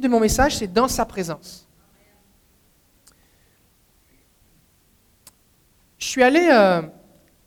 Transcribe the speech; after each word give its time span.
de 0.00 0.08
mon 0.08 0.20
message, 0.20 0.56
c'est 0.56 0.72
Dans 0.72 0.88
sa 0.88 1.04
présence. 1.04 1.66
Je 5.98 6.06
suis 6.06 6.22
allé, 6.22 6.48
euh, 6.50 6.82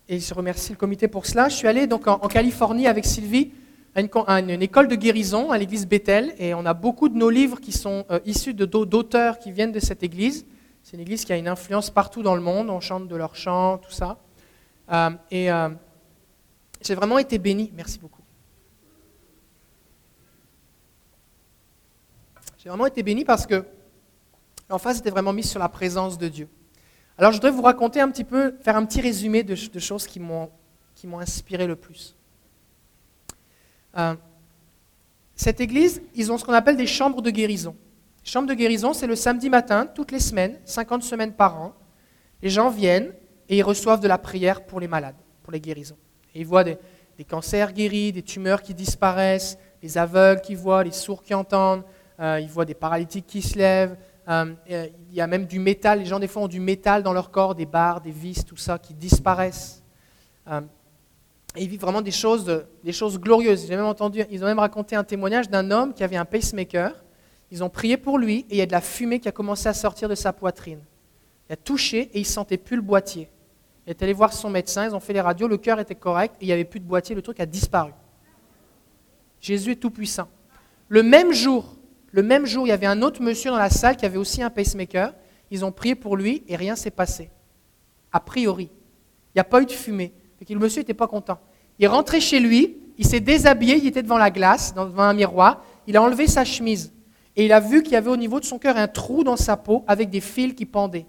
et 0.08 0.18
je 0.18 0.34
remercie 0.34 0.72
le 0.72 0.78
comité 0.78 1.06
pour 1.06 1.26
cela, 1.26 1.48
je 1.48 1.54
suis 1.54 1.68
allé 1.68 1.86
donc 1.86 2.06
en, 2.08 2.18
Californie 2.28 2.86
avec 2.86 3.04
Sylvie 3.04 3.52
à 3.94 4.00
une, 4.40 4.62
école 4.62 4.88
de 4.88 4.94
guérison 4.94 5.50
à 5.50 5.58
l'église 5.58 5.86
Bethel, 5.86 6.34
et 6.38 6.54
on 6.54 6.66
a 6.66 6.74
beaucoup 6.74 7.08
de 7.08 7.16
nos 7.16 7.30
livres 7.30 7.60
qui 7.60 7.72
sont 7.72 8.04
euh, 8.10 8.20
issus 8.26 8.54
d'auteurs 8.54 9.38
qui 9.38 9.52
viennent 9.52 9.72
de 9.72 9.80
cette 9.80 10.02
église. 10.02 10.44
C'est 10.82 10.96
une 10.96 11.02
église 11.02 11.24
qui 11.24 11.32
a 11.32 11.36
une 11.36 11.48
influence 11.48 11.90
partout 11.90 12.22
dans 12.22 12.34
le 12.34 12.40
monde, 12.42 12.70
on 12.70 12.80
chante 12.80 13.08
de 13.08 13.16
leurs 13.16 13.36
chants, 13.36 13.78
tout 13.78 13.92
ça. 13.92 14.18
Euh, 14.92 15.10
et 15.30 15.48
j'ai 16.82 16.94
vraiment 16.94 17.18
été 17.18 17.38
béni, 17.38 17.72
merci 17.74 17.98
beaucoup. 17.98 18.17
J'ai 22.68 22.70
vraiment 22.70 22.84
été 22.84 23.02
béni 23.02 23.24
parce 23.24 23.46
que 23.46 23.64
l'emphase 24.68 24.98
était 24.98 25.08
vraiment 25.08 25.32
mise 25.32 25.48
sur 25.48 25.58
la 25.58 25.70
présence 25.70 26.18
de 26.18 26.28
Dieu. 26.28 26.50
Alors 27.16 27.32
je 27.32 27.38
voudrais 27.38 27.50
vous 27.50 27.62
raconter 27.62 27.98
un 27.98 28.10
petit 28.10 28.24
peu, 28.24 28.56
faire 28.60 28.76
un 28.76 28.84
petit 28.84 29.00
résumé 29.00 29.42
de, 29.42 29.54
choses 29.54 30.06
qui 30.06 30.20
m'ont, 30.20 30.50
inspiré 31.18 31.66
le 31.66 31.76
plus. 31.76 32.14
Euh, 33.96 34.14
cette 35.34 35.62
église, 35.62 36.02
ils 36.14 36.30
ont 36.30 36.36
ce 36.36 36.44
qu'on 36.44 36.52
appelle 36.52 36.76
des 36.76 36.86
chambres 36.86 37.22
de 37.22 37.30
guérison. 37.30 37.74
Les 38.22 38.30
chambres 38.30 38.48
de 38.48 38.52
guérison, 38.52 38.92
c'est 38.92 39.06
le 39.06 39.16
samedi 39.16 39.48
matin, 39.48 39.86
toutes 39.86 40.12
les 40.12 40.20
semaines, 40.20 40.60
50 40.66 41.02
semaines 41.02 41.32
par 41.32 41.58
an. 41.58 41.72
Les 42.42 42.50
gens 42.50 42.68
viennent 42.68 43.14
et 43.48 43.56
ils 43.56 43.62
reçoivent 43.62 44.00
de 44.00 44.08
la 44.08 44.18
prière 44.18 44.66
pour 44.66 44.78
les 44.78 44.88
malades, 44.88 45.16
pour 45.42 45.54
les 45.54 45.60
guérisons. 45.60 45.96
Et 46.34 46.40
ils 46.40 46.46
voient 46.46 46.64
des, 46.64 46.76
des 47.16 47.24
cancers 47.24 47.72
guéris, 47.72 48.12
des 48.12 48.22
tumeurs 48.22 48.60
qui 48.60 48.74
disparaissent, 48.74 49.56
les 49.82 49.96
aveugles 49.96 50.42
qui 50.42 50.54
voient, 50.54 50.84
les 50.84 50.92
sourds 50.92 51.22
qui 51.22 51.32
entendent, 51.32 51.82
euh, 52.20 52.40
ils 52.40 52.48
voient 52.48 52.64
des 52.64 52.74
paralytiques 52.74 53.26
qui 53.26 53.42
se 53.42 53.56
lèvent. 53.56 53.96
Euh, 54.28 54.54
il 54.68 55.14
y 55.14 55.20
a 55.20 55.26
même 55.26 55.46
du 55.46 55.58
métal. 55.58 56.00
Les 56.00 56.04
gens, 56.04 56.18
des 56.18 56.28
fois, 56.28 56.42
ont 56.42 56.48
du 56.48 56.60
métal 56.60 57.02
dans 57.02 57.12
leur 57.12 57.30
corps, 57.30 57.54
des 57.54 57.66
barres, 57.66 58.00
des 58.00 58.10
vis, 58.10 58.44
tout 58.44 58.56
ça, 58.56 58.78
qui 58.78 58.94
disparaissent. 58.94 59.82
Euh, 60.48 60.60
ils 61.56 61.68
vivent 61.68 61.80
vraiment 61.80 62.02
des 62.02 62.10
choses, 62.10 62.64
des 62.84 62.92
choses 62.92 63.18
glorieuses. 63.18 63.66
J'ai 63.66 63.76
même 63.76 63.86
entendu, 63.86 64.22
ils 64.30 64.42
ont 64.42 64.46
même 64.46 64.58
raconté 64.58 64.96
un 64.96 65.04
témoignage 65.04 65.48
d'un 65.48 65.70
homme 65.70 65.94
qui 65.94 66.04
avait 66.04 66.16
un 66.16 66.24
pacemaker. 66.24 66.92
Ils 67.50 67.64
ont 67.64 67.70
prié 67.70 67.96
pour 67.96 68.18
lui 68.18 68.40
et 68.50 68.56
il 68.56 68.58
y 68.58 68.60
a 68.60 68.66
de 68.66 68.72
la 68.72 68.82
fumée 68.82 69.20
qui 69.20 69.28
a 69.28 69.32
commencé 69.32 69.68
à 69.68 69.72
sortir 69.72 70.08
de 70.08 70.14
sa 70.14 70.32
poitrine. 70.32 70.80
Il 71.48 71.54
a 71.54 71.56
touché 71.56 72.10
et 72.12 72.20
il 72.20 72.26
sentait 72.26 72.58
plus 72.58 72.76
le 72.76 72.82
boîtier. 72.82 73.30
Il 73.86 73.90
est 73.90 74.02
allé 74.02 74.12
voir 74.12 74.34
son 74.34 74.50
médecin, 74.50 74.86
ils 74.86 74.94
ont 74.94 75.00
fait 75.00 75.14
les 75.14 75.22
radios, 75.22 75.48
le 75.48 75.56
cœur 75.56 75.80
était 75.80 75.94
correct 75.94 76.34
et 76.40 76.44
il 76.44 76.46
n'y 76.48 76.52
avait 76.52 76.66
plus 76.66 76.80
de 76.80 76.84
boîtier, 76.84 77.14
le 77.14 77.22
truc 77.22 77.40
a 77.40 77.46
disparu. 77.46 77.92
Jésus 79.40 79.72
est 79.72 79.76
tout 79.76 79.90
puissant. 79.90 80.28
Le 80.88 81.02
même 81.02 81.32
jour, 81.32 81.77
le 82.10 82.22
même 82.22 82.46
jour, 82.46 82.66
il 82.66 82.70
y 82.70 82.72
avait 82.72 82.86
un 82.86 83.02
autre 83.02 83.22
monsieur 83.22 83.50
dans 83.50 83.58
la 83.58 83.70
salle 83.70 83.96
qui 83.96 84.06
avait 84.06 84.18
aussi 84.18 84.42
un 84.42 84.50
pacemaker. 84.50 85.12
Ils 85.50 85.64
ont 85.64 85.72
prié 85.72 85.94
pour 85.94 86.16
lui 86.16 86.42
et 86.48 86.56
rien 86.56 86.76
s'est 86.76 86.90
passé. 86.90 87.30
A 88.12 88.20
priori. 88.20 88.70
Il 89.34 89.36
n'y 89.36 89.40
a 89.40 89.44
pas 89.44 89.60
eu 89.60 89.66
de 89.66 89.72
fumée. 89.72 90.12
le 90.48 90.56
monsieur 90.56 90.80
n'était 90.80 90.94
pas 90.94 91.06
content. 91.06 91.38
Il 91.78 91.84
est 91.84 91.88
rentré 91.88 92.20
chez 92.20 92.40
lui, 92.40 92.78
il 92.96 93.06
s'est 93.06 93.20
déshabillé, 93.20 93.76
il 93.76 93.86
était 93.86 94.02
devant 94.02 94.18
la 94.18 94.30
glace, 94.30 94.74
devant 94.74 95.02
un 95.02 95.14
miroir. 95.14 95.62
Il 95.86 95.96
a 95.96 96.02
enlevé 96.02 96.26
sa 96.26 96.44
chemise. 96.44 96.92
Et 97.36 97.44
il 97.44 97.52
a 97.52 97.60
vu 97.60 97.82
qu'il 97.82 97.92
y 97.92 97.96
avait 97.96 98.10
au 98.10 98.16
niveau 98.16 98.40
de 98.40 98.44
son 98.44 98.58
cœur 98.58 98.76
un 98.76 98.88
trou 98.88 99.22
dans 99.22 99.36
sa 99.36 99.56
peau 99.56 99.84
avec 99.86 100.10
des 100.10 100.20
fils 100.20 100.54
qui 100.54 100.66
pendaient. 100.66 101.06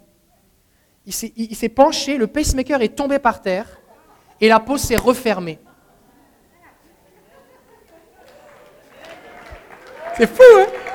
Il 1.06 1.14
s'est 1.14 1.70
penché, 1.70 2.18
le 2.18 2.28
pacemaker 2.28 2.82
est 2.82 2.96
tombé 2.96 3.18
par 3.18 3.42
terre 3.42 3.80
et 4.40 4.48
la 4.48 4.60
peau 4.60 4.78
s'est 4.78 4.96
refermée. 4.96 5.58
C'est 10.18 10.28
fou, 10.28 10.44
hein? 10.58 10.89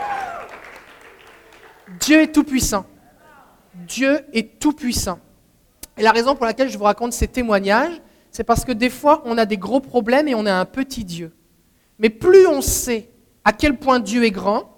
Dieu 2.00 2.22
est 2.22 2.32
tout-puissant. 2.32 2.86
Dieu 3.74 4.20
est 4.32 4.58
tout-puissant. 4.58 5.18
Et 5.96 6.02
la 6.02 6.12
raison 6.12 6.34
pour 6.34 6.46
laquelle 6.46 6.68
je 6.68 6.78
vous 6.78 6.84
raconte 6.84 7.12
ces 7.12 7.28
témoignages, 7.28 8.00
c'est 8.30 8.44
parce 8.44 8.64
que 8.64 8.72
des 8.72 8.90
fois, 8.90 9.22
on 9.26 9.38
a 9.38 9.46
des 9.46 9.58
gros 9.58 9.80
problèmes 9.80 10.28
et 10.28 10.34
on 10.34 10.46
a 10.46 10.52
un 10.52 10.64
petit 10.64 11.04
Dieu. 11.04 11.32
Mais 11.98 12.10
plus 12.10 12.46
on 12.46 12.60
sait 12.60 13.10
à 13.44 13.52
quel 13.52 13.78
point 13.78 14.00
Dieu 14.00 14.24
est 14.24 14.30
grand, 14.30 14.76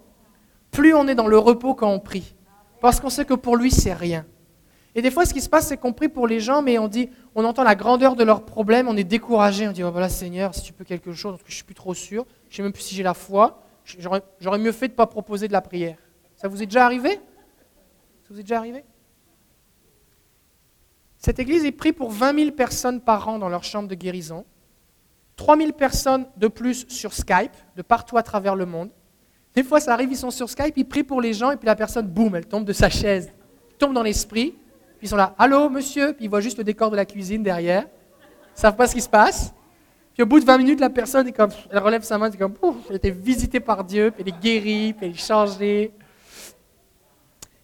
plus 0.71 0.95
on 0.95 1.09
est 1.09 1.15
dans 1.15 1.27
le 1.27 1.39
repos 1.39 1.75
quand 1.75 1.91
on 1.91 2.01
prie. 2.01 2.35
Parce 2.81 3.01
qu'on 3.01 3.09
sait 3.09 3.25
que 3.25 3.35
pour 3.35 3.57
lui, 3.57 3.71
c'est 3.71 3.95
rien. 3.95 4.27
Et 4.95 5.03
des 5.03 5.11
fois, 5.11 5.25
ce 5.25 5.33
qui 5.33 5.41
se 5.41 5.49
passe, 5.49 5.69
c'est 5.69 5.77
qu'on 5.77 5.93
prie 5.93 6.09
pour 6.09 6.27
les 6.27 6.41
gens, 6.41 6.63
mais 6.63 6.79
on 6.79 6.89
dit, 6.89 7.11
on 7.35 7.45
entend 7.45 7.65
la 7.65 7.75
grandeur 7.75 8.17
de 8.17 8.25
leurs 8.25 8.45
problèmes, 8.45 8.89
on 8.89 8.97
est 8.97 9.05
découragé, 9.05 9.69
on 9.69 9.73
dit, 9.73 9.85
oh, 9.85 9.91
voilà 9.91 10.09
Seigneur, 10.09 10.55
si 10.55 10.63
tu 10.63 10.73
peux 10.73 10.85
quelque 10.85 11.13
chose, 11.13 11.33
parce 11.33 11.43
que 11.43 11.51
je 11.51 11.57
suis 11.57 11.65
plus 11.65 11.75
trop 11.75 11.95
sûr, 11.95 12.27
je 12.49 12.55
ne 12.55 12.57
sais 12.57 12.63
même 12.63 12.73
plus 12.73 12.83
si 12.83 12.95
j'ai 12.95 13.03
la 13.03 13.15
foi, 13.15 13.63
j'aurais 14.41 14.59
mieux 14.59 14.73
fait 14.73 14.89
de 14.89 14.93
ne 14.93 14.97
pas 14.97 15.07
proposer 15.07 15.49
de 15.49 15.53
la 15.53 15.61
prière. 15.61 15.99
Ça 16.37 16.49
vous 16.49 16.63
est 16.63 16.67
déjà 16.67 16.85
arrivé? 16.85 17.11
Ça 17.11 18.29
vous 18.31 18.41
est 18.41 18.43
déjà 18.43 18.59
arrivé? 18.59 18.85
Cette 21.19 21.39
église 21.39 21.65
est 21.65 21.73
prise 21.73 21.95
pour 21.95 22.11
20 22.11 22.39
000 22.39 22.51
personnes 22.53 23.01
par 23.01 23.29
an 23.29 23.39
dans 23.39 23.49
leur 23.49 23.65
chambre 23.65 23.89
de 23.89 23.95
guérison. 23.95 24.45
3 25.37 25.57
000 25.57 25.73
personnes 25.73 26.27
de 26.37 26.49
plus 26.49 26.87
sur 26.89 27.13
Skype, 27.13 27.53
de 27.77 27.83
partout 27.83 28.17
à 28.17 28.23
travers 28.23 28.55
le 28.55 28.67
monde. 28.67 28.91
Des 29.55 29.63
fois, 29.63 29.81
ça 29.81 29.93
arrive, 29.93 30.11
ils 30.11 30.17
sont 30.17 30.31
sur 30.31 30.49
Skype, 30.49 30.75
ils 30.77 30.87
prient 30.87 31.05
pour 31.05 31.21
les 31.21 31.33
gens, 31.33 31.51
et 31.51 31.57
puis 31.57 31.67
la 31.67 31.77
personne, 31.77 32.07
boum, 32.07 32.35
elle 32.37 32.47
tombe 32.47 32.65
de 32.65 32.73
sa 32.73 32.91
chaise, 32.91 33.33
tombe 33.79 33.95
dans 33.95 34.03
l'esprit, 34.03 34.51
puis 34.51 35.07
ils 35.07 35.09
sont 35.09 35.17
là, 35.17 35.35
allô, 35.39 35.71
monsieur, 35.71 36.13
puis 36.13 36.27
ils 36.27 36.29
voient 36.29 36.41
juste 36.41 36.59
le 36.59 36.65
décor 36.65 36.91
de 36.91 36.97
la 36.97 37.07
cuisine 37.07 37.43
derrière, 37.43 37.83
ils 37.83 38.57
ne 38.57 38.61
savent 38.61 38.77
pas 38.77 38.87
ce 38.87 38.95
qui 38.95 39.01
se 39.01 39.09
passe. 39.09 39.55
Puis 40.15 40.23
au 40.23 40.27
bout 40.27 40.41
de 40.41 40.45
20 40.45 40.59
minutes, 40.59 40.81
la 40.81 40.91
personne 40.91 41.27
est 41.29 41.33
comme, 41.33 41.51
elle 41.71 41.79
relève 41.79 42.03
sa 42.03 42.17
main, 42.17 42.29
elle 42.29 42.35
est 42.35 42.39
comme, 42.39 42.55
elle 42.89 42.97
été 42.97 43.11
visitée 43.11 43.61
par 43.61 43.85
Dieu, 43.85 44.11
puis 44.11 44.23
elle 44.23 44.29
est 44.29 44.41
guérie, 44.41 44.93
puis 44.95 45.07
elle 45.07 45.13
est 45.13 45.15
changée. 45.15 45.93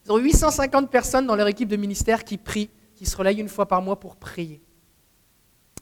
Ils 0.05 0.13
ont 0.13 0.19
850 0.19 0.91
personnes 0.91 1.27
dans 1.27 1.37
leur 1.37 1.49
équipe 1.49 1.69
de 1.69 1.77
ministère 1.77 2.25
qui 2.25 2.39
prient, 2.39 2.71
qui 2.95 3.07
se 3.07 3.17
relayent 3.17 3.41
une 3.41 3.49
fois 3.49 3.67
par 3.67 3.83
mois 3.83 3.99
pour 3.99 4.17
prier. 4.17 4.63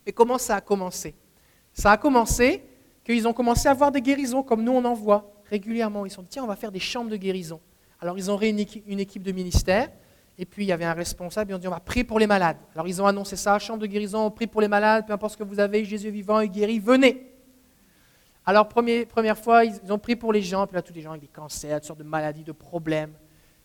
Et 0.06 0.12
comment 0.12 0.38
ça 0.38 0.56
a 0.56 0.60
commencé? 0.60 1.14
Ça 1.72 1.92
a 1.92 1.96
commencé 1.96 2.64
qu'ils 3.04 3.26
ont 3.26 3.32
commencé 3.32 3.68
à 3.68 3.70
avoir 3.70 3.92
des 3.92 4.02
guérisons 4.02 4.42
comme 4.42 4.62
nous 4.62 4.72
on 4.72 4.84
en 4.84 4.94
voit 4.94 5.32
régulièrement. 5.46 6.04
Ils 6.06 6.10
sont 6.10 6.22
dit, 6.22 6.28
tiens, 6.30 6.44
on 6.44 6.46
va 6.46 6.56
faire 6.56 6.72
des 6.72 6.80
chambres 6.80 7.10
de 7.10 7.16
guérison. 7.16 7.60
Alors 8.00 8.16
ils 8.18 8.30
ont 8.30 8.36
réuni 8.36 8.66
une 8.86 9.00
équipe 9.00 9.22
de 9.22 9.32
ministère, 9.32 9.90
et 10.38 10.46
puis 10.46 10.64
il 10.64 10.68
y 10.68 10.72
avait 10.72 10.86
un 10.86 10.94
responsable, 10.94 11.50
ils 11.50 11.54
ont 11.54 11.58
dit, 11.58 11.68
on 11.68 11.72
va 11.72 11.80
prier 11.80 12.04
pour 12.04 12.18
les 12.18 12.26
malades. 12.26 12.56
Alors 12.74 12.88
ils 12.88 13.00
ont 13.02 13.06
annoncé 13.06 13.36
ça, 13.36 13.58
chambre 13.58 13.80
de 13.80 13.86
guérison, 13.86 14.24
on 14.26 14.30
prie 14.30 14.46
pour 14.46 14.60
les 14.60 14.68
malades, 14.68 15.06
peu 15.06 15.12
importe 15.12 15.32
ce 15.32 15.38
que 15.38 15.44
vous 15.44 15.60
avez, 15.60 15.84
Jésus 15.84 16.10
vivant, 16.10 16.40
il 16.40 16.50
guérit, 16.50 16.78
venez. 16.78 17.30
Alors 18.46 18.68
première 18.68 19.36
fois, 19.36 19.64
ils 19.64 19.92
ont 19.92 19.98
prié 19.98 20.16
pour 20.16 20.32
les 20.32 20.40
gens, 20.40 20.66
puis 20.66 20.76
là 20.76 20.82
tous 20.82 20.94
les 20.94 21.02
gens 21.02 21.10
avec 21.10 21.22
des 21.22 21.28
cancers, 21.28 21.78
toutes 21.78 21.86
sortes 21.88 21.98
de 21.98 22.04
maladies, 22.04 22.42
de 22.42 22.52
problèmes. 22.52 23.12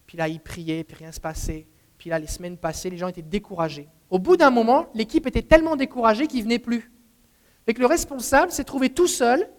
Puis 0.05 0.17
là, 0.17 0.27
ils 0.27 0.39
priaient, 0.39 0.83
puis 0.83 0.97
rien 0.97 1.07
ne 1.07 1.13
se 1.13 1.19
passait. 1.19 1.67
Puis 1.97 2.09
là, 2.09 2.19
les 2.19 2.27
semaines 2.27 2.57
passaient, 2.57 2.89
les 2.89 2.97
gens 2.97 3.07
étaient 3.07 3.21
découragés. 3.21 3.87
Au 4.09 4.19
bout 4.19 4.37
d'un 4.37 4.51
moment, 4.51 4.87
l'équipe 4.93 5.25
était 5.25 5.41
tellement 5.41 5.75
découragée 5.75 6.27
qu'ils 6.27 6.39
ne 6.39 6.43
venaient 6.43 6.59
plus. 6.59 6.91
Le 7.67 7.85
responsable 7.85 8.51
s'est 8.51 8.63
trouvé 8.63 8.89
tout 8.89 9.07
seul 9.07 9.49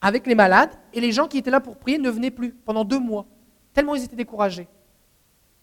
avec 0.00 0.26
les 0.26 0.34
malades, 0.34 0.70
et 0.94 1.00
les 1.00 1.12
gens 1.12 1.28
qui 1.28 1.38
étaient 1.38 1.50
là 1.50 1.60
pour 1.60 1.76
prier 1.76 1.98
ne 1.98 2.08
venaient 2.08 2.30
plus 2.30 2.52
pendant 2.52 2.84
deux 2.84 2.98
mois. 2.98 3.26
Tellement 3.74 3.94
ils 3.94 4.04
étaient 4.04 4.16
découragés. 4.16 4.66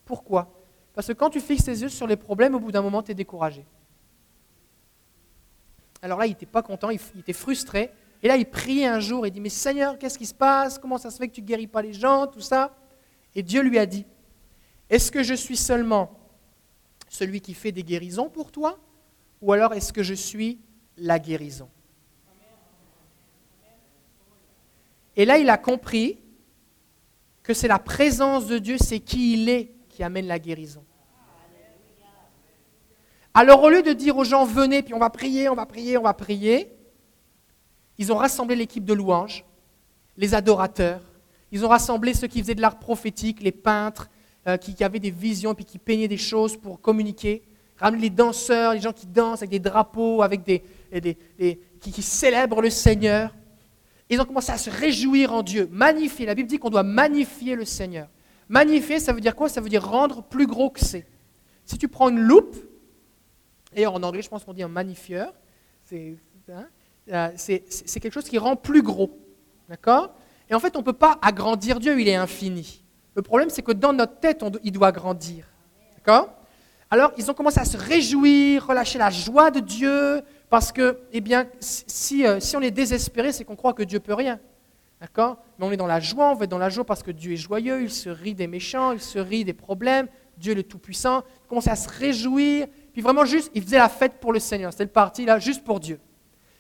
Pourquoi? 0.05 0.53
Parce 0.93 1.07
que 1.07 1.13
quand 1.13 1.29
tu 1.29 1.39
fixes 1.39 1.65
tes 1.65 1.71
yeux 1.71 1.89
sur 1.89 2.07
les 2.07 2.15
problèmes, 2.15 2.55
au 2.55 2.59
bout 2.59 2.71
d'un 2.71 2.81
moment, 2.81 3.01
tu 3.01 3.11
es 3.11 3.15
découragé. 3.15 3.65
Alors 6.01 6.19
là, 6.19 6.27
il 6.27 6.29
n'était 6.29 6.45
pas 6.45 6.61
content, 6.61 6.89
il 6.91 6.99
était 7.19 7.33
frustré. 7.33 7.91
Et 8.21 8.27
là, 8.27 8.37
il 8.37 8.45
priait 8.45 8.87
un 8.87 8.99
jour 8.99 9.25
et 9.25 9.31
dit, 9.31 9.39
mais 9.39 9.49
Seigneur, 9.49 9.97
qu'est-ce 9.97 10.17
qui 10.17 10.25
se 10.25 10.33
passe? 10.33 10.77
Comment 10.77 10.97
ça 10.97 11.09
se 11.09 11.17
fait 11.17 11.27
que 11.27 11.33
tu 11.33 11.41
ne 11.41 11.47
guéris 11.47 11.67
pas 11.67 11.81
les 11.81 11.93
gens 11.93 12.27
Tout 12.27 12.39
ça. 12.39 12.75
Et 13.35 13.43
Dieu 13.43 13.61
lui 13.61 13.77
a 13.77 13.85
dit, 13.85 14.05
est-ce 14.89 15.11
que 15.11 15.23
je 15.23 15.33
suis 15.33 15.57
seulement 15.57 16.17
celui 17.09 17.41
qui 17.41 17.53
fait 17.53 17.71
des 17.71 17.83
guérisons 17.83 18.29
pour 18.29 18.51
toi 18.51 18.79
ou 19.41 19.53
alors 19.53 19.73
est-ce 19.73 19.93
que 19.93 20.03
je 20.03 20.13
suis 20.13 20.59
la 20.97 21.19
guérison? 21.19 21.69
Et 25.15 25.25
là, 25.25 25.39
il 25.39 25.49
a 25.49 25.57
compris 25.57 26.19
que 27.43 27.53
c'est 27.53 27.67
la 27.67 27.79
présence 27.79 28.47
de 28.47 28.59
Dieu, 28.59 28.77
c'est 28.77 28.99
qui 28.99 29.33
il 29.33 29.49
est 29.49 29.71
qui 29.89 30.03
amène 30.03 30.27
la 30.27 30.37
guérison. 30.37 30.83
Alors 33.33 33.63
au 33.63 33.69
lieu 33.69 33.83
de 33.83 33.93
dire 33.93 34.17
aux 34.17 34.23
gens 34.23 34.45
venez, 34.45 34.83
puis 34.83 34.93
on 34.93 34.99
va 34.99 35.09
prier, 35.09 35.49
on 35.49 35.55
va 35.55 35.65
prier, 35.65 35.97
on 35.97 36.03
va 36.03 36.13
prier, 36.13 36.71
ils 37.97 38.11
ont 38.11 38.17
rassemblé 38.17 38.55
l'équipe 38.55 38.83
de 38.83 38.93
louanges, 38.93 39.45
les 40.17 40.33
adorateurs, 40.35 41.01
ils 41.51 41.65
ont 41.65 41.69
rassemblé 41.69 42.13
ceux 42.13 42.27
qui 42.27 42.41
faisaient 42.41 42.55
de 42.55 42.61
l'art 42.61 42.79
prophétique, 42.79 43.41
les 43.41 43.51
peintres, 43.51 44.09
euh, 44.47 44.57
qui, 44.57 44.81
avaient 44.83 44.99
des 44.99 45.11
visions 45.11 45.53
puis 45.53 45.65
qui 45.65 45.77
peignaient 45.77 46.07
des 46.07 46.17
choses 46.17 46.55
pour 46.55 46.79
communiquer. 46.79 47.43
Ramener 47.77 48.03
les 48.03 48.09
danseurs, 48.09 48.73
les 48.73 48.79
gens 48.79 48.93
qui 48.93 49.05
dansent 49.05 49.41
avec 49.41 49.49
des 49.49 49.59
drapeaux, 49.59 50.21
avec 50.21 50.43
des, 50.43 50.63
qui, 51.79 52.01
célèbrent 52.01 52.61
le 52.61 52.69
Seigneur. 52.69 53.35
Ils 54.09 54.19
ont 54.21 54.25
commencé 54.25 54.51
à 54.51 54.57
se 54.57 54.69
réjouir 54.69 55.33
en 55.33 55.43
Dieu, 55.43 55.67
magnifier. 55.71 56.25
La 56.25 56.33
Bible 56.33 56.47
dit 56.47 56.59
qu'on 56.59 56.69
doit 56.69 56.83
magnifier 56.83 57.55
le 57.55 57.65
Seigneur. 57.65 58.07
Magnifier, 58.49 58.99
ça 58.99 59.11
veut 59.11 59.19
dire 59.19 59.35
quoi? 59.35 59.49
Ça 59.49 59.61
veut 59.61 59.69
dire 59.69 59.85
rendre 59.85 60.23
plus 60.23 60.47
gros 60.47 60.69
que 60.69 60.79
c'est. 60.79 61.05
Si 61.65 61.77
tu 61.77 61.87
prends 61.87 62.09
une 62.09 62.19
loupe, 62.19 62.55
et 63.75 63.85
en 63.85 64.01
anglais, 64.01 64.21
je 64.21 64.29
pense 64.29 64.45
qu'on 64.45 64.53
dit 64.53 64.63
un 64.63 64.69
magnifieur, 64.69 65.33
c'est 65.83 66.17
hein, 66.49 66.67
euh, 67.11 67.29
quelque 67.35 68.11
chose 68.13 68.29
qui 68.29 68.37
rend 68.37 68.55
plus 68.55 68.81
gros. 68.81 69.19
D'accord? 69.67 70.15
Et 70.49 70.55
en 70.55 70.59
fait, 70.59 70.75
on 70.77 70.79
ne 70.79 70.85
peut 70.85 70.93
pas 70.93 71.19
agrandir 71.21 71.79
Dieu, 71.79 71.99
il 71.99 72.07
est 72.07 72.15
infini. 72.15 72.81
Le 73.17 73.23
problème, 73.23 73.49
c'est 73.49 73.63
que 73.63 73.71
dans 73.71 73.93
notre 73.93 74.19
tête, 74.19 74.45
il 74.63 74.71
doit 74.71 74.91
grandir. 74.91 75.47
D'accord? 75.95 76.29
Alors, 76.91 77.11
ils 77.17 77.31
ont 77.31 77.33
commencé 77.33 77.59
à 77.59 77.65
se 77.65 77.75
réjouir, 77.75 78.67
relâcher 78.67 78.99
la 78.99 79.09
joie 79.09 79.49
de 79.49 79.59
Dieu, 79.59 80.21
parce 80.51 80.71
que, 80.71 80.99
eh 81.11 81.19
bien, 81.19 81.47
si, 81.59 82.27
euh, 82.27 82.39
si 82.39 82.55
on 82.55 82.61
est 82.61 82.69
désespéré, 82.69 83.31
c'est 83.31 83.43
qu'on 83.43 83.55
croit 83.55 83.73
que 83.73 83.81
Dieu 83.81 83.99
peut 83.99 84.13
rien. 84.13 84.39
D'accord? 85.01 85.37
Mais 85.57 85.65
on 85.65 85.71
est 85.71 85.77
dans 85.77 85.87
la 85.87 85.99
joie, 85.99 86.29
on 86.29 86.35
va 86.35 86.43
être 86.43 86.51
dans 86.51 86.59
la 86.59 86.69
joie 86.69 86.85
parce 86.85 87.01
que 87.01 87.09
Dieu 87.09 87.33
est 87.33 87.37
joyeux, 87.37 87.81
il 87.81 87.89
se 87.89 88.07
rit 88.07 88.35
des 88.35 88.45
méchants, 88.45 88.91
il 88.91 89.01
se 89.01 89.17
rit 89.17 89.43
des 89.43 89.53
problèmes, 89.53 90.07
Dieu 90.37 90.51
est 90.51 90.55
le 90.55 90.63
Tout-Puissant. 90.63 91.23
Ils 91.45 91.47
commençaient 91.47 91.71
à 91.71 91.75
se 91.75 91.89
réjouir, 91.89 92.67
puis 92.93 93.01
vraiment 93.01 93.25
juste, 93.25 93.49
ils 93.55 93.63
faisaient 93.63 93.79
la 93.79 93.89
fête 93.89 94.19
pour 94.19 94.31
le 94.31 94.39
Seigneur. 94.39 94.71
C'était 94.71 94.83
le 94.85 94.91
parti 94.91 95.25
là, 95.25 95.39
juste 95.39 95.63
pour 95.63 95.79
Dieu. 95.79 95.99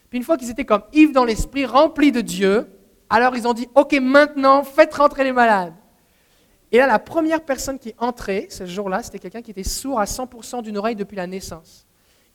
Puis 0.09 0.17
une 0.17 0.23
fois 0.23 0.37
qu'ils 0.37 0.49
étaient 0.49 0.65
comme 0.65 0.83
Yves 0.91 1.11
dans 1.11 1.23
l'esprit, 1.23 1.67
remplis 1.67 2.11
de 2.11 2.21
Dieu, 2.21 2.67
alors 3.11 3.35
ils 3.35 3.47
ont 3.47 3.53
dit, 3.53 3.69
OK, 3.75 3.93
maintenant, 4.01 4.63
faites 4.63 4.95
rentrer 4.95 5.23
les 5.23 5.31
malades. 5.31 5.75
Et 6.71 6.77
là, 6.77 6.87
la 6.87 6.99
première 6.99 7.41
personne 7.41 7.79
qui 7.79 7.89
est 7.89 7.95
entrée 7.97 8.47
ce 8.49 8.65
jour-là, 8.65 9.01
c'était 9.03 9.19
quelqu'un 9.19 9.41
qui 9.41 9.51
était 9.51 9.63
sourd 9.63 9.99
à 9.99 10.05
100% 10.05 10.63
d'une 10.63 10.77
oreille 10.77 10.95
depuis 10.95 11.15
la 11.15 11.27
naissance. 11.27 11.85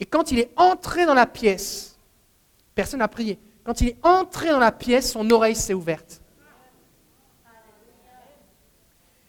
Et 0.01 0.07
quand 0.07 0.33
il 0.33 0.39
est 0.39 0.51
entré 0.57 1.05
dans 1.05 1.15
la 1.15 1.27
pièce, 1.27 1.99
personne 2.75 3.01
n'a 3.01 3.09
prié. 3.09 3.39
Quand 3.63 3.81
il 3.81 3.89
est 3.89 3.97
entré 4.03 4.49
dans 4.49 4.59
la 4.59 4.73
pièce, 4.73 5.13
son 5.13 5.31
oreille 5.31 5.55
s'est 5.55 5.75
ouverte. 5.75 6.21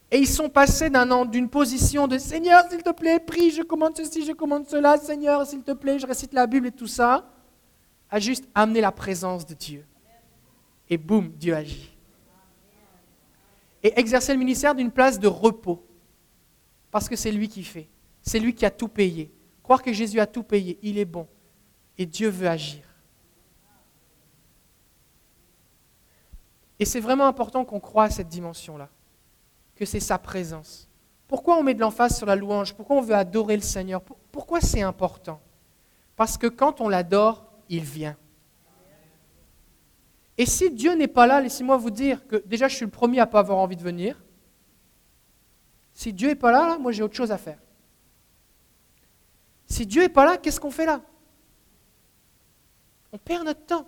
Et 0.09 0.19
ils 0.19 0.27
sont 0.27 0.47
passés 0.47 0.91
d'une 1.31 1.49
position 1.49 2.07
de 2.07 2.19
Seigneur, 2.19 2.63
s'il 2.69 2.83
te 2.83 2.91
plaît, 2.91 3.19
prie, 3.19 3.49
je 3.49 3.63
commande 3.63 3.97
ceci, 3.97 4.23
je 4.23 4.31
commande 4.31 4.67
cela, 4.67 4.97
Seigneur, 4.97 5.45
s'il 5.45 5.63
te 5.63 5.71
plaît, 5.71 5.97
je 5.97 6.05
récite 6.05 6.33
la 6.33 6.45
Bible 6.45 6.67
et 6.67 6.71
tout 6.71 6.87
ça, 6.87 7.25
à 8.11 8.19
juste 8.19 8.47
amener 8.53 8.79
la 8.79 8.91
présence 8.91 9.43
de 9.45 9.55
Dieu. 9.55 9.85
Et 10.87 10.97
boum, 10.97 11.29
Dieu 11.29 11.55
agit. 11.55 11.92
Et 13.83 13.99
exercer 13.99 14.33
le 14.33 14.39
ministère 14.39 14.73
d'une 14.75 14.91
place 14.91 15.19
de 15.19 15.27
repos. 15.27 15.85
Parce 16.89 17.09
que 17.09 17.15
c'est 17.15 17.31
lui 17.31 17.49
qui 17.49 17.63
fait. 17.63 17.89
C'est 18.21 18.39
lui 18.39 18.55
qui 18.55 18.65
a 18.65 18.71
tout 18.71 18.87
payé. 18.87 19.33
Croire 19.61 19.81
que 19.81 19.93
Jésus 19.93 20.19
a 20.19 20.27
tout 20.27 20.43
payé, 20.43 20.79
il 20.81 20.97
est 20.97 21.05
bon. 21.05 21.27
Et 21.97 22.05
Dieu 22.05 22.29
veut 22.29 22.47
agir. 22.47 22.83
Et 26.79 26.85
c'est 26.85 26.99
vraiment 26.99 27.27
important 27.27 27.63
qu'on 27.65 27.79
croie 27.79 28.05
à 28.05 28.09
cette 28.09 28.27
dimension-là 28.27 28.89
que 29.75 29.85
c'est 29.85 29.99
sa 29.99 30.17
présence. 30.17 30.89
Pourquoi 31.27 31.57
on 31.57 31.63
met 31.63 31.73
de 31.73 31.79
l'emphase 31.79 32.17
sur 32.17 32.25
la 32.25 32.35
louange? 32.35 32.73
Pourquoi 32.73 32.97
on 32.97 33.01
veut 33.01 33.15
adorer 33.15 33.55
le 33.55 33.61
Seigneur? 33.61 34.01
Pourquoi 34.31 34.61
c'est 34.61 34.81
important? 34.81 35.41
Parce 36.15 36.37
que 36.37 36.47
quand 36.47 36.81
on 36.81 36.89
l'adore, 36.89 37.45
il 37.69 37.83
vient. 37.83 38.15
Et 40.37 40.45
si 40.45 40.71
Dieu 40.71 40.95
n'est 40.95 41.07
pas 41.07 41.27
là, 41.27 41.41
laissez-moi 41.41 41.77
vous 41.77 41.91
dire 41.91 42.25
que 42.27 42.37
déjà 42.45 42.67
je 42.67 42.75
suis 42.75 42.85
le 42.85 42.91
premier 42.91 43.19
à 43.19 43.25
ne 43.25 43.31
pas 43.31 43.39
avoir 43.39 43.59
envie 43.59 43.75
de 43.75 43.83
venir. 43.83 44.21
Si 45.93 46.11
Dieu 46.11 46.29
n'est 46.29 46.35
pas 46.35 46.51
là, 46.51 46.77
moi 46.79 46.91
j'ai 46.91 47.03
autre 47.03 47.15
chose 47.15 47.31
à 47.31 47.37
faire. 47.37 47.59
Si 49.67 49.85
Dieu 49.85 50.01
n'est 50.01 50.09
pas 50.09 50.25
là, 50.25 50.37
qu'est-ce 50.37 50.59
qu'on 50.59 50.71
fait 50.71 50.85
là? 50.85 51.01
On 53.11 53.17
perd 53.17 53.45
notre 53.45 53.65
temps. 53.65 53.87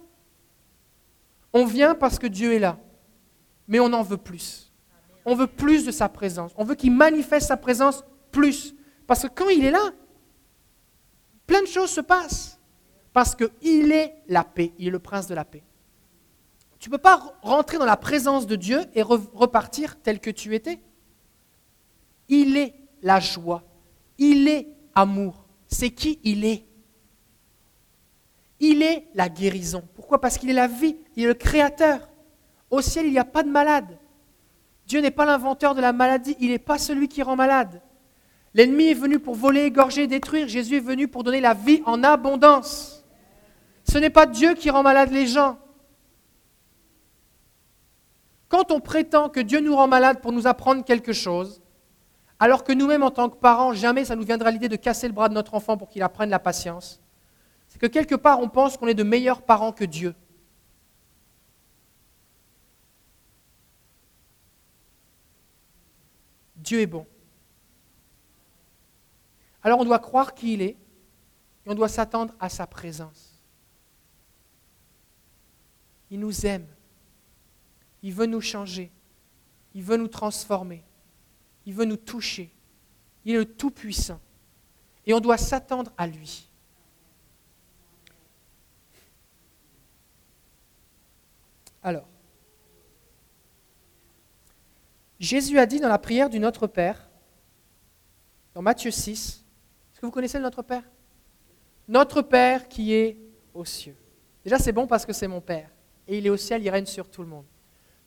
On 1.51 1.65
vient 1.65 1.95
parce 1.95 2.19
que 2.19 2.27
Dieu 2.27 2.53
est 2.53 2.59
là, 2.59 2.77
mais 3.67 3.79
on 3.79 3.91
en 3.91 4.03
veut 4.03 4.17
plus 4.17 4.65
on 5.25 5.33
veut 5.33 5.47
plus 5.47 5.83
de 5.83 5.91
sa 5.91 6.07
présence. 6.07 6.51
On 6.55 6.63
veut 6.63 6.75
qu'il 6.75 6.91
manifeste 6.91 7.47
sa 7.47 7.57
présence 7.57 8.03
plus. 8.31 8.75
Parce 9.07 9.23
que 9.23 9.27
quand 9.27 9.49
il 9.49 9.65
est 9.65 9.71
là, 9.71 9.91
plein 11.47 11.61
de 11.61 11.67
choses 11.67 11.89
se 11.89 12.01
passent. 12.01 12.59
Parce 13.11 13.35
qu'il 13.35 13.91
est 13.91 14.15
la 14.27 14.43
paix, 14.43 14.73
il 14.77 14.87
est 14.87 14.91
le 14.91 14.99
prince 14.99 15.27
de 15.27 15.33
la 15.33 15.43
paix. 15.43 15.63
Tu 16.79 16.89
ne 16.89 16.95
peux 16.95 17.01
pas 17.01 17.37
rentrer 17.41 17.77
dans 17.77 17.85
la 17.85 17.97
présence 17.97 18.47
de 18.47 18.55
Dieu 18.55 18.81
et 18.93 19.01
repartir 19.01 19.99
tel 20.01 20.19
que 20.19 20.29
tu 20.29 20.55
étais. 20.55 20.79
Il 22.27 22.57
est 22.57 22.75
la 23.01 23.19
joie, 23.19 23.63
il 24.17 24.47
est 24.47 24.67
amour. 24.93 25.45
C'est 25.67 25.89
qui 25.89 26.19
il 26.23 26.45
est. 26.45 26.65
Il 28.59 28.81
est 28.81 29.07
la 29.13 29.29
guérison. 29.29 29.83
Pourquoi? 29.95 30.21
Parce 30.21 30.37
qu'il 30.37 30.49
est 30.49 30.53
la 30.53 30.67
vie, 30.67 30.95
il 31.15 31.23
est 31.23 31.27
le 31.27 31.33
créateur. 31.33 32.09
Au 32.69 32.81
ciel, 32.81 33.05
il 33.05 33.11
n'y 33.11 33.19
a 33.19 33.25
pas 33.25 33.43
de 33.43 33.49
malade. 33.49 33.97
Dieu 34.87 35.01
n'est 35.01 35.11
pas 35.11 35.25
l'inventeur 35.25 35.75
de 35.75 35.81
la 35.81 35.93
maladie, 35.93 36.35
il 36.39 36.51
n'est 36.51 36.59
pas 36.59 36.77
celui 36.77 37.07
qui 37.07 37.23
rend 37.23 37.35
malade. 37.35 37.81
L'ennemi 38.53 38.85
est 38.85 38.93
venu 38.93 39.19
pour 39.19 39.35
voler, 39.35 39.63
égorger, 39.63 40.07
détruire. 40.07 40.47
Jésus 40.47 40.77
est 40.77 40.79
venu 40.79 41.07
pour 41.07 41.23
donner 41.23 41.41
la 41.41 41.53
vie 41.53 41.81
en 41.85 42.03
abondance. 42.03 43.03
Ce 43.83 43.97
n'est 43.97 44.09
pas 44.09 44.25
Dieu 44.25 44.53
qui 44.53 44.69
rend 44.69 44.83
malade 44.83 45.11
les 45.11 45.27
gens. 45.27 45.57
Quand 48.55 48.71
on 48.71 48.79
prétend 48.79 49.27
que 49.27 49.41
Dieu 49.41 49.59
nous 49.59 49.75
rend 49.75 49.89
malade 49.89 50.21
pour 50.21 50.31
nous 50.31 50.47
apprendre 50.47 50.85
quelque 50.85 51.11
chose, 51.11 51.61
alors 52.39 52.63
que 52.63 52.71
nous-mêmes 52.71 53.03
en 53.03 53.11
tant 53.11 53.29
que 53.29 53.35
parents, 53.35 53.73
jamais 53.73 54.05
ça 54.05 54.15
nous 54.15 54.23
viendra 54.23 54.49
l'idée 54.49 54.69
de 54.69 54.77
casser 54.77 55.07
le 55.07 55.13
bras 55.13 55.27
de 55.27 55.33
notre 55.33 55.55
enfant 55.55 55.75
pour 55.75 55.89
qu'il 55.89 56.01
apprenne 56.01 56.29
la 56.29 56.39
patience, 56.39 57.01
c'est 57.67 57.79
que 57.79 57.85
quelque 57.85 58.15
part 58.15 58.39
on 58.39 58.47
pense 58.47 58.77
qu'on 58.77 58.87
est 58.87 58.93
de 58.93 59.03
meilleurs 59.03 59.41
parents 59.41 59.73
que 59.73 59.83
Dieu. 59.83 60.15
Dieu 66.55 66.79
est 66.79 66.87
bon. 66.87 67.05
Alors 69.63 69.81
on 69.81 69.83
doit 69.83 69.99
croire 69.99 70.33
qui 70.33 70.53
il 70.53 70.61
est 70.61 70.77
et 71.65 71.69
on 71.69 71.75
doit 71.75 71.89
s'attendre 71.89 72.33
à 72.39 72.47
sa 72.47 72.65
présence. 72.65 73.37
Il 76.09 76.21
nous 76.21 76.45
aime. 76.45 76.67
Il 78.05 78.13
veut 78.13 78.27
nous 78.27 78.39
changer. 78.39 78.91
Il 79.73 79.81
veut 79.81 79.97
nous 79.97 80.07
transformer. 80.07 80.83
Il 81.65 81.73
veut 81.73 81.85
nous 81.85 81.97
toucher. 81.97 82.53
Il 83.25 83.33
est 83.33 83.37
le 83.39 83.45
Tout-Puissant. 83.45 84.21
Et 85.07 85.13
on 85.15 85.19
doit 85.19 85.39
s'attendre 85.39 85.91
à 85.97 86.05
lui. 86.05 86.47
Alors, 91.81 92.05
Jésus 95.19 95.57
a 95.57 95.65
dit 95.65 95.79
dans 95.79 95.89
la 95.89 95.97
prière 95.97 96.29
du 96.29 96.39
Notre 96.39 96.67
Père, 96.67 97.09
dans 98.53 98.61
Matthieu 98.61 98.91
6, 98.91 99.43
est-ce 99.91 99.99
que 99.99 100.05
vous 100.05 100.11
connaissez 100.11 100.37
le 100.37 100.43
Notre 100.43 100.61
Père? 100.61 100.83
Notre 101.87 102.21
Père 102.21 102.67
qui 102.67 102.93
est 102.93 103.17
aux 103.55 103.65
cieux. 103.65 103.97
Déjà, 104.43 104.59
c'est 104.59 104.73
bon 104.73 104.85
parce 104.85 105.07
que 105.07 105.13
c'est 105.13 105.27
mon 105.27 105.41
Père. 105.41 105.71
Et 106.07 106.19
il 106.19 106.27
est 106.27 106.29
au 106.29 106.37
ciel, 106.37 106.61
il 106.61 106.69
règne 106.69 106.85
sur 106.85 107.09
tout 107.09 107.23
le 107.23 107.29
monde. 107.29 107.45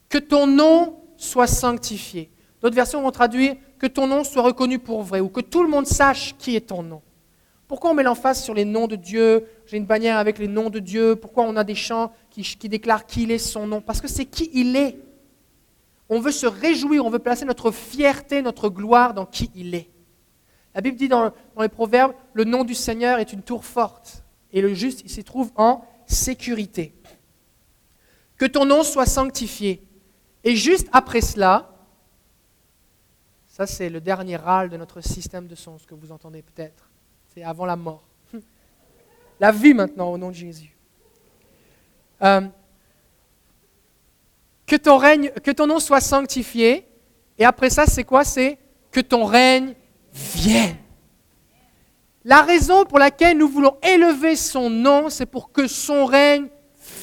Que 0.08 0.18
ton 0.18 0.46
nom 0.46 1.00
soit 1.16 1.46
sanctifié. 1.46 2.30
D'autres 2.60 2.74
versions 2.74 3.02
vont 3.02 3.10
traduire 3.10 3.56
que 3.78 3.86
ton 3.86 4.06
nom 4.06 4.24
soit 4.24 4.42
reconnu 4.42 4.78
pour 4.78 5.02
vrai 5.02 5.20
ou 5.20 5.28
que 5.28 5.40
tout 5.40 5.62
le 5.62 5.68
monde 5.68 5.86
sache 5.86 6.34
qui 6.38 6.56
est 6.56 6.68
ton 6.68 6.82
nom. 6.82 7.02
Pourquoi 7.66 7.90
on 7.90 7.94
met 7.94 8.02
l'emphase 8.02 8.42
sur 8.42 8.54
les 8.54 8.64
noms 8.64 8.86
de 8.86 8.96
Dieu? 8.96 9.46
J'ai 9.66 9.76
une 9.76 9.84
bannière 9.84 10.16
avec 10.16 10.38
les 10.38 10.48
noms 10.48 10.70
de 10.70 10.78
Dieu. 10.78 11.16
Pourquoi 11.16 11.44
on 11.44 11.54
a 11.56 11.64
des 11.64 11.74
chants 11.74 12.12
qui, 12.30 12.42
qui 12.42 12.68
déclarent 12.68 13.06
qu'il 13.06 13.30
est 13.30 13.38
son 13.38 13.66
nom? 13.66 13.80
Parce 13.82 14.00
que 14.00 14.08
c'est 14.08 14.24
qui 14.24 14.50
il 14.54 14.74
est. 14.74 14.96
On 16.08 16.20
veut 16.20 16.32
se 16.32 16.46
réjouir, 16.46 17.04
on 17.04 17.10
veut 17.10 17.18
placer 17.18 17.44
notre 17.44 17.70
fierté, 17.70 18.40
notre 18.40 18.70
gloire 18.70 19.12
dans 19.12 19.26
qui 19.26 19.50
il 19.54 19.74
est. 19.74 19.90
La 20.74 20.80
Bible 20.80 20.96
dit 20.96 21.08
dans, 21.08 21.32
les 21.60 21.68
Proverbes, 21.68 22.14
le 22.32 22.44
nom 22.44 22.64
du 22.64 22.74
Seigneur 22.74 23.18
est 23.18 23.32
une 23.32 23.42
tour 23.42 23.64
forte, 23.64 24.22
et 24.52 24.60
le 24.60 24.74
juste, 24.74 25.02
il 25.04 25.10
s'y 25.10 25.24
trouve 25.24 25.50
en 25.56 25.84
sécurité. 26.06 26.94
Que 28.36 28.46
ton 28.46 28.64
nom 28.64 28.82
soit 28.82 29.06
sanctifié. 29.06 29.82
Et 30.44 30.56
juste 30.56 30.88
après 30.92 31.20
cela, 31.20 31.70
ça 33.46 33.66
c'est 33.66 33.90
le 33.90 34.00
dernier 34.00 34.36
râle 34.36 34.70
de 34.70 34.76
notre 34.76 35.00
système 35.00 35.46
de 35.46 35.54
sens 35.54 35.84
que 35.84 35.94
vous 35.94 36.12
entendez 36.12 36.42
peut-être, 36.42 36.88
c'est 37.34 37.42
avant 37.42 37.66
la 37.66 37.76
mort. 37.76 38.02
La 39.40 39.52
vie 39.52 39.74
maintenant 39.74 40.10
au 40.10 40.18
nom 40.18 40.30
de 40.30 40.34
Jésus. 40.34 40.74
Euh, 42.22 42.42
que 44.66 44.76
ton, 44.76 44.98
règne, 44.98 45.30
que 45.42 45.50
ton 45.50 45.66
nom 45.66 45.80
soit 45.80 46.00
sanctifié. 46.00 46.86
Et 47.38 47.44
après 47.44 47.70
ça, 47.70 47.86
c'est 47.86 48.04
quoi? 48.04 48.24
C'est 48.24 48.58
que 48.90 49.00
ton 49.00 49.24
règne 49.24 49.74
vienne. 50.12 50.76
La 52.24 52.42
raison 52.42 52.84
pour 52.84 52.98
laquelle 52.98 53.38
nous 53.38 53.48
voulons 53.48 53.76
élever 53.82 54.36
son 54.36 54.68
nom, 54.68 55.08
c'est 55.08 55.26
pour 55.26 55.50
que 55.50 55.66
son 55.66 56.04
règne 56.04 56.48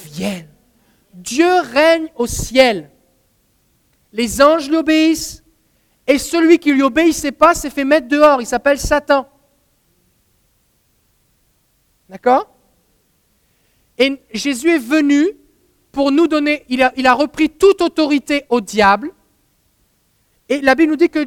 vienne. 0.06 0.48
Dieu 1.14 1.60
règne 1.62 2.08
au 2.16 2.28
ciel. 2.28 2.92
Les 4.16 4.42
anges 4.42 4.70
lui 4.70 4.78
obéissent. 4.78 5.44
Et 6.08 6.18
celui 6.18 6.58
qui 6.58 6.72
lui 6.72 6.84
obéissait 6.84 7.34
pas 7.34 7.54
s'est 7.54 7.70
fait 7.70 7.84
mettre 7.84 8.08
dehors. 8.08 8.42
Il 8.42 8.46
s'appelle 8.46 8.80
Satan. 8.80 9.28
D'accord? 12.08 12.56
Et 13.98 14.18
Jésus 14.34 14.70
est 14.70 14.80
venu 14.80 15.32
pour 15.92 16.12
nous 16.12 16.28
donner, 16.28 16.64
il 16.70 16.82
a, 16.82 17.14
repris 17.14 17.50
toute 17.50 17.82
autorité 17.82 18.46
au 18.50 18.62
diable. 18.62 19.12
Et 20.48 20.62
la 20.62 20.76
Bible 20.76 20.92
nous 20.92 20.98
dit 20.98 21.10
que 21.10 21.26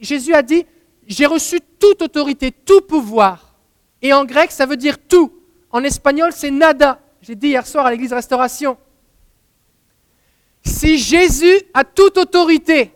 Jésus 0.00 0.34
a 0.34 0.42
dit, 0.42 0.64
j'ai 1.06 1.26
reçu 1.26 1.60
toute 1.80 2.02
autorité, 2.02 2.52
tout 2.52 2.82
pouvoir. 2.82 3.54
Et 4.00 4.12
en 4.12 4.24
grec, 4.24 4.52
ça 4.52 4.66
veut 4.66 4.76
dire 4.76 4.98
tout. 4.98 5.32
En 5.70 5.82
espagnol, 5.82 6.30
c'est 6.32 6.50
nada. 6.50 7.00
J'ai 7.20 7.34
dit 7.34 7.48
hier 7.48 7.66
soir 7.66 7.86
à 7.86 7.90
l'église 7.90 8.12
Restauration. 8.12 8.76
Si 10.68 10.98
Jésus 10.98 11.62
a 11.72 11.82
toute 11.82 12.18
autorité, 12.18 12.92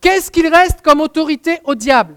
qu'est-ce 0.00 0.30
qu'il 0.30 0.46
reste 0.46 0.80
comme 0.80 1.00
autorité 1.00 1.60
au 1.64 1.74
diable? 1.74 2.16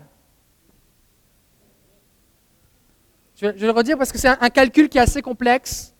Je 3.35 3.47
vais, 3.47 3.53
le 3.53 3.71
redire 3.71 3.97
parce 3.97 4.11
que 4.11 4.17
c'est 4.17 4.29
un, 4.29 4.49
calcul 4.49 4.89
qui 4.89 4.97
est 4.97 5.01
assez 5.01 5.21
complexe. 5.21 5.93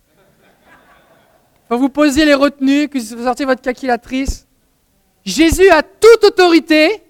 Vous 1.69 1.89
posiez 1.89 2.25
les 2.25 2.33
retenues, 2.33 2.87
que 2.87 2.97
vous 2.97 3.23
sortiez 3.23 3.45
votre 3.45 3.61
calculatrice, 3.61 4.47
Jésus 5.23 5.69
a 5.69 5.83
toute 5.83 6.23
autorité, 6.23 7.03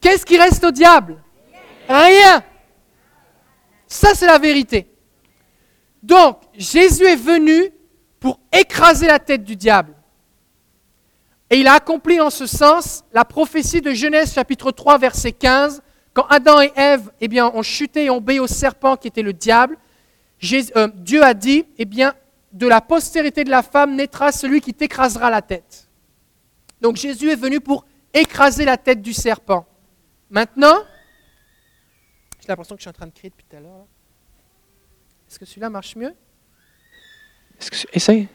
qu'est-ce 0.00 0.26
qui 0.26 0.36
reste 0.36 0.62
au 0.64 0.70
diable? 0.70 1.22
Rien. 1.88 2.42
Ça, 3.86 4.14
c'est 4.14 4.26
la 4.26 4.38
vérité. 4.38 4.90
Donc, 6.02 6.40
Jésus 6.54 7.04
est 7.04 7.16
venu 7.16 7.73
pour 8.24 8.40
écraser 8.58 9.06
la 9.06 9.18
tête 9.18 9.44
du 9.44 9.54
diable. 9.54 9.94
Et 11.50 11.58
il 11.58 11.66
a 11.66 11.74
accompli 11.74 12.22
en 12.22 12.30
ce 12.30 12.46
sens 12.46 13.04
la 13.12 13.26
prophétie 13.26 13.82
de 13.82 13.92
Genèse 13.92 14.32
chapitre 14.32 14.70
3 14.70 14.96
verset 14.96 15.32
15, 15.32 15.82
quand 16.14 16.24
Adam 16.30 16.62
et 16.62 16.72
Ève 16.74 17.12
eh 17.20 17.28
bien, 17.28 17.52
ont 17.52 17.62
chuté 17.62 18.06
et 18.06 18.10
ont 18.10 18.16
obéi 18.16 18.38
au 18.38 18.46
serpent 18.46 18.96
qui 18.96 19.08
était 19.08 19.20
le 19.20 19.34
diable. 19.34 19.76
Euh, 20.54 20.88
Dieu 20.94 21.22
a 21.22 21.34
dit, 21.34 21.66
eh 21.76 21.84
bien, 21.84 22.14
de 22.50 22.66
la 22.66 22.80
postérité 22.80 23.44
de 23.44 23.50
la 23.50 23.62
femme 23.62 23.94
naîtra 23.94 24.32
celui 24.32 24.62
qui 24.62 24.72
t'écrasera 24.72 25.28
la 25.28 25.42
tête. 25.42 25.90
Donc 26.80 26.96
Jésus 26.96 27.30
est 27.30 27.36
venu 27.36 27.60
pour 27.60 27.84
écraser 28.14 28.64
la 28.64 28.78
tête 28.78 29.02
du 29.02 29.12
serpent. 29.12 29.66
Maintenant, 30.30 30.78
j'ai 32.40 32.48
l'impression 32.48 32.74
que 32.74 32.80
je 32.80 32.84
suis 32.84 32.90
en 32.90 32.94
train 32.94 33.06
de 33.06 33.12
crier 33.12 33.28
depuis 33.28 33.44
tout 33.50 33.56
à 33.56 33.60
l'heure. 33.60 33.84
Est-ce 35.28 35.38
que 35.38 35.44
celui-là 35.44 35.68
marche 35.68 35.94
mieux? 35.94 36.14
Essaye. 37.92 38.28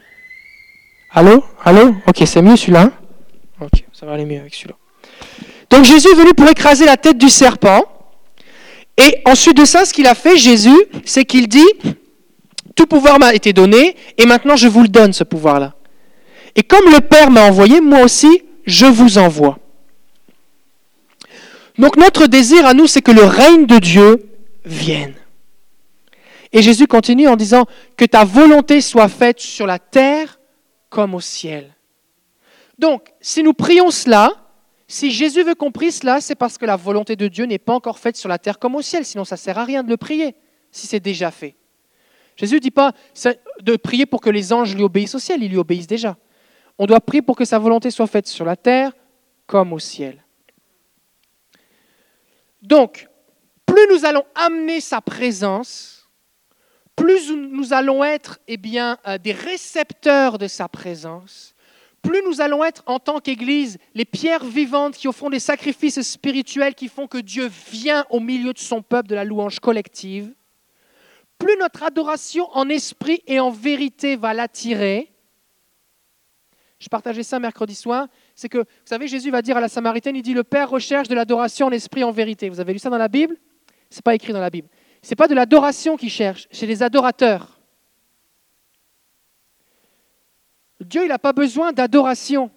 Allô? 1.11 1.43
Allô? 1.63 1.95
Ok, 2.07 2.23
c'est 2.25 2.41
mieux 2.41 2.55
celui-là. 2.55 2.91
Ok, 3.59 3.83
ça 3.93 4.05
va 4.05 4.13
aller 4.13 4.25
mieux 4.25 4.39
avec 4.39 4.53
celui-là. 4.53 4.75
Donc 5.69 5.85
Jésus 5.85 6.07
est 6.11 6.15
venu 6.15 6.33
pour 6.33 6.49
écraser 6.49 6.85
la 6.85 6.97
tête 6.97 7.17
du 7.17 7.29
serpent. 7.29 7.83
Et 8.97 9.21
ensuite 9.25 9.55
de 9.55 9.65
ça, 9.65 9.85
ce 9.85 9.93
qu'il 9.93 10.07
a 10.07 10.15
fait, 10.15 10.37
Jésus, 10.37 10.77
c'est 11.05 11.25
qu'il 11.25 11.47
dit, 11.47 11.67
tout 12.75 12.85
pouvoir 12.85 13.19
m'a 13.19 13.33
été 13.33 13.53
donné, 13.53 13.95
et 14.17 14.25
maintenant 14.25 14.55
je 14.55 14.67
vous 14.67 14.81
le 14.81 14.87
donne, 14.87 15.13
ce 15.13 15.23
pouvoir-là. 15.23 15.73
Et 16.55 16.63
comme 16.63 16.91
le 16.91 16.99
Père 16.99 17.31
m'a 17.31 17.43
envoyé, 17.43 17.79
moi 17.81 18.01
aussi, 18.01 18.43
je 18.65 18.85
vous 18.85 19.17
envoie. 19.17 19.57
Donc 21.77 21.95
notre 21.95 22.27
désir 22.27 22.65
à 22.65 22.73
nous, 22.73 22.87
c'est 22.87 23.01
que 23.01 23.11
le 23.11 23.23
règne 23.23 23.65
de 23.65 23.77
Dieu 23.77 24.25
vienne. 24.65 25.13
Et 26.51 26.61
Jésus 26.61 26.87
continue 26.87 27.27
en 27.27 27.35
disant 27.35 27.65
que 27.95 28.05
ta 28.05 28.23
volonté 28.25 28.81
soit 28.81 29.07
faite 29.07 29.39
sur 29.39 29.67
la 29.67 29.79
terre 29.79 30.39
comme 30.89 31.13
au 31.13 31.21
ciel. 31.21 31.75
Donc, 32.79 33.13
si 33.21 33.43
nous 33.43 33.53
prions 33.53 33.91
cela, 33.91 34.31
si 34.87 35.11
Jésus 35.11 35.43
veut 35.43 35.53
qu'on 35.53 35.71
prie 35.71 35.91
cela, 35.91 36.21
c'est 36.21 36.35
parce 36.35 36.57
que 36.57 36.65
la 36.65 36.75
volonté 36.75 37.15
de 37.15 37.27
Dieu 37.27 37.45
n'est 37.45 37.59
pas 37.59 37.73
encore 37.73 37.99
faite 37.99 38.17
sur 38.17 38.29
la 38.29 38.39
terre 38.39 38.57
comme 38.57 38.75
au 38.75 38.81
ciel, 38.81 39.05
sinon 39.05 39.23
ça 39.23 39.35
ne 39.35 39.39
sert 39.39 39.57
à 39.57 39.65
rien 39.65 39.83
de 39.83 39.89
le 39.89 39.97
prier, 39.97 40.35
si 40.71 40.87
c'est 40.87 40.99
déjà 40.99 41.29
fait. 41.29 41.55
Jésus 42.35 42.55
ne 42.55 42.59
dit 42.59 42.71
pas 42.71 42.93
de 43.61 43.75
prier 43.75 44.05
pour 44.05 44.21
que 44.21 44.29
les 44.29 44.53
anges 44.53 44.73
lui 44.73 44.81
obéissent 44.81 45.13
au 45.13 45.19
ciel, 45.19 45.43
ils 45.43 45.49
lui 45.49 45.57
obéissent 45.57 45.87
déjà. 45.87 46.17
On 46.77 46.85
doit 46.85 47.01
prier 47.01 47.21
pour 47.21 47.35
que 47.35 47.43
sa 47.45 47.59
volonté 47.59 47.91
soit 47.91 48.07
faite 48.07 48.27
sur 48.27 48.45
la 48.45 48.55
terre 48.55 48.93
comme 49.45 49.73
au 49.73 49.79
ciel. 49.79 50.23
Donc, 52.61 53.07
plus 53.65 53.85
nous 53.91 54.05
allons 54.05 54.23
amener 54.33 54.79
sa 54.79 55.01
présence, 55.01 55.98
plus 56.99 57.31
nous 57.31 57.71
allons 57.71 58.03
être 58.03 58.39
eh 58.47 58.57
bien, 58.57 58.97
euh, 59.07 59.17
des 59.17 59.31
récepteurs 59.31 60.37
de 60.37 60.47
sa 60.47 60.67
présence, 60.67 61.55
plus 62.01 62.21
nous 62.25 62.41
allons 62.41 62.63
être 62.63 62.83
en 62.85 62.99
tant 62.99 63.19
qu'Église 63.19 63.77
les 63.93 64.05
pierres 64.05 64.43
vivantes 64.43 64.95
qui 64.95 65.07
offront 65.07 65.29
des 65.29 65.39
sacrifices 65.39 66.01
spirituels 66.01 66.75
qui 66.75 66.89
font 66.89 67.07
que 67.07 67.17
Dieu 67.17 67.49
vient 67.71 68.05
au 68.09 68.19
milieu 68.19 68.51
de 68.51 68.59
son 68.59 68.81
peuple 68.81 69.07
de 69.07 69.15
la 69.15 69.23
louange 69.23 69.59
collective, 69.59 70.33
plus 71.37 71.55
notre 71.57 71.83
adoration 71.83 72.49
en 72.53 72.67
esprit 72.67 73.21
et 73.27 73.39
en 73.39 73.49
vérité 73.49 74.17
va 74.17 74.33
l'attirer. 74.33 75.09
Je 76.79 76.89
partageais 76.89 77.23
ça 77.23 77.39
mercredi 77.39 77.75
soir. 77.75 78.07
C'est 78.35 78.49
que, 78.49 78.57
vous 78.57 78.65
savez, 78.83 79.07
Jésus 79.07 79.31
va 79.31 79.41
dire 79.41 79.55
à 79.55 79.61
la 79.61 79.69
Samaritaine, 79.69 80.17
il 80.17 80.21
dit, 80.21 80.33
le 80.33 80.43
Père 80.43 80.69
recherche 80.69 81.07
de 81.07 81.15
l'adoration 81.15 81.67
en 81.67 81.71
esprit 81.71 82.01
et 82.01 82.05
en 82.05 82.11
vérité. 82.11 82.49
Vous 82.49 82.59
avez 82.59 82.73
lu 82.73 82.79
ça 82.79 82.89
dans 82.89 82.97
la 82.97 83.07
Bible? 83.07 83.37
Ce 83.89 83.97
n'est 83.97 84.01
pas 84.01 84.15
écrit 84.15 84.33
dans 84.33 84.41
la 84.41 84.49
Bible. 84.49 84.67
Ce 85.01 85.09
n'est 85.09 85.15
pas 85.15 85.27
de 85.27 85.35
l'adoration 85.35 85.97
qu'il 85.97 86.09
cherche, 86.09 86.47
c'est 86.51 86.67
des 86.67 86.83
adorateurs. 86.83 87.59
Dieu, 90.81 91.03
il 91.03 91.09
n'a 91.09 91.19
pas 91.19 91.33
besoin 91.33 91.71
d'adoration. 91.71 92.51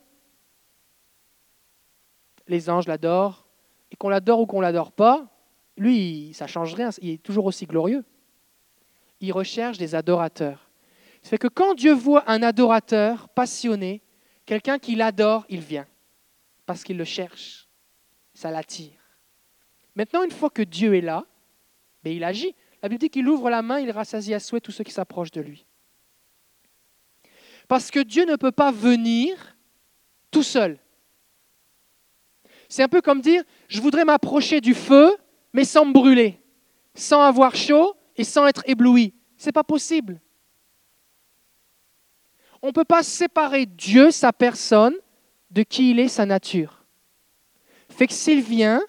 Les 2.46 2.70
anges 2.70 2.86
l'adorent, 2.86 3.46
et 3.90 3.96
qu'on 3.96 4.08
l'adore 4.08 4.40
ou 4.40 4.46
qu'on 4.46 4.58
ne 4.58 4.62
l'adore 4.62 4.92
pas, 4.92 5.28
lui, 5.76 6.32
ça 6.34 6.44
ne 6.44 6.50
change 6.50 6.74
rien, 6.74 6.90
il 7.00 7.10
est 7.10 7.22
toujours 7.22 7.46
aussi 7.46 7.66
glorieux. 7.66 8.04
Il 9.20 9.32
recherche 9.32 9.78
des 9.78 9.94
adorateurs. 9.94 10.68
Ça 11.22 11.30
fait 11.30 11.38
que 11.38 11.48
quand 11.48 11.74
Dieu 11.74 11.92
voit 11.92 12.28
un 12.30 12.42
adorateur 12.42 13.28
passionné, 13.28 14.02
quelqu'un 14.44 14.78
qui 14.78 14.96
l'adore, 14.96 15.44
il 15.48 15.60
vient, 15.60 15.86
parce 16.66 16.82
qu'il 16.82 16.96
le 16.96 17.04
cherche. 17.04 17.68
Ça 18.34 18.50
l'attire. 18.50 18.98
Maintenant, 19.94 20.22
une 20.24 20.30
fois 20.30 20.50
que 20.50 20.62
Dieu 20.62 20.94
est 20.94 21.02
là, 21.02 21.24
mais 22.04 22.16
il 22.16 22.24
agit. 22.24 22.54
La 22.82 22.88
Bible 22.88 23.00
dit 23.00 23.10
qu'il 23.10 23.28
ouvre 23.28 23.50
la 23.50 23.62
main, 23.62 23.78
il 23.78 23.90
rassasie 23.90 24.34
à 24.34 24.40
souhait 24.40 24.60
tous 24.60 24.72
ceux 24.72 24.84
qui 24.84 24.92
s'approchent 24.92 25.30
de 25.30 25.40
lui. 25.40 25.66
Parce 27.68 27.90
que 27.90 28.00
Dieu 28.00 28.24
ne 28.24 28.36
peut 28.36 28.52
pas 28.52 28.72
venir 28.72 29.56
tout 30.30 30.42
seul. 30.42 30.78
C'est 32.68 32.82
un 32.82 32.88
peu 32.88 33.02
comme 33.02 33.20
dire, 33.20 33.42
je 33.68 33.80
voudrais 33.80 34.04
m'approcher 34.04 34.60
du 34.60 34.74
feu, 34.74 35.16
mais 35.52 35.64
sans 35.64 35.84
me 35.84 35.92
brûler, 35.92 36.40
sans 36.94 37.20
avoir 37.20 37.54
chaud 37.54 37.94
et 38.16 38.24
sans 38.24 38.46
être 38.46 38.62
ébloui. 38.66 39.14
Ce 39.36 39.46
n'est 39.46 39.52
pas 39.52 39.64
possible. 39.64 40.20
On 42.62 42.68
ne 42.68 42.72
peut 42.72 42.84
pas 42.84 43.02
séparer 43.02 43.66
Dieu, 43.66 44.10
sa 44.10 44.32
personne, 44.32 44.94
de 45.50 45.62
qui 45.62 45.90
il 45.90 45.98
est, 45.98 46.08
sa 46.08 46.24
nature. 46.24 46.84
Fait 47.90 48.06
que 48.06 48.14
s'il 48.14 48.40
vient, 48.40 48.80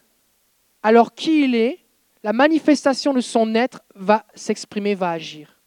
alors 0.81 1.13
qui 1.13 1.43
il 1.43 1.55
est, 1.55 1.82
la 2.23 2.33
manifestation 2.33 3.13
de 3.13 3.21
son 3.21 3.53
être 3.53 3.81
va 3.95 4.25
s'exprimer, 4.33 4.95
va 4.95 5.11
agir. 5.11 5.59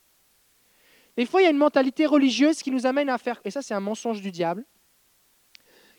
Des 1.17 1.27
fois, 1.27 1.41
il 1.41 1.45
y 1.45 1.47
a 1.47 1.51
une 1.51 1.57
mentalité 1.57 2.07
religieuse 2.07 2.63
qui 2.63 2.71
nous 2.71 2.87
amène 2.87 3.09
à 3.09 3.19
faire, 3.19 3.41
et 3.45 3.51
ça 3.51 3.63
c'est 3.63 3.75
un 3.75 3.81
mensonge 3.81 4.21
du 4.21 4.31
diable. 4.31 4.65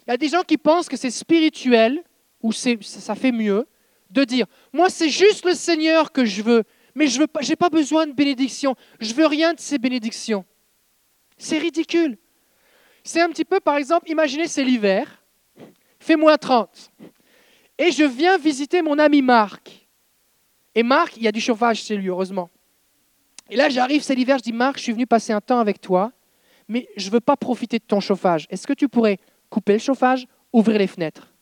Il 0.05 0.11
y 0.11 0.13
a 0.13 0.17
des 0.17 0.29
gens 0.29 0.43
qui 0.43 0.57
pensent 0.57 0.89
que 0.89 0.97
c'est 0.97 1.11
spirituel, 1.11 2.03
ou 2.41 2.51
ça 2.51 3.15
fait 3.15 3.31
mieux, 3.31 3.67
de 4.09 4.23
dire, 4.23 4.45
moi 4.73 4.89
c'est 4.89 5.09
juste 5.09 5.45
le 5.45 5.53
Seigneur 5.53 6.11
que 6.11 6.25
je 6.25 6.41
veux, 6.41 6.63
mais 6.95 7.07
je 7.07 7.19
n'ai 7.19 7.55
pas, 7.55 7.69
besoin 7.69 8.07
de 8.07 8.13
bénédiction, 8.13 8.75
je 8.99 9.13
veux 9.13 9.27
rien 9.27 9.53
de 9.53 9.59
ces 9.59 9.77
bénédictions. 9.77 10.45
C'est 11.37 11.59
ridicule. 11.59 12.17
C'est 13.03 13.21
un 13.21 13.29
petit 13.29 13.45
peu, 13.45 13.59
par 13.59 13.77
exemple, 13.77 14.09
imaginez 14.09 14.47
c'est 14.47 14.63
l'hiver, 14.63 15.23
fait 15.99 16.15
moins 16.15 16.37
30, 16.37 16.91
et 17.77 17.91
je 17.91 18.03
viens 18.03 18.37
visiter 18.37 18.81
mon 18.81 18.97
ami 18.97 19.21
Marc. 19.21 19.86
Et 20.77 20.83
Marc, 20.83 21.17
il 21.17 21.23
y 21.23 21.27
a 21.27 21.31
du 21.31 21.41
chauffage 21.41 21.81
chez 21.81 21.97
lui, 21.97 22.07
heureusement. 22.07 22.51
Et 23.49 23.55
là, 23.55 23.67
j'arrive, 23.67 24.03
c'est 24.03 24.13
l'hiver, 24.13 24.37
je 24.37 24.43
dis, 24.43 24.53
Marc, 24.53 24.77
je 24.77 24.83
suis 24.83 24.91
venu 24.91 25.07
passer 25.07 25.33
un 25.33 25.41
temps 25.41 25.57
avec 25.57 25.81
toi, 25.81 26.11
mais 26.67 26.87
je 26.97 27.07
ne 27.07 27.13
veux 27.13 27.19
pas 27.19 27.35
profiter 27.35 27.79
de 27.79 27.83
ton 27.83 27.99
chauffage. 27.99 28.45
Est-ce 28.51 28.67
que 28.67 28.73
tu 28.73 28.87
pourrais 28.87 29.17
couper 29.49 29.73
le 29.73 29.79
chauffage, 29.79 30.27
ouvrir 30.53 30.77
les 30.77 30.85
fenêtres? 30.85 31.33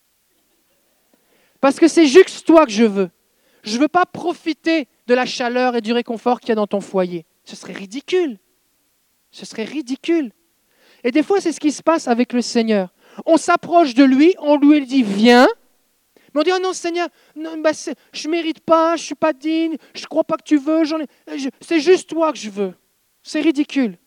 Parce 1.59 1.81
que 1.81 1.89
c'est 1.89 2.05
juste 2.07 2.47
toi 2.47 2.65
que 2.65 2.71
je 2.71 2.85
veux. 2.85 3.09
Je 3.63 3.75
ne 3.75 3.81
veux 3.81 3.87
pas 3.89 4.05
profiter 4.05 4.87
de 5.05 5.13
la 5.13 5.25
chaleur 5.25 5.75
et 5.75 5.81
du 5.81 5.91
réconfort 5.91 6.39
qu'il 6.39 6.49
y 6.49 6.51
a 6.53 6.55
dans 6.55 6.67
ton 6.67 6.79
foyer. 6.79 7.25
Ce 7.43 7.57
serait 7.57 7.73
ridicule. 7.73 8.39
Ce 9.31 9.45
serait 9.45 9.65
ridicule. 9.65 10.31
Et 11.03 11.11
des 11.11 11.23
fois, 11.23 11.41
c'est 11.41 11.51
ce 11.51 11.59
qui 11.59 11.73
se 11.73 11.83
passe 11.83 12.07
avec 12.07 12.31
le 12.31 12.41
Seigneur. 12.41 12.93
On 13.25 13.35
s'approche 13.35 13.95
de 13.95 14.05
lui, 14.05 14.33
on 14.39 14.55
lui 14.55 14.85
dit, 14.85 15.03
viens, 15.03 15.49
on 16.39 16.43
dit, 16.43 16.51
oh 16.53 16.59
non 16.61 16.73
Seigneur, 16.73 17.07
bah, 17.35 17.71
je 18.13 18.27
ne 18.27 18.31
mérite 18.31 18.59
pas, 18.59 18.95
je 18.97 19.03
ne 19.03 19.05
suis 19.05 19.15
pas 19.15 19.31
digne, 19.31 19.77
je 19.93 20.01
ne 20.01 20.07
crois 20.07 20.23
pas 20.23 20.35
que 20.37 20.43
tu 20.43 20.57
veux, 20.57 20.83
c'est 21.61 21.79
juste 21.79 22.09
toi 22.09 22.33
que 22.33 22.37
je 22.37 22.49
veux. 22.49 22.73
C'est 23.23 23.41
ridicule. 23.41 23.97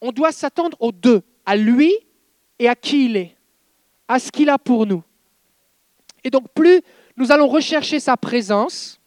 On 0.00 0.10
doit 0.10 0.32
s'attendre 0.32 0.76
aux 0.80 0.92
deux, 0.92 1.22
à 1.44 1.56
lui 1.56 1.94
et 2.58 2.68
à 2.68 2.74
qui 2.74 3.06
il 3.06 3.16
est, 3.16 3.36
à 4.08 4.18
ce 4.18 4.30
qu'il 4.30 4.48
a 4.48 4.58
pour 4.58 4.86
nous. 4.86 5.02
Et 6.24 6.30
donc 6.30 6.48
plus 6.54 6.80
nous 7.16 7.30
allons 7.30 7.48
rechercher 7.48 8.00
sa 8.00 8.16
présence, 8.16 9.00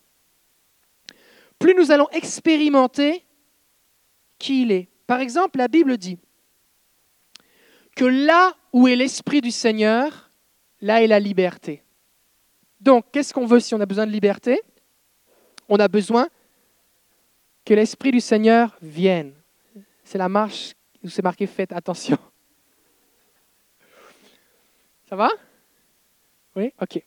plus 1.59 1.73
nous 1.73 1.91
allons 1.91 2.07
expérimenter 2.11 3.25
qui 4.37 4.61
il 4.61 4.71
est. 4.71 4.89
Par 5.07 5.19
exemple, 5.19 5.57
la 5.57 5.67
Bible 5.67 5.97
dit 5.97 6.19
que 7.95 8.05
là 8.05 8.55
où 8.73 8.87
est 8.87 8.95
l'Esprit 8.95 9.41
du 9.41 9.51
Seigneur, 9.51 10.29
là 10.81 11.01
est 11.01 11.07
la 11.07 11.19
liberté. 11.19 11.83
Donc, 12.79 13.05
qu'est-ce 13.11 13.33
qu'on 13.33 13.45
veut 13.45 13.59
si 13.59 13.73
on 13.73 13.81
a 13.81 13.85
besoin 13.85 14.05
de 14.05 14.11
liberté? 14.11 14.61
On 15.67 15.77
a 15.77 15.87
besoin 15.87 16.27
que 17.65 17.73
l'Esprit 17.73 18.11
du 18.11 18.21
Seigneur 18.21 18.77
vienne. 18.81 19.33
C'est 20.03 20.17
la 20.17 20.29
marche 20.29 20.73
où 21.03 21.09
c'est 21.09 21.23
marqué 21.23 21.47
faites 21.47 21.73
attention. 21.73 22.17
Ça 25.09 25.15
va? 25.15 25.29
Oui? 26.55 26.71
Ok. 26.81 27.01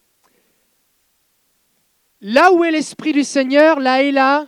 Là 2.21 2.53
où 2.53 2.65
est 2.65 2.71
l'Esprit 2.71 3.13
du 3.13 3.25
Seigneur, 3.25 3.81
là 3.81 4.03
est 4.03 4.13
la 4.13 4.47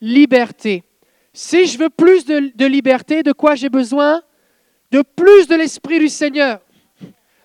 liberté. 0.00 0.84
Si 1.32 1.66
je 1.66 1.78
veux 1.78 1.90
plus 1.90 2.24
de, 2.26 2.52
de 2.54 2.66
liberté, 2.66 3.22
de 3.22 3.32
quoi 3.32 3.54
j'ai 3.54 3.70
besoin? 3.70 4.22
De 4.90 5.02
plus 5.02 5.48
de 5.48 5.54
l'Esprit 5.54 5.98
du 5.98 6.08
Seigneur. 6.08 6.60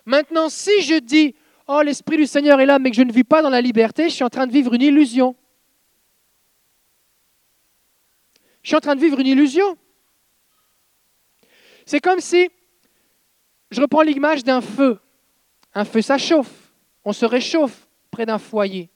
Maintenant, 0.04 0.48
si 0.48 0.82
je 0.82 0.98
dis, 0.98 1.34
oh, 1.68 1.82
l'Esprit 1.82 2.16
du 2.16 2.26
Seigneur 2.26 2.60
est 2.60 2.66
là, 2.66 2.78
mais 2.78 2.90
que 2.90 2.96
je 2.96 3.02
ne 3.02 3.12
vis 3.12 3.24
pas 3.24 3.42
dans 3.42 3.50
la 3.50 3.60
liberté, 3.60 4.08
je 4.08 4.14
suis 4.14 4.24
en 4.24 4.30
train 4.30 4.46
de 4.46 4.52
vivre 4.52 4.74
une 4.74 4.82
illusion. 4.82 5.34
Je 8.62 8.68
suis 8.68 8.76
en 8.76 8.80
train 8.80 8.94
de 8.94 9.00
vivre 9.00 9.18
une 9.18 9.26
illusion. 9.26 9.76
C'est 11.84 12.00
comme 12.00 12.20
si, 12.20 12.48
je 13.70 13.80
reprends 13.80 14.02
l'image 14.02 14.44
d'un 14.44 14.60
feu. 14.60 14.98
Un 15.74 15.84
feu, 15.84 16.02
ça 16.02 16.18
chauffe. 16.18 16.72
On 17.04 17.12
se 17.12 17.26
réchauffe 17.26 17.88
près 18.10 18.26
d'un 18.26 18.38
foyer. 18.38 18.90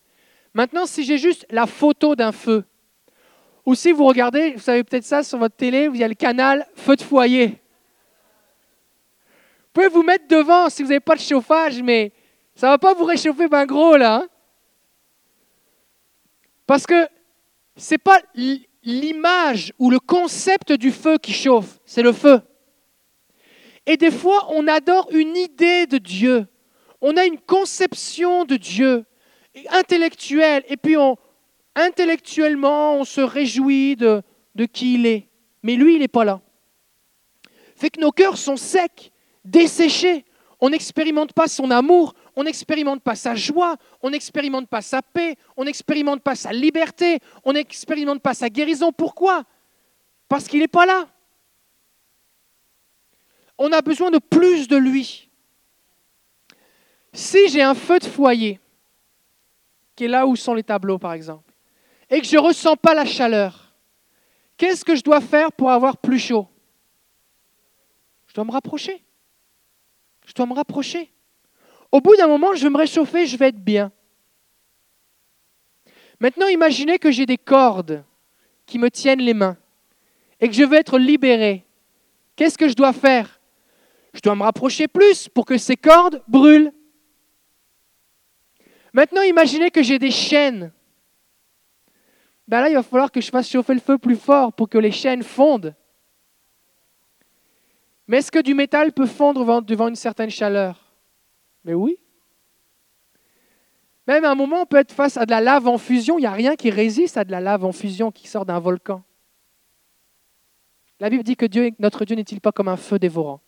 Maintenant, 0.54 0.87
si 0.87 1.04
j'ai 1.04 1.18
juste 1.18 1.46
la 1.50 1.66
photo 1.66 2.14
d'un 2.14 2.32
feu, 2.32 2.64
ou 3.64 3.75
si 3.75 3.90
vous 3.90 4.06
regardez, 4.06 4.52
vous 4.52 4.61
savez 4.61 4.85
peut-être 4.85 5.04
ça 5.04 5.25
sur 5.25 5.38
votre 5.38 5.56
télé, 5.56 5.90
il 5.92 5.99
y 5.99 6.04
a 6.04 6.08
le 6.08 6.14
canal 6.14 6.66
feu 6.76 6.94
de 6.94 7.02
foyer. 7.02 7.49
Vous 9.58 9.73
pouvez 9.73 9.88
vous 9.88 10.04
mettre 10.04 10.28
devant 10.28 10.70
si 10.70 10.82
vous 10.82 10.88
n'avez 10.88 11.00
pas 11.00 11.16
de 11.16 11.20
chauffage, 11.20 11.82
mais 11.82 12.12
ça 12.57 12.69
ne 12.69 12.73
va 12.73 12.79
pas 12.79 12.95
vous 12.95 13.05
réchauffer 13.05 13.49
ben 13.49 13.67
gros 13.67 13.97
là. 13.97 14.17
Hein. 14.17 14.29
Parce 16.67 16.87
que 16.87 17.07
ce 17.77 17.95
n'est 17.95 17.99
pas 17.99 18.21
l'image 18.83 19.73
ou 19.79 19.91
le 19.91 20.01
concept 20.01 20.73
du 20.73 20.91
feu 20.91 21.19
qui 21.19 21.33
chauffe, 21.33 21.79
c'est 21.85 22.03
le 22.03 22.13
feu. 22.13 22.41
Et 23.85 23.97
des 23.97 24.11
fois, 24.11 24.49
on 24.51 24.67
adore 24.67 25.09
une 25.13 25.37
idée 25.37 25.87
de 25.87 25.99
Dieu. 25.99 26.47
On 27.01 27.17
a 27.17 27.25
une 27.25 27.39
conception 27.39 28.45
de 28.45 28.57
Dieu 28.57 29.05
intellectuelle. 29.69 30.65
Et 30.69 30.77
puis, 30.77 30.97
intellectuellement, 31.77 32.97
on 32.97 33.05
se 33.05 33.21
réjouit 33.21 33.95
de, 33.95 34.23
de 34.57 34.65
qui 34.65 34.95
il 34.95 35.07
est. 35.07 35.29
Mais 35.63 35.77
lui, 35.77 35.95
il 35.95 36.01
n'est 36.01 36.09
pas 36.09 36.25
là. 36.25 36.41
Fait 37.77 37.91
que 37.91 38.01
nos 38.01 38.11
cœurs 38.11 38.39
sont 38.39 38.57
secs, 38.57 39.13
desséchés. 39.45 40.25
On 40.59 40.71
n'expérimente 40.71 41.33
pas 41.33 41.47
son 41.47 41.71
amour, 41.71 42.15
on 42.37 42.45
n'expérimente 42.45 43.02
pas 43.02 43.16
sa 43.16 43.35
joie, 43.35 43.76
on 44.02 44.11
n'expérimente 44.11 44.69
pas 44.69 44.83
sa 44.83 45.00
paix, 45.00 45.37
on 45.57 45.64
n'expérimente 45.64 46.23
pas 46.23 46.37
sa 46.37 46.52
liberté, 46.52 47.19
on 47.45 47.55
n'expérimente 47.55 48.21
pas 48.21 48.35
sa 48.35 48.50
guérison. 48.50 48.93
Pourquoi? 48.93 49.45
Parce 50.28 50.47
qu'il 50.47 50.61
n'est 50.61 50.69
pas 50.69 50.85
là. 50.85 51.09
On 53.57 53.73
a 53.73 53.81
besoin 53.81 54.11
de 54.11 54.19
plus 54.19 54.69
de 54.69 54.76
lui. 54.76 55.31
Si 57.14 57.49
j'ai 57.49 57.62
un 57.62 57.75
feu 57.75 57.99
de 57.99 58.05
foyer, 58.05 58.61
qui 59.97 60.05
est 60.05 60.09
là 60.09 60.26
où 60.26 60.37
sont 60.37 60.52
les 60.52 60.62
tableaux 60.62 60.99
par 60.99 61.14
exemple, 61.14 61.50
et 62.11 62.21
que 62.21 62.26
je 62.26 62.37
ne 62.37 62.43
ressens 62.43 62.76
pas 62.76 62.93
la 62.93 63.07
chaleur, 63.07 63.73
qu'est-ce 64.59 64.85
que 64.85 64.95
je 64.95 65.02
dois 65.02 65.23
faire 65.23 65.50
pour 65.52 65.71
avoir 65.71 65.97
plus 65.97 66.19
chaud? 66.19 66.47
Je 68.26 68.35
dois 68.35 68.45
me 68.45 68.52
rapprocher. 68.52 69.02
Je 70.26 70.35
dois 70.35 70.45
me 70.45 70.52
rapprocher. 70.52 71.11
Au 71.97 72.00
bout 72.03 72.15
d'un 72.15 72.26
moment, 72.26 72.55
je 72.55 72.62
vais 72.62 72.69
me 72.69 72.76
réchauffer, 72.76 73.25
je 73.25 73.38
vais 73.38 73.49
être 73.49 73.65
bien. 73.65 73.91
Maintenant, 76.21 76.47
imaginez 76.49 76.99
que 76.99 77.11
j'ai 77.11 77.25
des 77.25 77.38
cordes 77.38 78.05
qui 78.67 78.79
me 78.79 78.91
tiennent 78.91 79.23
les 79.23 79.33
mains 79.33 79.57
et 80.38 80.47
que 80.47 80.53
je 80.53 80.62
veux 80.62 80.76
être 80.76 80.99
libéré. 80.99 81.65
Qu'est-ce 82.37 82.59
que 82.59 82.69
je 82.69 82.75
dois 82.75 82.93
faire? 82.93 83.41
Je 84.12 84.21
dois 84.21 84.35
me 84.35 84.43
rapprocher 84.43 84.88
plus 84.88 85.26
pour 85.26 85.47
que 85.47 85.57
ces 85.57 85.79
cordes 85.79 86.23
brûlent. 86.29 86.71
Maintenant, 88.93 89.23
imaginez 89.23 89.70
que 89.70 89.83
j'ai 89.83 89.99
des 89.99 90.11
chaînes. 90.11 90.73
Ben 92.47 92.61
là, 92.61 92.68
il 92.68 92.75
va 92.75 92.83
falloir 92.83 93.11
que 93.11 93.23
je 93.23 93.31
fasse 93.31 93.49
chauffer 93.49 93.73
le 93.73 93.81
feu 93.81 93.97
plus 93.97 94.16
fort 94.16 94.53
pour 94.53 94.68
que 94.68 94.77
les 94.77 94.92
chaînes 94.92 95.23
fondent. 95.23 95.75
Mais 98.07 98.18
est-ce 98.18 98.31
que 98.31 98.42
du 98.42 98.53
métal 98.53 98.92
peut 98.92 99.07
fondre 99.07 99.62
devant 99.62 99.88
une 99.88 99.97
certaine 99.97 100.29
chaleur? 100.29 100.86
Mais 101.66 101.74
oui. 101.74 101.98
Même 104.07 104.24
à 104.24 104.31
un 104.31 104.35
moment, 104.37 104.62
on 104.62 104.66
peut 104.66 104.76
être 104.76 104.92
face 104.92 105.16
à 105.16 105.26
de 105.26 105.31
la 105.31 105.40
lave 105.40 105.66
en 105.66 105.79
fusion. 105.79 106.16
Il 106.16 106.22
n'y 106.22 106.26
a 106.26 106.33
rien 106.33 106.55
qui 106.55 106.70
résiste 106.70 107.16
à 107.16 107.24
de 107.24 107.33
la 107.33 107.40
lave 107.40 107.64
en 107.64 107.72
fusion 107.72 108.12
qui 108.12 108.29
sort 108.29 108.46
d'un 108.46 108.61
volcan. 108.61 109.02
La 111.00 111.11
Bible 111.11 111.24
dit 111.24 111.37
que 111.37 111.46
notre 111.83 112.05
Dieu 112.05 112.14
n'est-il 112.14 112.40
pas 112.40 112.52
comme 112.52 112.68
un 112.68 112.76
feu 112.76 113.00
dévorant? 113.00 113.40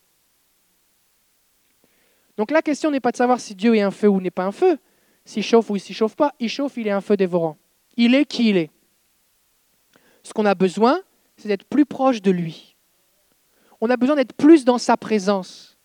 Donc 2.35 2.51
la 2.51 2.61
question 2.61 2.91
n'est 2.91 2.99
pas 2.99 3.11
de 3.11 3.17
savoir 3.17 3.39
si 3.39 3.55
Dieu 3.55 3.75
est 3.75 3.81
un 3.81 3.91
feu 3.91 4.09
ou 4.09 4.19
n'est 4.19 4.31
pas 4.31 4.45
un 4.45 4.51
feu, 4.51 4.77
s'il 5.25 5.43
chauffe 5.43 5.69
ou 5.69 5.77
s'il 5.77 5.95
chauffe 5.95 6.15
pas. 6.15 6.35
Il 6.39 6.49
chauffe, 6.49 6.75
il 6.77 6.87
est 6.87 6.91
un 6.91 7.01
feu 7.01 7.15
dévorant. 7.15 7.57
Il 7.95 8.13
est 8.13 8.25
qui 8.25 8.49
il 8.49 8.57
est. 8.57 8.69
Ce 10.23 10.33
qu'on 10.33 10.45
a 10.45 10.55
besoin, 10.55 11.01
c'est 11.37 11.47
d'être 11.47 11.65
plus 11.65 11.85
proche 11.85 12.21
de 12.21 12.31
lui. 12.31 12.75
On 13.79 13.89
a 13.89 13.95
besoin 13.95 14.17
d'être 14.17 14.33
plus 14.33 14.65
dans 14.65 14.77
sa 14.77 14.97
présence. 14.97 15.77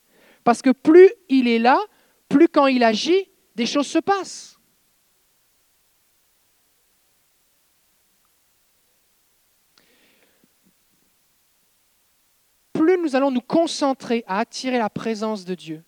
Parce 0.42 0.62
que 0.62 0.70
plus 0.70 1.11
il 1.29 1.47
est 1.49 1.61
là, 1.61 1.79
plus 2.35 2.49
quand 2.49 2.66
il 2.66 2.83
agit, 2.83 3.31
des 3.55 3.64
choses 3.64 3.87
se 3.87 4.01
passent. 4.01 4.59
Plus 12.73 12.99
nous 13.01 13.14
allons 13.14 13.31
nous 13.31 13.40
concentrer 13.40 14.25
à 14.27 14.40
attirer 14.40 14.79
la 14.79 14.90
présence 14.90 15.44
de 15.44 15.55
Dieu, 15.55 15.85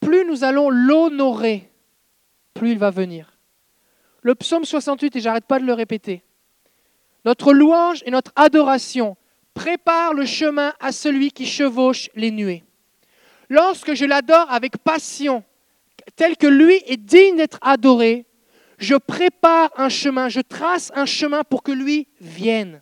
plus 0.00 0.24
nous 0.24 0.42
allons 0.42 0.70
l'honorer, 0.70 1.70
plus 2.54 2.72
il 2.72 2.78
va 2.78 2.88
venir. 2.88 3.38
Le 4.22 4.34
psaume 4.34 4.64
68, 4.64 5.16
et 5.16 5.20
j'arrête 5.20 5.44
pas 5.44 5.60
de 5.60 5.66
le 5.66 5.74
répéter, 5.74 6.24
notre 7.26 7.52
louange 7.52 8.02
et 8.06 8.10
notre 8.10 8.32
adoration 8.36 9.18
préparent 9.52 10.14
le 10.14 10.24
chemin 10.24 10.72
à 10.80 10.92
celui 10.92 11.30
qui 11.30 11.44
chevauche 11.44 12.08
les 12.14 12.30
nuées 12.30 12.64
lorsque 13.52 13.92
je 13.92 14.06
l'adore 14.06 14.50
avec 14.50 14.78
passion, 14.78 15.44
tel 16.16 16.36
que 16.38 16.46
lui 16.46 16.80
est 16.86 16.96
digne 16.96 17.36
d'être 17.36 17.58
adoré, 17.60 18.24
je 18.78 18.94
prépare 18.94 19.70
un 19.76 19.90
chemin, 19.90 20.30
je 20.30 20.40
trace 20.40 20.90
un 20.94 21.04
chemin 21.04 21.44
pour 21.44 21.62
que 21.62 21.70
lui 21.70 22.08
vienne. 22.20 22.80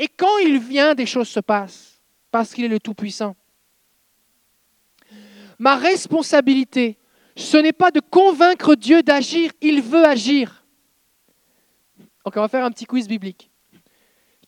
Et 0.00 0.08
quand 0.08 0.38
il 0.38 0.58
vient, 0.58 0.94
des 0.94 1.06
choses 1.06 1.28
se 1.28 1.38
passent, 1.38 2.00
parce 2.32 2.52
qu'il 2.52 2.64
est 2.64 2.68
le 2.68 2.80
Tout-Puissant. 2.80 3.36
Ma 5.60 5.76
responsabilité, 5.76 6.98
ce 7.36 7.56
n'est 7.56 7.72
pas 7.72 7.92
de 7.92 8.00
convaincre 8.00 8.74
Dieu 8.74 9.02
d'agir, 9.04 9.52
il 9.60 9.80
veut 9.80 10.04
agir. 10.04 10.64
Donc 12.24 12.36
on 12.36 12.40
va 12.40 12.48
faire 12.48 12.64
un 12.64 12.70
petit 12.72 12.84
quiz 12.84 13.06
biblique. 13.06 13.48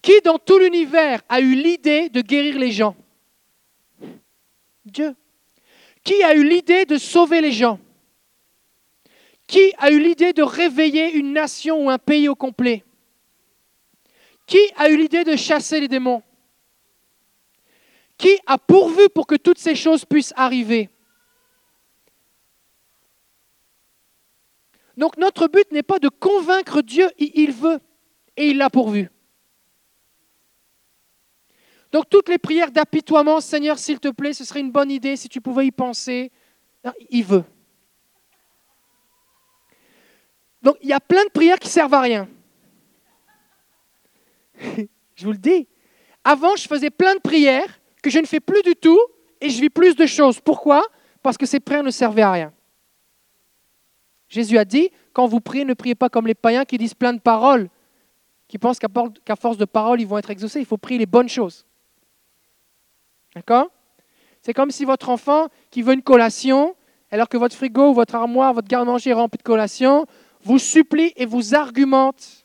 Qui 0.02 0.20
dans 0.24 0.38
tout 0.38 0.58
l'univers 0.58 1.22
a 1.28 1.40
eu 1.40 1.54
l'idée 1.54 2.08
de 2.08 2.20
guérir 2.20 2.58
les 2.58 2.72
gens? 2.72 2.96
Dieu. 4.84 5.14
Qui 6.02 6.22
a 6.22 6.34
eu 6.34 6.44
l'idée 6.44 6.84
de 6.84 6.98
sauver 6.98 7.40
les 7.40 7.52
gens? 7.52 7.78
Qui 9.46 9.72
a 9.78 9.90
eu 9.90 9.98
l'idée 9.98 10.32
de 10.32 10.42
réveiller 10.42 11.12
une 11.12 11.32
nation 11.32 11.84
ou 11.84 11.90
un 11.90 11.98
pays 11.98 12.28
au 12.28 12.34
complet? 12.34 12.84
Qui 14.46 14.58
a 14.76 14.90
eu 14.90 14.96
l'idée 14.96 15.24
de 15.24 15.36
chasser 15.36 15.80
les 15.80 15.88
démons? 15.88 16.22
Qui 18.16 18.38
a 18.46 18.58
pourvu 18.58 19.08
pour 19.08 19.26
que 19.26 19.34
toutes 19.34 19.58
ces 19.58 19.74
choses 19.74 20.04
puissent 20.04 20.34
arriver? 20.36 20.90
Donc 24.96 25.16
notre 25.16 25.48
but 25.48 25.70
n'est 25.72 25.82
pas 25.82 25.98
de 25.98 26.08
convaincre 26.08 26.82
Dieu, 26.82 27.10
il 27.18 27.52
veut 27.52 27.80
et 28.36 28.48
il 28.48 28.58
l'a 28.58 28.70
pourvu. 28.70 29.10
Donc 31.94 32.10
toutes 32.10 32.28
les 32.28 32.38
prières 32.38 32.72
d'apitoiement, 32.72 33.40
Seigneur, 33.40 33.78
s'il 33.78 34.00
te 34.00 34.08
plaît, 34.08 34.32
ce 34.32 34.44
serait 34.44 34.58
une 34.58 34.72
bonne 34.72 34.90
idée 34.90 35.14
si 35.14 35.28
tu 35.28 35.40
pouvais 35.40 35.68
y 35.68 35.70
penser. 35.70 36.32
il 37.08 37.22
veut. 37.22 37.44
Donc 40.60 40.76
il 40.82 40.88
y 40.88 40.92
a 40.92 40.98
plein 40.98 41.24
de 41.24 41.30
prières 41.30 41.60
qui 41.60 41.68
servent 41.68 41.94
à 41.94 42.00
rien. 42.00 42.28
je 44.58 45.24
vous 45.24 45.30
le 45.30 45.38
dis. 45.38 45.68
Avant, 46.24 46.56
je 46.56 46.66
faisais 46.66 46.90
plein 46.90 47.14
de 47.14 47.20
prières 47.20 47.78
que 48.02 48.10
je 48.10 48.18
ne 48.18 48.26
fais 48.26 48.40
plus 48.40 48.62
du 48.62 48.74
tout 48.74 49.00
et 49.40 49.48
je 49.48 49.60
vis 49.60 49.70
plus 49.70 49.94
de 49.94 50.06
choses. 50.06 50.40
Pourquoi? 50.40 50.82
Parce 51.22 51.38
que 51.38 51.46
ces 51.46 51.60
prières 51.60 51.84
ne 51.84 51.92
servaient 51.92 52.22
à 52.22 52.32
rien. 52.32 52.52
Jésus 54.28 54.58
a 54.58 54.64
dit, 54.64 54.90
quand 55.12 55.28
vous 55.28 55.38
priez, 55.38 55.64
ne 55.64 55.74
priez 55.74 55.94
pas 55.94 56.08
comme 56.08 56.26
les 56.26 56.34
païens 56.34 56.64
qui 56.64 56.76
disent 56.76 56.94
plein 56.94 57.12
de 57.12 57.20
paroles, 57.20 57.68
qui 58.48 58.58
pensent 58.58 58.80
qu'à 58.80 59.36
force 59.36 59.58
de 59.58 59.64
paroles, 59.64 60.00
ils 60.00 60.08
vont 60.08 60.18
être 60.18 60.30
exaucés. 60.30 60.58
Il 60.58 60.66
faut 60.66 60.76
prier 60.76 60.98
les 60.98 61.06
bonnes 61.06 61.28
choses. 61.28 61.64
D'accord? 63.34 63.70
C'est 64.42 64.52
comme 64.52 64.70
si 64.70 64.84
votre 64.84 65.08
enfant 65.08 65.48
qui 65.70 65.82
veut 65.82 65.94
une 65.94 66.02
collation, 66.02 66.76
alors 67.10 67.28
que 67.28 67.36
votre 67.36 67.56
frigo, 67.56 67.92
votre 67.92 68.14
armoire, 68.14 68.52
votre 68.52 68.68
garde-manger 68.68 69.10
est 69.10 69.14
rempli 69.14 69.38
de 69.38 69.42
collations, 69.42 70.06
vous 70.42 70.58
supplie 70.58 71.12
et 71.16 71.26
vous 71.26 71.54
argumente. 71.54 72.44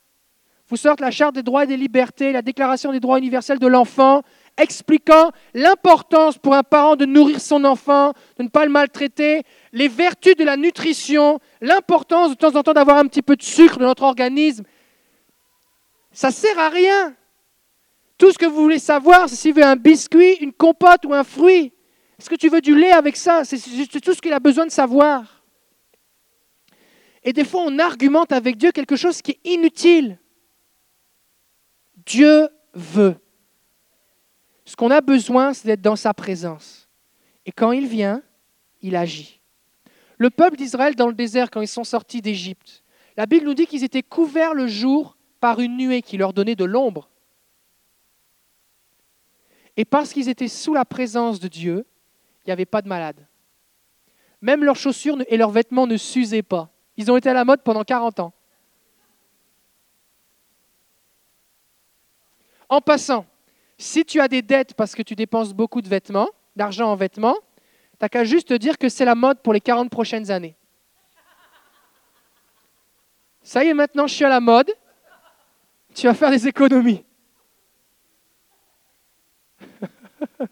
Vous 0.70 0.78
sortez 0.78 1.04
la 1.04 1.12
charte 1.12 1.36
des 1.36 1.44
droits 1.44 1.64
et 1.64 1.68
des 1.68 1.78
libertés, 1.78 2.32
la 2.32 2.42
déclaration 2.42 2.92
des 2.92 3.00
droits 3.00 3.18
universels 3.18 3.60
de 3.60 3.68
l'enfant. 3.68 4.22
expliquant 4.58 5.32
l'importance 5.54 6.38
pour 6.38 6.54
un 6.54 6.64
parent 6.64 6.96
de 6.96 7.06
nourrir 7.06 7.40
son 7.40 7.64
enfant, 7.64 8.14
de 8.38 8.44
ne 8.44 8.50
pas 8.50 8.66
le 8.66 8.72
maltraiter, 8.72 9.44
les 9.72 9.88
vertus 9.88 10.36
de 10.36 10.44
la 10.44 10.58
nutrition, 10.58 11.40
l'importance 11.62 12.32
de 12.32 12.36
temps 12.36 12.56
en 12.56 12.62
temps 12.62 12.74
d'avoir 12.74 12.98
un 12.98 13.06
petit 13.06 13.22
peu 13.22 13.36
de 13.36 13.42
sucre 13.42 13.80
dans 13.80 13.86
notre 13.88 14.04
organisme. 14.04 14.64
Ça 16.12 16.30
sert 16.30 16.60
à 16.60 16.70
rien. 16.70 17.16
Tout 18.20 18.32
ce 18.34 18.38
que 18.38 18.46
vous 18.46 18.62
voulez 18.62 18.80
savoir, 18.80 19.30
c'est 19.30 19.38
s'il 19.38 19.54
veut 19.56 19.64
un 19.64 19.78
biscuit, 19.78 20.34
une 20.42 20.52
compote 20.52 21.06
ou 21.06 21.14
un 21.14 21.24
fruit. 21.24 21.74
Est-ce 22.20 22.30
que 22.30 22.36
tu 22.36 22.50
veux 22.50 22.60
du 22.60 22.78
lait 22.78 22.92
avec 22.92 23.16
ça? 23.16 23.46
C'est 23.46 23.58
tout 24.02 24.14
ce 24.14 24.22
qu'il 24.22 24.34
a 24.34 24.42
besoin 24.42 24.66
de 24.66 24.72
savoir. 24.72 25.42
Et 27.24 27.32
des 27.32 27.46
fois, 27.46 27.64
on 27.66 27.80
argumente 27.80 28.34
avec 28.34 28.58
Dieu 28.58 28.72
quelque 28.72 28.98
chose 28.98 29.22
qui 29.22 29.32
est 29.32 29.40
inutile. 29.46 30.20
Dieu 32.06 32.50
veut. 32.74 33.16
Ce 34.66 34.76
qu'on 34.76 34.92
a 34.92 35.00
besoin, 35.00 35.54
c'est 35.54 35.68
d'être 35.68 35.82
dans 35.82 35.96
sa 35.96 36.14
présence. 36.14 36.90
Et 37.46 37.54
quand 37.54 37.72
il 37.72 37.88
vient, 37.88 38.22
il 38.82 38.98
agit. 38.98 39.40
Le 40.18 40.30
peuple 40.30 40.58
d'Israël 40.58 40.96
dans 40.96 41.08
le 41.08 41.14
désert, 41.14 41.50
quand 41.50 41.62
ils 41.62 41.68
sont 41.70 41.86
sortis 41.86 42.22
d'Égypte, 42.22 42.84
la 43.16 43.26
Bible 43.26 43.46
nous 43.46 43.54
dit 43.54 43.66
qu'ils 43.66 43.86
étaient 43.86 44.04
couverts 44.04 44.54
le 44.54 44.68
jour 44.68 45.16
par 45.40 45.62
une 45.62 45.78
nuée 45.78 46.02
qui 46.02 46.18
leur 46.18 46.34
donnait 46.34 46.56
de 46.56 46.66
l'ombre. 46.66 47.10
Et 49.80 49.86
parce 49.86 50.12
qu'ils 50.12 50.28
étaient 50.28 50.50
sous 50.50 50.74
la 50.74 50.84
présence 50.84 51.40
de 51.40 51.48
Dieu, 51.48 51.86
il 52.44 52.50
n'y 52.50 52.52
avait 52.52 52.66
pas 52.66 52.82
de 52.82 52.90
malade. 52.90 53.26
Même 54.42 54.66
leurs 54.66 54.76
chaussures 54.76 55.16
et 55.30 55.38
leurs 55.38 55.52
vêtements 55.52 55.88
ne 55.88 55.96
s'usaient 55.96 56.44
pas. 56.44 56.70
Ils 56.98 57.10
ont 57.10 57.16
été 57.16 57.30
à 57.30 57.34
la 57.34 57.46
mode 57.46 57.64
pendant 57.64 57.86
40 57.86 58.20
ans. 58.20 58.34
En 62.68 62.82
passant, 62.82 63.26
si 63.78 64.04
tu 64.04 64.20
as 64.20 64.28
des 64.28 64.42
dettes 64.42 64.74
parce 64.74 64.96
que 64.96 65.02
tu 65.02 65.16
dépenses 65.16 65.54
beaucoup 65.54 65.82
de 65.82 65.88
vêtements, 65.88 66.28
d'argent 66.58 66.92
en 66.92 66.98
vêtements, 66.98 67.38
tu 67.92 68.00
n'as 68.02 68.10
qu'à 68.10 68.26
juste 68.26 68.50
te 68.50 68.56
dire 68.56 68.78
que 68.78 68.90
c'est 68.90 69.06
la 69.06 69.16
mode 69.16 69.40
pour 69.40 69.54
les 69.54 69.62
40 69.62 69.90
prochaines 69.90 70.30
années. 70.30 70.58
Ça 73.44 73.64
y 73.64 73.70
est, 73.70 73.74
maintenant 73.74 74.08
je 74.08 74.14
suis 74.14 74.26
à 74.26 74.30
la 74.30 74.42
mode, 74.42 74.74
tu 75.96 76.06
vas 76.06 76.14
faire 76.14 76.32
des 76.32 76.50
économies. 76.50 77.06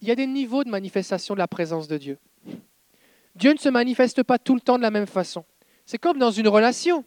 il 0.00 0.08
y 0.08 0.10
a 0.10 0.14
des 0.14 0.26
niveaux 0.26 0.64
de 0.64 0.70
manifestation 0.70 1.34
de 1.34 1.38
la 1.38 1.48
présence 1.48 1.88
de 1.88 1.98
Dieu. 1.98 2.18
Dieu 3.34 3.52
ne 3.52 3.58
se 3.58 3.68
manifeste 3.68 4.22
pas 4.22 4.38
tout 4.38 4.54
le 4.54 4.60
temps 4.60 4.76
de 4.76 4.82
la 4.82 4.90
même 4.90 5.06
façon. 5.06 5.44
C'est 5.86 5.98
comme 5.98 6.18
dans 6.18 6.30
une 6.30 6.48
relation. 6.48 7.04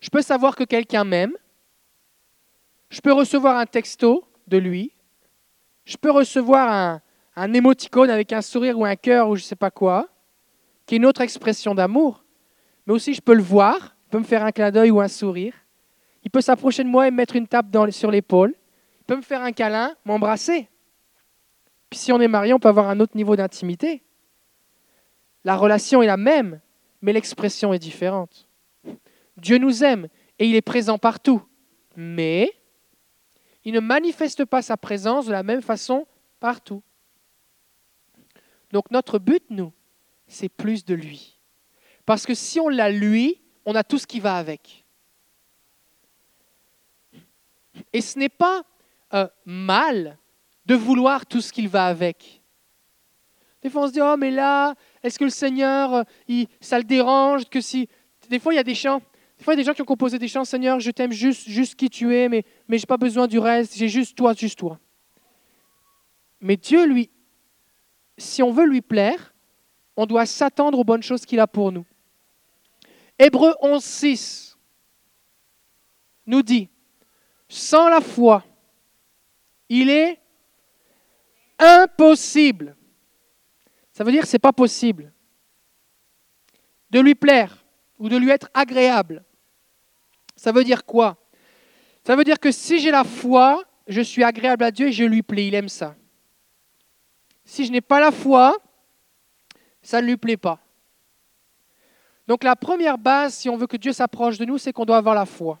Je 0.00 0.10
peux 0.10 0.22
savoir 0.22 0.56
que 0.56 0.64
quelqu'un 0.64 1.04
m'aime. 1.04 1.32
Je 2.90 3.00
peux 3.00 3.12
recevoir 3.12 3.56
un 3.58 3.66
texto 3.66 4.24
de 4.46 4.58
lui. 4.58 4.92
Je 5.84 5.96
peux 5.96 6.10
recevoir 6.10 6.70
un, 6.70 7.02
un 7.36 7.52
émoticône 7.52 8.10
avec 8.10 8.32
un 8.32 8.42
sourire 8.42 8.78
ou 8.78 8.84
un 8.84 8.96
cœur 8.96 9.28
ou 9.28 9.36
je 9.36 9.42
ne 9.42 9.46
sais 9.46 9.56
pas 9.56 9.70
quoi, 9.70 10.08
qui 10.86 10.94
est 10.94 10.98
une 10.98 11.06
autre 11.06 11.20
expression 11.20 11.74
d'amour. 11.74 12.24
Mais 12.86 12.94
aussi, 12.94 13.14
je 13.14 13.20
peux 13.20 13.34
le 13.34 13.42
voir. 13.42 13.96
Il 14.06 14.10
peut 14.10 14.18
me 14.18 14.24
faire 14.24 14.44
un 14.44 14.52
clin 14.52 14.70
d'œil 14.70 14.90
ou 14.90 15.00
un 15.00 15.08
sourire. 15.08 15.54
Il 16.22 16.30
peut 16.30 16.40
s'approcher 16.40 16.84
de 16.84 16.88
moi 16.88 17.06
et 17.06 17.10
me 17.10 17.16
mettre 17.16 17.36
une 17.36 17.46
tape 17.46 17.66
sur 17.90 18.10
l'épaule 18.10 18.54
peut 19.06 19.16
me 19.16 19.22
faire 19.22 19.42
un 19.42 19.52
câlin, 19.52 19.94
m'embrasser. 20.04 20.68
Puis 21.88 21.98
si 21.98 22.12
on 22.12 22.20
est 22.20 22.28
marié, 22.28 22.52
on 22.52 22.58
peut 22.58 22.68
avoir 22.68 22.88
un 22.88 23.00
autre 23.00 23.16
niveau 23.16 23.36
d'intimité. 23.36 24.02
La 25.44 25.56
relation 25.56 26.02
est 26.02 26.06
la 26.06 26.16
même, 26.16 26.60
mais 27.00 27.12
l'expression 27.12 27.72
est 27.72 27.78
différente. 27.78 28.48
Dieu 29.36 29.58
nous 29.58 29.84
aime 29.84 30.08
et 30.38 30.48
il 30.48 30.56
est 30.56 30.62
présent 30.62 30.98
partout, 30.98 31.42
mais 31.94 32.50
il 33.64 33.72
ne 33.72 33.80
manifeste 33.80 34.44
pas 34.44 34.62
sa 34.62 34.76
présence 34.76 35.26
de 35.26 35.32
la 35.32 35.42
même 35.42 35.62
façon 35.62 36.06
partout. 36.40 36.82
Donc 38.72 38.90
notre 38.90 39.18
but, 39.18 39.44
nous, 39.50 39.72
c'est 40.26 40.48
plus 40.48 40.84
de 40.84 40.94
lui. 40.94 41.38
Parce 42.04 42.26
que 42.26 42.34
si 42.34 42.60
on 42.60 42.68
l'a 42.68 42.90
lui, 42.90 43.40
on 43.64 43.74
a 43.74 43.82
tout 43.82 43.98
ce 43.98 44.06
qui 44.06 44.20
va 44.20 44.36
avec. 44.36 44.84
Et 47.92 48.00
ce 48.00 48.18
n'est 48.18 48.28
pas 48.28 48.62
euh, 49.14 49.28
mal 49.44 50.18
de 50.64 50.74
vouloir 50.74 51.26
tout 51.26 51.40
ce 51.40 51.52
qu'il 51.52 51.68
va 51.68 51.86
avec. 51.86 52.42
Des 53.62 53.70
fois, 53.70 53.82
on 53.82 53.88
se 53.88 53.92
dit, 53.92 54.00
oh, 54.00 54.16
mais 54.16 54.30
là, 54.30 54.74
est-ce 55.02 55.18
que 55.18 55.24
le 55.24 55.30
Seigneur, 55.30 55.94
euh, 55.94 56.02
il, 56.28 56.46
ça 56.60 56.78
le 56.78 56.84
dérange 56.84 57.46
que 57.46 57.60
si... 57.60 57.88
Des 58.28 58.38
fois, 58.38 58.52
il 58.52 58.56
y 58.56 58.60
a 58.60 58.64
des 58.64 58.74
chants. 58.74 59.02
Des 59.38 59.44
fois, 59.44 59.54
il 59.54 59.56
y 59.56 59.60
a 59.60 59.62
des 59.62 59.66
gens 59.66 59.74
qui 59.74 59.82
ont 59.82 59.86
composé 59.86 60.18
des 60.18 60.28
chants, 60.28 60.44
Seigneur, 60.44 60.80
je 60.80 60.90
t'aime 60.90 61.12
juste, 61.12 61.48
juste 61.48 61.74
qui 61.74 61.90
tu 61.90 62.14
es, 62.14 62.28
mais, 62.28 62.44
mais 62.68 62.78
je 62.78 62.82
n'ai 62.82 62.86
pas 62.86 62.96
besoin 62.96 63.26
du 63.26 63.38
reste, 63.38 63.76
j'ai 63.76 63.88
juste 63.88 64.16
toi, 64.16 64.32
juste 64.34 64.58
toi. 64.58 64.78
Mais 66.40 66.56
Dieu, 66.56 66.86
lui, 66.86 67.10
si 68.18 68.42
on 68.42 68.50
veut 68.50 68.66
lui 68.66 68.80
plaire, 68.80 69.34
on 69.96 70.06
doit 70.06 70.26
s'attendre 70.26 70.78
aux 70.78 70.84
bonnes 70.84 71.02
choses 71.02 71.24
qu'il 71.24 71.40
a 71.40 71.46
pour 71.46 71.72
nous. 71.72 71.86
Hébreu 73.18 73.54
11, 73.62 73.82
6 73.82 74.58
nous 76.26 76.42
dit, 76.42 76.68
sans 77.48 77.88
la 77.88 78.00
foi, 78.00 78.44
il 79.68 79.88
est 79.90 80.20
impossible. 81.58 82.76
Ça 83.92 84.04
veut 84.04 84.12
dire 84.12 84.22
que 84.22 84.28
ce 84.28 84.34
n'est 84.34 84.40
pas 84.40 84.52
possible 84.52 85.12
de 86.90 87.00
lui 87.00 87.14
plaire 87.14 87.64
ou 87.98 88.08
de 88.08 88.16
lui 88.16 88.30
être 88.30 88.50
agréable. 88.52 89.24
Ça 90.36 90.52
veut 90.52 90.64
dire 90.64 90.84
quoi? 90.84 91.16
Ça 92.04 92.14
veut 92.14 92.24
dire 92.24 92.38
que 92.38 92.52
si 92.52 92.78
j'ai 92.78 92.90
la 92.90 93.04
foi, 93.04 93.64
je 93.88 94.00
suis 94.00 94.22
agréable 94.22 94.64
à 94.64 94.70
Dieu 94.70 94.88
et 94.88 94.92
je 94.92 95.04
lui 95.04 95.22
plais. 95.22 95.46
Il 95.46 95.54
aime 95.54 95.68
ça. 95.68 95.96
Si 97.44 97.64
je 97.64 97.72
n'ai 97.72 97.80
pas 97.80 98.00
la 98.00 98.10
foi, 98.10 98.56
ça 99.86 100.02
ne 100.02 100.06
lui 100.06 100.16
plaît 100.16 100.36
pas. 100.36 100.58
Donc 102.26 102.42
la 102.42 102.56
première 102.56 102.98
base, 102.98 103.34
si 103.34 103.48
on 103.48 103.56
veut 103.56 103.68
que 103.68 103.76
Dieu 103.76 103.92
s'approche 103.92 104.36
de 104.36 104.44
nous, 104.44 104.58
c'est 104.58 104.72
qu'on 104.72 104.84
doit 104.84 104.96
avoir 104.96 105.14
la 105.14 105.26
foi. 105.26 105.60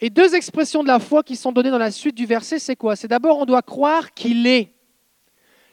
Et 0.00 0.10
deux 0.10 0.34
expressions 0.34 0.82
de 0.82 0.88
la 0.88 0.98
foi 0.98 1.22
qui 1.22 1.36
sont 1.36 1.52
données 1.52 1.70
dans 1.70 1.78
la 1.78 1.92
suite 1.92 2.16
du 2.16 2.26
verset, 2.26 2.58
c'est 2.58 2.74
quoi? 2.74 2.96
C'est 2.96 3.06
d'abord, 3.06 3.38
on 3.38 3.44
doit 3.44 3.62
croire 3.62 4.12
qu'il 4.14 4.46
est. 4.48 4.72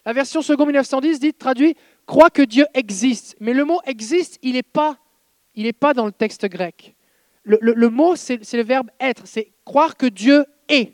La 0.06 0.14
version 0.14 0.44
second 0.44 0.66
1910 0.66 1.20
dit, 1.20 1.34
traduit, 1.34 1.76
croit 2.06 2.30
que 2.30 2.44
Dieu 2.44 2.68
existe. 2.76 3.36
Mais 3.40 3.54
le 3.54 3.66
mot 3.66 3.80
existe, 3.86 4.38
il 4.44 4.54
n'est 4.54 4.64
pas, 4.64 5.00
il 5.56 5.74
pas 5.74 5.96
dans 5.96 6.06
le 6.06 6.12
texte 6.12 6.46
grec. 6.46 6.96
Le, 7.44 7.58
le 7.60 7.90
mot, 7.90 8.16
c'est 8.16 8.54
le 8.54 8.64
verbe 8.64 8.92
être, 9.00 9.26
c'est 9.26 9.52
croire 9.66 9.98
que 9.98 10.06
Dieu 10.06 10.46
est. 10.68 10.94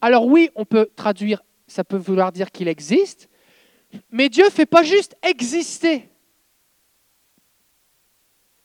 Alors 0.00 0.26
oui, 0.26 0.50
on 0.56 0.64
peut 0.64 0.90
traduire, 0.96 1.44
ça 1.68 1.84
peut 1.84 1.96
vouloir 1.96 2.32
dire 2.32 2.50
qu'il 2.50 2.66
existe, 2.66 3.28
mais 4.10 4.28
Dieu 4.28 4.44
ne 4.44 4.50
fait 4.50 4.66
pas 4.66 4.82
juste 4.82 5.16
exister. 5.22 6.08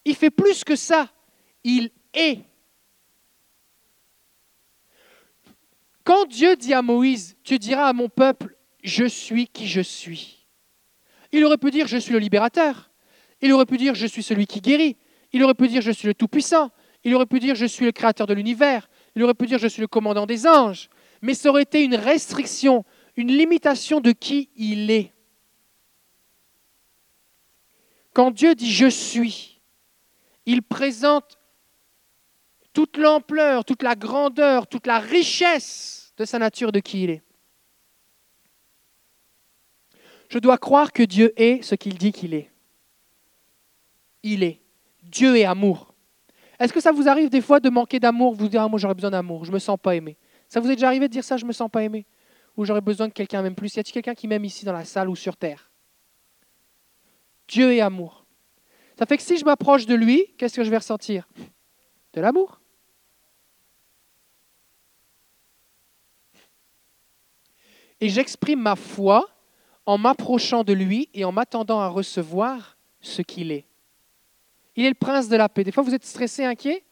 Il 0.05 0.15
fait 0.15 0.31
plus 0.31 0.63
que 0.63 0.75
ça. 0.75 1.11
Il 1.63 1.91
est. 2.13 2.39
Quand 6.03 6.25
Dieu 6.25 6.55
dit 6.55 6.73
à 6.73 6.81
Moïse, 6.81 7.37
tu 7.43 7.59
diras 7.59 7.87
à 7.87 7.93
mon 7.93 8.09
peuple, 8.09 8.55
je 8.83 9.05
suis 9.05 9.47
qui 9.47 9.67
je 9.67 9.81
suis, 9.81 10.39
il 11.31 11.45
aurait 11.45 11.57
pu 11.57 11.71
dire, 11.71 11.87
je 11.87 11.97
suis 11.97 12.13
le 12.13 12.19
libérateur. 12.19 12.89
Il 13.41 13.53
aurait 13.53 13.65
pu 13.65 13.77
dire, 13.77 13.95
je 13.95 14.07
suis 14.07 14.23
celui 14.23 14.47
qui 14.47 14.61
guérit. 14.61 14.97
Il 15.31 15.43
aurait 15.43 15.53
pu 15.53 15.67
dire, 15.67 15.81
je 15.81 15.91
suis 15.91 16.07
le 16.07 16.13
Tout-Puissant. 16.13 16.71
Il 17.03 17.13
aurait 17.15 17.27
pu 17.27 17.39
dire, 17.39 17.55
je 17.55 17.65
suis 17.65 17.85
le 17.85 17.91
créateur 17.91 18.27
de 18.27 18.33
l'univers. 18.33 18.89
Il 19.15 19.23
aurait 19.23 19.33
pu 19.33 19.45
dire, 19.45 19.59
je 19.59 19.67
suis 19.67 19.81
le 19.81 19.87
commandant 19.87 20.25
des 20.25 20.47
anges. 20.47 20.89
Mais 21.21 21.33
ça 21.33 21.49
aurait 21.49 21.63
été 21.63 21.83
une 21.83 21.95
restriction, 21.95 22.83
une 23.15 23.31
limitation 23.31 23.99
de 24.01 24.11
qui 24.11 24.49
il 24.55 24.89
est. 24.89 25.13
Quand 28.19 28.31
Dieu 28.31 28.53
dit 28.53 28.69
je 28.69 28.87
suis, 28.87 29.61
il 30.45 30.61
présente 30.61 31.39
toute 32.73 32.97
l'ampleur, 32.97 33.63
toute 33.63 33.81
la 33.81 33.95
grandeur, 33.95 34.67
toute 34.67 34.87
la 34.87 34.99
richesse 34.99 36.13
de 36.17 36.25
sa 36.25 36.37
nature, 36.37 36.73
de 36.73 36.81
qui 36.81 37.05
il 37.05 37.11
est. 37.11 37.23
Je 40.27 40.37
dois 40.37 40.57
croire 40.57 40.91
que 40.91 41.01
Dieu 41.01 41.31
est 41.37 41.61
ce 41.61 41.75
qu'il 41.75 41.97
dit 41.97 42.11
qu'il 42.11 42.33
est. 42.33 42.51
Il 44.23 44.43
est. 44.43 44.59
Dieu 45.01 45.37
est 45.37 45.45
amour. 45.45 45.93
Est-ce 46.59 46.73
que 46.73 46.81
ça 46.81 46.91
vous 46.91 47.07
arrive 47.07 47.29
des 47.29 47.39
fois 47.39 47.61
de 47.61 47.69
manquer 47.69 48.01
d'amour, 48.01 48.35
vous 48.35 48.49
dire 48.49 48.63
ah, 48.63 48.67
moi 48.67 48.79
j'aurais 48.79 48.95
besoin 48.95 49.11
d'amour, 49.11 49.45
je 49.45 49.53
me 49.53 49.59
sens 49.59 49.77
pas 49.81 49.95
aimé. 49.95 50.17
Ça 50.49 50.59
vous 50.59 50.69
est 50.69 50.75
déjà 50.75 50.87
arrivé 50.87 51.07
de 51.07 51.13
dire 51.13 51.23
ça, 51.23 51.37
je 51.37 51.45
me 51.45 51.53
sens 51.53 51.71
pas 51.71 51.83
aimé? 51.83 52.05
Ou 52.57 52.65
j'aurais 52.65 52.81
besoin 52.81 53.07
de 53.07 53.13
quelqu'un 53.13 53.41
même 53.41 53.55
plus? 53.55 53.73
Y 53.77 53.79
a-t-il 53.79 53.93
quelqu'un 53.93 54.13
qui 54.13 54.27
m'aime 54.27 54.43
ici 54.43 54.65
dans 54.65 54.73
la 54.73 54.83
salle 54.83 55.07
ou 55.07 55.15
sur 55.15 55.37
terre? 55.37 55.68
Dieu 57.49 57.73
est 57.73 57.81
amour. 57.81 58.25
Ça 58.97 59.05
fait 59.05 59.17
que 59.17 59.23
si 59.23 59.37
je 59.37 59.43
m'approche 59.43 59.85
de 59.85 59.95
lui, 59.95 60.25
qu'est-ce 60.37 60.55
que 60.55 60.63
je 60.63 60.69
vais 60.69 60.77
ressentir? 60.77 61.27
De 62.13 62.21
l'amour. 62.21 62.59
et 68.01 68.09
j'exprime 68.09 68.61
ma 68.61 68.75
foi 68.75 69.27
en 69.85 69.97
m'approchant 69.97 70.63
de 70.63 70.73
lui 70.73 71.09
et 71.13 71.25
en 71.25 71.31
m'attendant 71.31 71.79
à 71.79 71.87
recevoir 71.87 72.77
ce 73.01 73.21
qu'il 73.21 73.51
est. 73.51 73.65
Il 74.75 74.85
est 74.85 74.89
le 74.89 74.95
prince 74.95 75.27
de 75.27 75.35
la 75.35 75.49
paix. 75.49 75.63
Des 75.63 75.71
fois, 75.71 75.83
vous 75.83 75.93
êtes 75.93 76.05
stressé, 76.05 76.45
inquiet? 76.45 76.83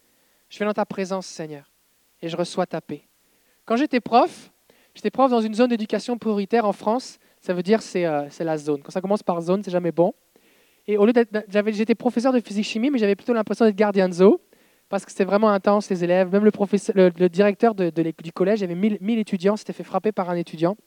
Je 0.50 0.58
viens 0.58 0.68
dans 0.68 0.74
ta 0.74 0.86
présence, 0.86 1.28
Seigneur, 1.28 1.72
et 2.22 2.30
je 2.30 2.36
reçois 2.36 2.66
ta 2.66 2.82
paix. 2.82 3.04
Quand 3.66 3.76
j'étais 3.76 4.00
prof, 4.00 4.52
j'étais 4.94 5.12
prof 5.12 5.30
dans 5.30 5.42
une 5.42 5.54
zone 5.54 5.70
d'éducation 5.70 6.18
prioritaire 6.18 6.66
en 6.66 6.74
France. 6.74 7.20
Ça 7.42 7.54
veut 7.54 7.64
dire 7.64 7.82
c'est 7.82 8.06
euh, 8.06 8.28
la 8.40 8.58
zone. 8.58 8.82
Quand 8.82 8.92
ça 8.92 9.02
commence 9.02 9.24
par 9.24 9.42
zone, 9.42 9.64
c'est 9.64 9.72
jamais 9.72 9.92
bon. 9.92 10.14
Et 10.88 10.98
au 10.98 11.06
lieu 11.06 11.14
j'avais, 11.50 11.74
j'étais 11.74 11.96
professeur 11.96 12.32
de 12.32 12.40
physique-chimie, 12.40 12.90
mais 12.90 12.98
j'avais 12.98 13.16
plutôt 13.16 13.34
l'impression 13.34 13.66
d'être 13.66 13.76
gardien 13.76 14.08
de 14.08 14.14
zoo, 14.14 14.42
parce 14.90 15.04
que 15.04 15.12
c'était 15.12 15.26
vraiment 15.26 15.50
intense, 15.50 15.90
les 15.90 16.04
élèves. 16.04 16.32
Même 16.32 16.46
le, 16.46 17.30
directeur 17.30 17.76
de, 17.76 17.90
de 17.90 18.14
du 18.24 18.32
collège, 18.32 18.64
avait 18.64 18.76
1000, 18.76 18.98
1000 19.02 19.20
étudiants, 19.20 19.58
s'était 19.58 19.74
fait 19.74 19.84
frapper 19.84 20.14
par 20.14 20.30
un 20.30 20.36
étudiant. 20.36 20.78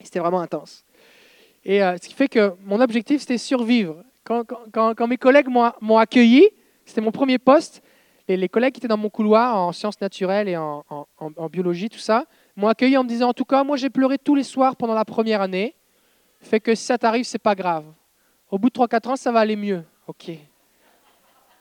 C'était 0.00 0.20
vraiment 0.20 0.40
intense. 0.40 0.84
Et 1.64 1.82
euh, 1.82 1.96
ce 2.00 2.08
qui 2.08 2.14
fait 2.14 2.28
que 2.28 2.54
mon 2.64 2.80
objectif, 2.80 3.20
c'était 3.20 3.38
survivre. 3.38 4.04
Quand, 4.24 5.06
mes 5.08 5.16
collègues 5.16 5.48
m'ont, 5.48 5.98
accueilli, 5.98 6.48
c'était 6.84 7.00
mon 7.00 7.10
premier 7.10 7.38
poste, 7.38 7.82
les 8.28 8.48
collègues 8.48 8.72
qui 8.72 8.78
étaient 8.80 8.88
dans 8.88 8.96
mon 8.96 9.10
couloir 9.10 9.56
en 9.56 9.72
sciences 9.72 10.00
naturelles 10.00 10.48
et 10.48 10.56
en- 10.56 10.84
en 11.18 11.48
biologie, 11.50 11.90
tout 11.90 11.98
ça, 11.98 12.24
m'ont 12.56 12.68
accueilli 12.68 12.96
en 12.96 13.04
me 13.04 13.08
disant, 13.08 13.28
en 13.30 13.34
tout 13.34 13.44
cas, 13.44 13.64
moi 13.64 13.76
j'ai 13.76 13.90
pleuré 13.90 14.16
tous 14.16 14.34
les 14.34 14.44
soirs 14.44 14.76
pendant 14.76 14.94
la 14.94 15.04
première 15.04 15.42
année, 15.42 15.74
fait 16.40 16.60
que 16.60 16.74
si 16.74 16.84
ça 16.84 16.96
t'arrive, 16.96 17.24
c'est 17.24 17.38
pas 17.38 17.54
grave. 17.54 17.84
Au 18.54 18.58
bout 18.58 18.68
de 18.68 18.74
3-4 18.74 19.08
ans, 19.08 19.16
ça 19.16 19.32
va 19.32 19.40
aller 19.40 19.56
mieux. 19.56 19.82
Ok. 20.06 20.30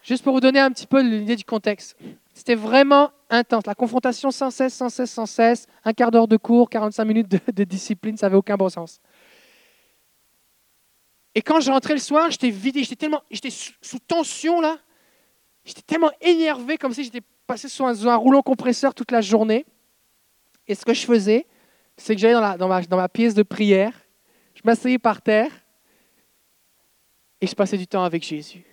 Juste 0.03 0.23
pour 0.23 0.31
vous 0.31 0.39
donner 0.39 0.59
un 0.59 0.69
petit 0.69 0.85
peu 0.85 1.01
l'idée 1.01 1.35
du 1.35 1.43
contexte. 1.43 1.97
C'était 2.35 2.53
vraiment 2.53 3.09
intense. 3.31 3.65
La 3.65 3.73
confrontation 3.73 4.29
sans 4.29 4.51
cesse, 4.51 4.75
sans 4.75 4.89
cesse, 4.89 5.09
sans 5.09 5.25
cesse. 5.25 5.65
Un 5.85 5.93
quart 5.93 6.11
d'heure 6.11 6.27
de 6.27 6.37
cours, 6.37 6.69
45 6.69 7.03
minutes 7.05 7.27
de, 7.51 7.63
discipline, 7.63 8.15
ça 8.15 8.27
n'avait 8.27 8.35
aucun 8.35 8.57
bon 8.57 8.69
sens. 8.69 9.01
Et 11.33 11.41
quand 11.41 11.61
je 11.61 11.71
rentrais 11.71 11.95
le 11.95 11.99
soir, 11.99 12.29
j'étais 12.29 12.51
vidé, 12.51 12.83
j'étais 12.83 12.95
tellement, 12.95 13.23
j'étais 13.31 13.49
sous, 13.49 13.97
tension 13.97 14.61
là. 14.61 14.77
J'étais 15.65 15.81
tellement 15.81 16.11
énervé 16.21 16.77
comme 16.77 16.93
si 16.93 17.05
j'étais 17.05 17.23
passé 17.47 17.69
sous 17.69 18.07
un, 18.07 18.15
rouleau 18.17 18.43
compresseur 18.43 18.93
toute 18.93 19.09
la 19.09 19.21
journée. 19.21 19.65
Et 20.67 20.75
ce 20.75 20.85
que 20.85 20.93
je 20.93 21.07
faisais, 21.07 21.47
c'est 21.97 22.13
que 22.13 22.21
j'allais 22.21 22.55
dans 22.59 22.67
ma 22.67 23.09
pièce 23.09 23.33
de 23.33 23.41
prière, 23.41 23.99
je 24.53 24.61
m'asseyais 24.63 24.99
par 24.99 25.23
terre 25.23 25.49
et 27.43 27.45
je 27.45 27.55
passais 27.55 27.75
du 27.75 27.87
temps 27.87 28.05
avec 28.05 28.23
Jésus. 28.23 28.63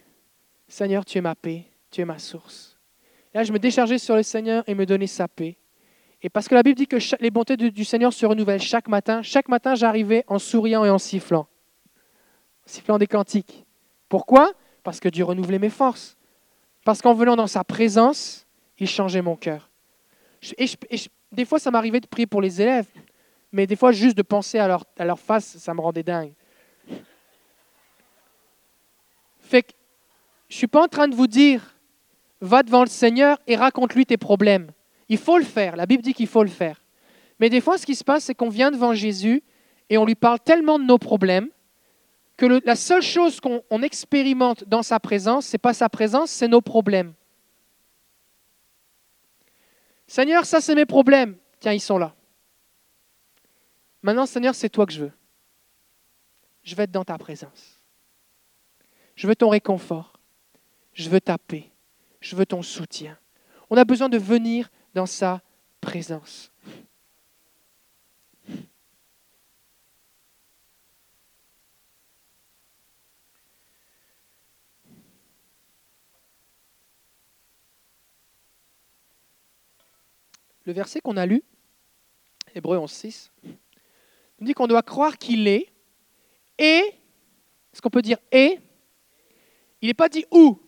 Seigneur, 0.69 1.05
tu 1.05 1.19
es 1.19 1.21
ma 1.21 1.35
paix, 1.35 1.65
tu 1.91 2.03
es 2.03 2.05
ma 2.05 2.21
source. 2.21 2.79
Là, 3.35 3.43
je 3.43 3.53
me 3.53 3.59
déchargeais 3.59 3.99
sur 3.99 4.15
le 4.15 4.23
Seigneur 4.23 4.63
et 4.69 4.77
me 4.77 4.87
donnais 4.87 5.09
sa 5.09 5.27
paix. 5.27 5.59
Et 6.23 6.29
parce 6.29 6.47
que 6.47 6.55
la 6.55 6.63
Bible 6.63 6.77
dit 6.77 6.87
que 6.87 6.99
les 7.21 7.33
bontés 7.33 7.57
du, 7.57 7.85
Seigneur 7.85 8.13
se 8.13 8.25
renouvellent 8.25 8.63
chaque 8.63 8.87
matin, 8.87 9.23
chaque 9.23 9.49
matin, 9.49 9.75
j'arrivais 9.75 10.23
en 10.29 10.39
souriant 10.39 10.85
et 10.85 10.91
en 10.91 10.99
sifflant. 10.99 11.49
En 12.65 12.67
sifflant 12.67 12.97
des 12.97 13.09
cantiques. 13.09 13.67
Pourquoi? 14.09 14.53
Parce 14.85 15.01
que 15.01 15.09
Dieu 15.09 15.25
renouvelait 15.25 15.59
mes 15.59 15.69
forces. 15.69 16.17
Parce 16.85 17.03
qu'en 17.03 17.15
venant 17.15 17.35
dans 17.35 17.49
sa 17.49 17.65
présence, 17.65 18.47
il 18.79 18.87
changeait 18.87 19.23
mon 19.23 19.35
cœur. 19.35 19.69
Et, 20.59 20.67
des 21.33 21.45
fois, 21.45 21.59
ça 21.59 21.73
m'arrivait 21.73 21.99
de 21.99 22.07
prier 22.07 22.29
pour 22.29 22.41
les 22.41 22.63
élèves, 22.63 22.87
mais 23.51 23.67
des 23.67 23.75
fois, 23.75 23.91
juste 23.91 24.17
de 24.17 24.23
penser 24.23 24.61
à 24.61 24.69
leur 25.05 25.19
face, 25.19 25.59
ça 25.59 25.75
me 25.75 25.81
rendait 25.81 26.05
dingue. 26.05 26.35
Je 29.59 30.55
ne 30.55 30.59
suis 30.59 30.67
pas 30.67 30.85
en 30.85 30.89
train 30.89 31.09
de 31.09 31.15
vous 31.15 31.27
dire, 31.27 31.75
va 32.41 32.63
devant 32.63 32.83
le 32.83 32.89
Seigneur 32.89 33.39
et 33.47 33.57
raconte-lui 33.57 34.07
tes 34.07 34.17
problèmes. 34.17 34.71
Il 35.09 35.19
faut 35.19 35.39
le 35.39 35.45
faire, 35.45 35.77
la 35.77 35.87
Bible 35.87 36.03
dit 36.03 36.15
qu'il 36.15 36.27
faut 36.27 36.43
le 36.43 36.51
faire. 36.51 36.83
Mais 37.39 37.51
des 37.51 37.61
fois, 37.61 37.79
ce 37.79 37.87
qui 37.87 37.95
se 37.95 38.05
passe, 38.05 38.25
c'est 38.25 38.35
qu'on 38.35 38.49
vient 38.49 38.71
devant 38.71 38.95
Jésus 38.95 39.43
et 39.89 39.99
on 39.99 40.05
lui 40.05 40.15
parle 40.15 40.39
tellement 40.41 40.79
de 40.79 40.85
nos 40.85 40.99
problèmes 40.99 41.49
que 42.37 42.47
la 42.65 42.77
seule 42.77 43.03
chose 43.03 43.41
qu'on 43.41 43.63
on 43.71 43.83
expérimente 43.83 44.65
dans 44.65 44.83
sa 44.83 44.99
présence, 44.99 45.47
c'est 45.47 45.59
pas 45.59 45.75
sa 45.75 45.89
présence, 45.89 46.31
c'est 46.31 46.49
nos 46.49 46.61
problèmes. 46.61 47.13
Seigneur, 50.07 50.45
ça 50.45 50.61
c'est 50.61 50.75
mes 50.75 50.87
problèmes. 50.87 51.37
Tiens, 51.61 51.73
ils 51.73 51.81
sont 51.81 51.99
là. 51.99 52.15
Maintenant, 54.03 54.27
Seigneur, 54.27 54.55
c'est 54.55 54.71
toi 54.71 54.87
que 54.87 54.93
je 54.93 55.05
veux. 55.05 55.13
Je 56.63 56.75
veux 56.75 56.83
être 56.83 56.91
dans 56.91 57.05
ta 57.05 57.19
présence. 57.19 57.80
Je 59.21 59.27
veux 59.27 59.37
ton 59.37 59.51
réconfort. 59.51 60.19
Je 60.95 61.11
veux 61.11 61.21
ta 61.21 61.37
paix. 61.37 61.71
Je 62.23 62.35
veux 62.35 62.47
ton 62.47 62.63
soutien. 62.63 63.19
On 63.69 63.77
a 63.77 63.85
besoin 63.85 64.09
de 64.09 64.17
venir 64.17 64.71
dans 64.95 65.05
sa 65.05 65.43
présence. 65.83 66.51
Le 80.65 80.73
verset 80.73 81.03
qu'on 81.03 81.19
a 81.19 81.27
lu, 81.27 81.43
Hébreu 82.55 82.79
11.6, 82.79 83.29
nous 83.45 84.47
dit 84.47 84.55
qu'on 84.55 84.67
doit 84.67 84.83
croire 84.83 85.19
qu'il 85.19 85.47
est 85.47 85.71
et, 86.57 86.81
est-ce 87.71 87.83
qu'on 87.83 87.91
peut 87.91 88.01
dire 88.01 88.17
et 88.33 88.59
Il 89.83 89.89
n'est 89.89 89.95
pas 89.95 90.09
dit 90.09 90.25
où. 90.31 90.59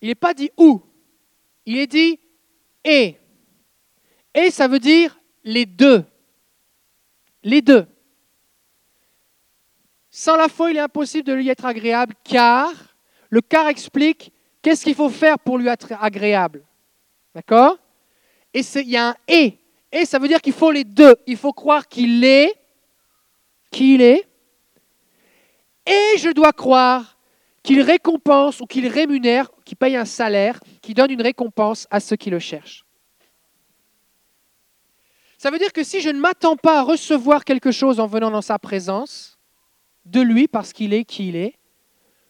Il 0.00 0.08
n'est 0.08 0.14
pas 0.14 0.34
dit 0.34 0.50
où. 0.56 0.82
Il 1.66 1.76
est 1.78 1.86
dit 1.86 2.18
et. 2.84 3.16
Et 4.34 4.50
ça 4.50 4.68
veut 4.68 4.78
dire 4.78 5.18
les 5.44 5.66
deux. 5.66 6.04
Les 7.42 7.62
deux. 7.62 7.86
Sans 10.10 10.36
la 10.36 10.48
foi, 10.48 10.70
il 10.70 10.76
est 10.76 10.80
impossible 10.80 11.24
de 11.24 11.32
lui 11.32 11.48
être 11.48 11.64
agréable 11.64 12.14
car 12.24 12.72
le 13.28 13.40
car 13.40 13.68
explique 13.68 14.32
qu'est-ce 14.60 14.84
qu'il 14.84 14.94
faut 14.94 15.08
faire 15.08 15.38
pour 15.38 15.56
lui 15.56 15.68
être 15.68 15.92
agréable. 16.00 16.64
D'accord? 17.34 17.78
Et 18.52 18.60
il 18.60 18.88
y 18.88 18.96
a 18.96 19.10
un 19.10 19.16
et. 19.28 19.56
Et 19.92 20.04
ça 20.04 20.18
veut 20.18 20.28
dire 20.28 20.40
qu'il 20.40 20.52
faut 20.52 20.70
les 20.70 20.84
deux. 20.84 21.16
Il 21.26 21.36
faut 21.36 21.52
croire 21.52 21.88
qu'il 21.88 22.24
est, 22.24 22.52
qui 23.70 23.94
il 23.94 24.02
est, 24.02 24.28
et 25.90 26.18
je 26.18 26.30
dois 26.30 26.52
croire 26.52 27.18
qu'il 27.62 27.82
récompense 27.82 28.60
ou 28.60 28.66
qu'il 28.66 28.86
rémunère, 28.86 29.50
qu'il 29.64 29.76
paye 29.76 29.96
un 29.96 30.04
salaire, 30.04 30.60
qu'il 30.80 30.94
donne 30.94 31.10
une 31.10 31.22
récompense 31.22 31.86
à 31.90 32.00
ceux 32.00 32.16
qui 32.16 32.30
le 32.30 32.38
cherchent. 32.38 32.84
Ça 35.36 35.50
veut 35.50 35.58
dire 35.58 35.72
que 35.72 35.82
si 35.82 36.00
je 36.00 36.10
ne 36.10 36.20
m'attends 36.20 36.56
pas 36.56 36.80
à 36.80 36.82
recevoir 36.82 37.44
quelque 37.44 37.72
chose 37.72 37.98
en 37.98 38.06
venant 38.06 38.30
dans 38.30 38.42
sa 38.42 38.58
présence, 38.58 39.38
de 40.04 40.20
lui 40.20 40.48
parce 40.48 40.72
qu'il 40.72 40.94
est 40.94 41.04
qui 41.04 41.28
il 41.28 41.36
est, 41.36 41.58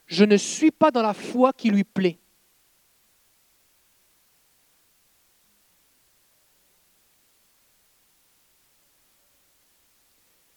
je 0.07 0.25
ne 0.25 0.37
suis 0.37 0.71
pas 0.71 0.91
dans 0.91 1.03
la 1.03 1.15
foi 1.15 1.53
qui 1.53 1.71
lui 1.71 1.85
plaît. 1.85 2.19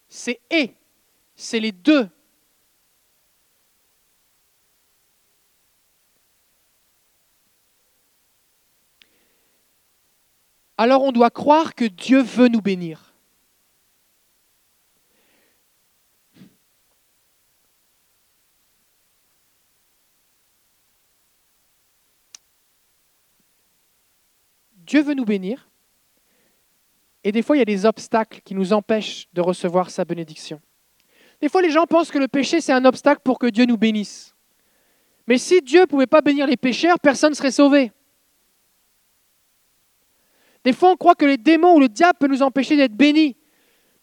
C'est 0.07 0.39
et, 0.51 0.75
c'est 1.35 1.59
les 1.59 1.71
deux. 1.71 2.07
Alors 10.77 11.03
on 11.03 11.11
doit 11.11 11.29
croire 11.29 11.75
que 11.75 11.85
Dieu 11.85 12.21
veut 12.21 12.47
nous 12.47 12.61
bénir. 12.61 13.13
Dieu 24.93 25.01
veut 25.01 25.13
nous 25.13 25.25
bénir. 25.25 25.69
Et 27.23 27.31
des 27.31 27.41
fois, 27.41 27.55
il 27.55 27.59
y 27.59 27.61
a 27.61 27.65
des 27.65 27.85
obstacles 27.85 28.41
qui 28.43 28.53
nous 28.53 28.73
empêchent 28.73 29.27
de 29.33 29.41
recevoir 29.41 29.89
sa 29.89 30.03
bénédiction. 30.03 30.61
Des 31.41 31.49
fois, 31.49 31.61
les 31.61 31.71
gens 31.71 31.85
pensent 31.85 32.11
que 32.11 32.19
le 32.19 32.27
péché, 32.27 32.61
c'est 32.61 32.73
un 32.73 32.85
obstacle 32.85 33.21
pour 33.23 33.39
que 33.39 33.47
Dieu 33.47 33.65
nous 33.65 33.77
bénisse. 33.77 34.35
Mais 35.25 35.37
si 35.37 35.61
Dieu 35.61 35.81
ne 35.81 35.85
pouvait 35.85 36.05
pas 36.05 36.21
bénir 36.21 36.45
les 36.47 36.57
pécheurs, 36.57 36.99
personne 36.99 37.31
ne 37.31 37.35
serait 37.35 37.51
sauvé. 37.51 37.91
Des 40.63 40.73
fois, 40.73 40.91
on 40.91 40.95
croit 40.95 41.15
que 41.15 41.25
les 41.25 41.37
démons 41.37 41.75
ou 41.75 41.79
le 41.79 41.89
diable 41.89 42.17
peut 42.19 42.27
nous 42.27 42.41
empêcher 42.41 42.77
d'être 42.77 42.95
bénis. 42.95 43.35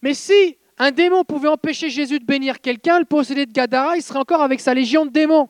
Mais 0.01 0.13
si 0.13 0.57
un 0.77 0.91
démon 0.91 1.23
pouvait 1.23 1.47
empêcher 1.47 1.89
Jésus 1.89 2.19
de 2.19 2.25
bénir 2.25 2.61
quelqu'un, 2.61 2.99
le 2.99 3.05
possédé 3.05 3.45
de 3.45 3.51
Gadara, 3.51 3.97
il 3.97 4.01
serait 4.01 4.19
encore 4.19 4.41
avec 4.41 4.59
sa 4.59 4.73
légion 4.73 5.05
de 5.05 5.11
démons. 5.11 5.49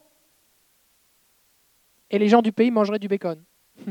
Et 2.10 2.20
les 2.20 2.28
gens 2.28 2.42
du 2.42 2.52
pays 2.52 2.72
mangeraient 2.72 3.00
du 3.00 3.08
bacon. 3.08 3.42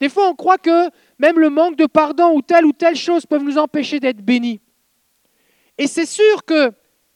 Des 0.00 0.08
fois, 0.08 0.30
on 0.30 0.34
croit 0.34 0.58
que 0.58 0.90
même 1.18 1.38
le 1.38 1.50
manque 1.50 1.76
de 1.76 1.86
pardon 1.86 2.34
ou 2.34 2.40
telle 2.42 2.64
ou 2.64 2.72
telle 2.72 2.96
chose 2.96 3.26
peuvent 3.26 3.42
nous 3.42 3.58
empêcher 3.58 4.00
d'être 4.00 4.22
bénis. 4.24 4.60
Et 5.76 5.86
c'est 5.86 6.06
sûr 6.06 6.44
que 6.44 6.72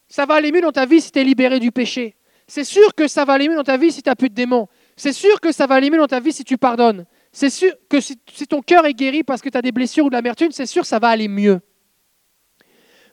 ça 0.07 0.25
va 0.25 0.35
aller 0.35 0.51
mieux 0.51 0.61
dans 0.61 0.71
ta 0.71 0.85
vie 0.85 1.01
si 1.01 1.11
tu 1.11 1.19
es 1.19 1.23
libéré 1.23 1.59
du 1.59 1.71
péché. 1.71 2.15
C'est 2.47 2.63
sûr 2.63 2.93
que 2.93 3.07
ça 3.07 3.25
va 3.25 3.33
aller 3.33 3.49
mieux 3.49 3.55
dans 3.55 3.63
ta 3.63 3.77
vie 3.77 3.91
si 3.91 4.03
tu 4.03 4.09
n'as 4.09 4.15
plus 4.15 4.29
de 4.29 4.35
démons. 4.35 4.67
C'est 4.95 5.13
sûr 5.13 5.39
que 5.39 5.51
ça 5.51 5.65
va 5.65 5.75
aller 5.75 5.89
mieux 5.89 5.97
dans 5.97 6.07
ta 6.07 6.19
vie 6.19 6.33
si 6.33 6.43
tu 6.43 6.57
pardonnes. 6.57 7.05
c'est 7.31 7.49
sûr 7.49 7.73
que 7.89 7.99
si, 7.99 8.17
ton 8.47 8.61
cœur 8.61 8.85
est 8.85 8.93
guéri 8.93 9.23
parce 9.23 9.41
que 9.41 9.49
tu 9.49 9.57
as 9.57 9.61
des 9.61 9.71
blessures 9.71 10.05
ou 10.05 10.09
de 10.09 10.15
l'amertume, 10.15 10.51
c'est 10.51 10.65
sûr 10.65 10.83
que 10.83 10.87
ça 10.87 10.99
va 10.99 11.09
aller 11.09 11.27
mieux. 11.27 11.61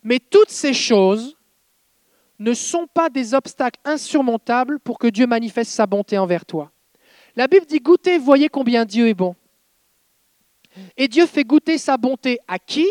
Mais 0.02 0.18
toutes 0.18 0.50
ces 0.50 0.74
choses 0.74 1.36
ne 2.38 2.54
sont 2.54 2.86
pas 2.86 3.10
des 3.10 3.34
obstacles 3.34 3.80
insurmontables 3.84 4.80
pour 4.80 4.98
que 4.98 5.06
Dieu 5.06 5.26
manifeste 5.26 5.72
sa 5.72 5.86
bonté 5.86 6.16
envers 6.18 6.44
toi. 6.44 6.72
La 7.36 7.46
Bible 7.46 7.66
dit 7.66 7.80
goûtez, 7.80 8.18
voyez 8.18 8.48
combien 8.48 8.84
Dieu 8.84 9.08
est 9.08 9.14
bon. 9.14 9.34
Et 10.96 11.08
Dieu 11.08 11.26
fait 11.26 11.44
goûter 11.44 11.78
sa 11.78 11.96
bonté 11.96 12.38
à 12.48 12.58
qui? 12.58 12.86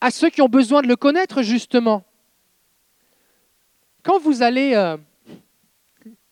À 0.00 0.10
ceux 0.10 0.30
qui 0.30 0.42
ont 0.42 0.48
besoin 0.48 0.80
de 0.80 0.86
le 0.86 0.96
connaître, 0.96 1.42
justement. 1.42 2.04
Quand 4.02 4.18
vous 4.18 4.42
allez, 4.42 4.74
euh, 4.74 4.96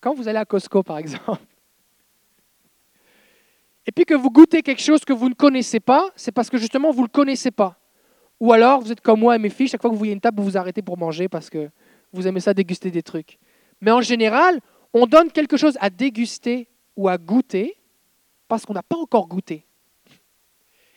quand 0.07 0.15
vous 0.15 0.29
allez 0.29 0.39
à 0.39 0.45
Costco, 0.45 0.85
par 0.85 0.99
exemple, 0.99 1.41
et 3.85 3.91
puis 3.91 4.05
que 4.05 4.15
vous 4.15 4.31
goûtez 4.31 4.63
quelque 4.63 4.81
chose 4.81 5.05
que 5.05 5.13
vous 5.13 5.29
ne 5.29 5.35
connaissez 5.35 5.81
pas, 5.81 6.11
c'est 6.15 6.31
parce 6.31 6.49
que 6.49 6.59
justement 6.59 6.93
vous 6.93 7.01
ne 7.01 7.07
le 7.07 7.11
connaissez 7.11 7.51
pas. 7.51 7.77
Ou 8.39 8.53
alors 8.53 8.81
vous 8.81 8.93
êtes 8.93 9.01
comme 9.01 9.19
moi 9.19 9.35
et 9.35 9.41
mes 9.41 9.51
filles, 9.51 9.67
chaque 9.67 9.81
fois 9.81 9.91
que 9.91 9.95
vous 9.95 9.99
voyez 9.99 10.13
une 10.13 10.21
table, 10.21 10.39
vous 10.39 10.45
vous 10.45 10.57
arrêtez 10.57 10.81
pour 10.81 10.97
manger 10.97 11.29
parce 11.29 11.51
que 11.51 11.71
vous 12.13 12.25
aimez 12.29 12.39
ça 12.39 12.55
déguster 12.55 12.93
des 12.93 13.03
trucs. 13.03 13.37
Mais 13.81 13.91
en 13.91 14.01
général, 14.01 14.61
on 14.93 15.07
donne 15.07 15.33
quelque 15.33 15.57
chose 15.57 15.77
à 15.81 15.91
déguster 15.91 16.69
ou 16.95 17.09
à 17.09 17.19
goûter 17.19 17.77
parce 18.47 18.65
qu'on 18.65 18.75
n'a 18.75 18.85
pas 18.85 18.99
encore 18.99 19.27
goûté. 19.27 19.67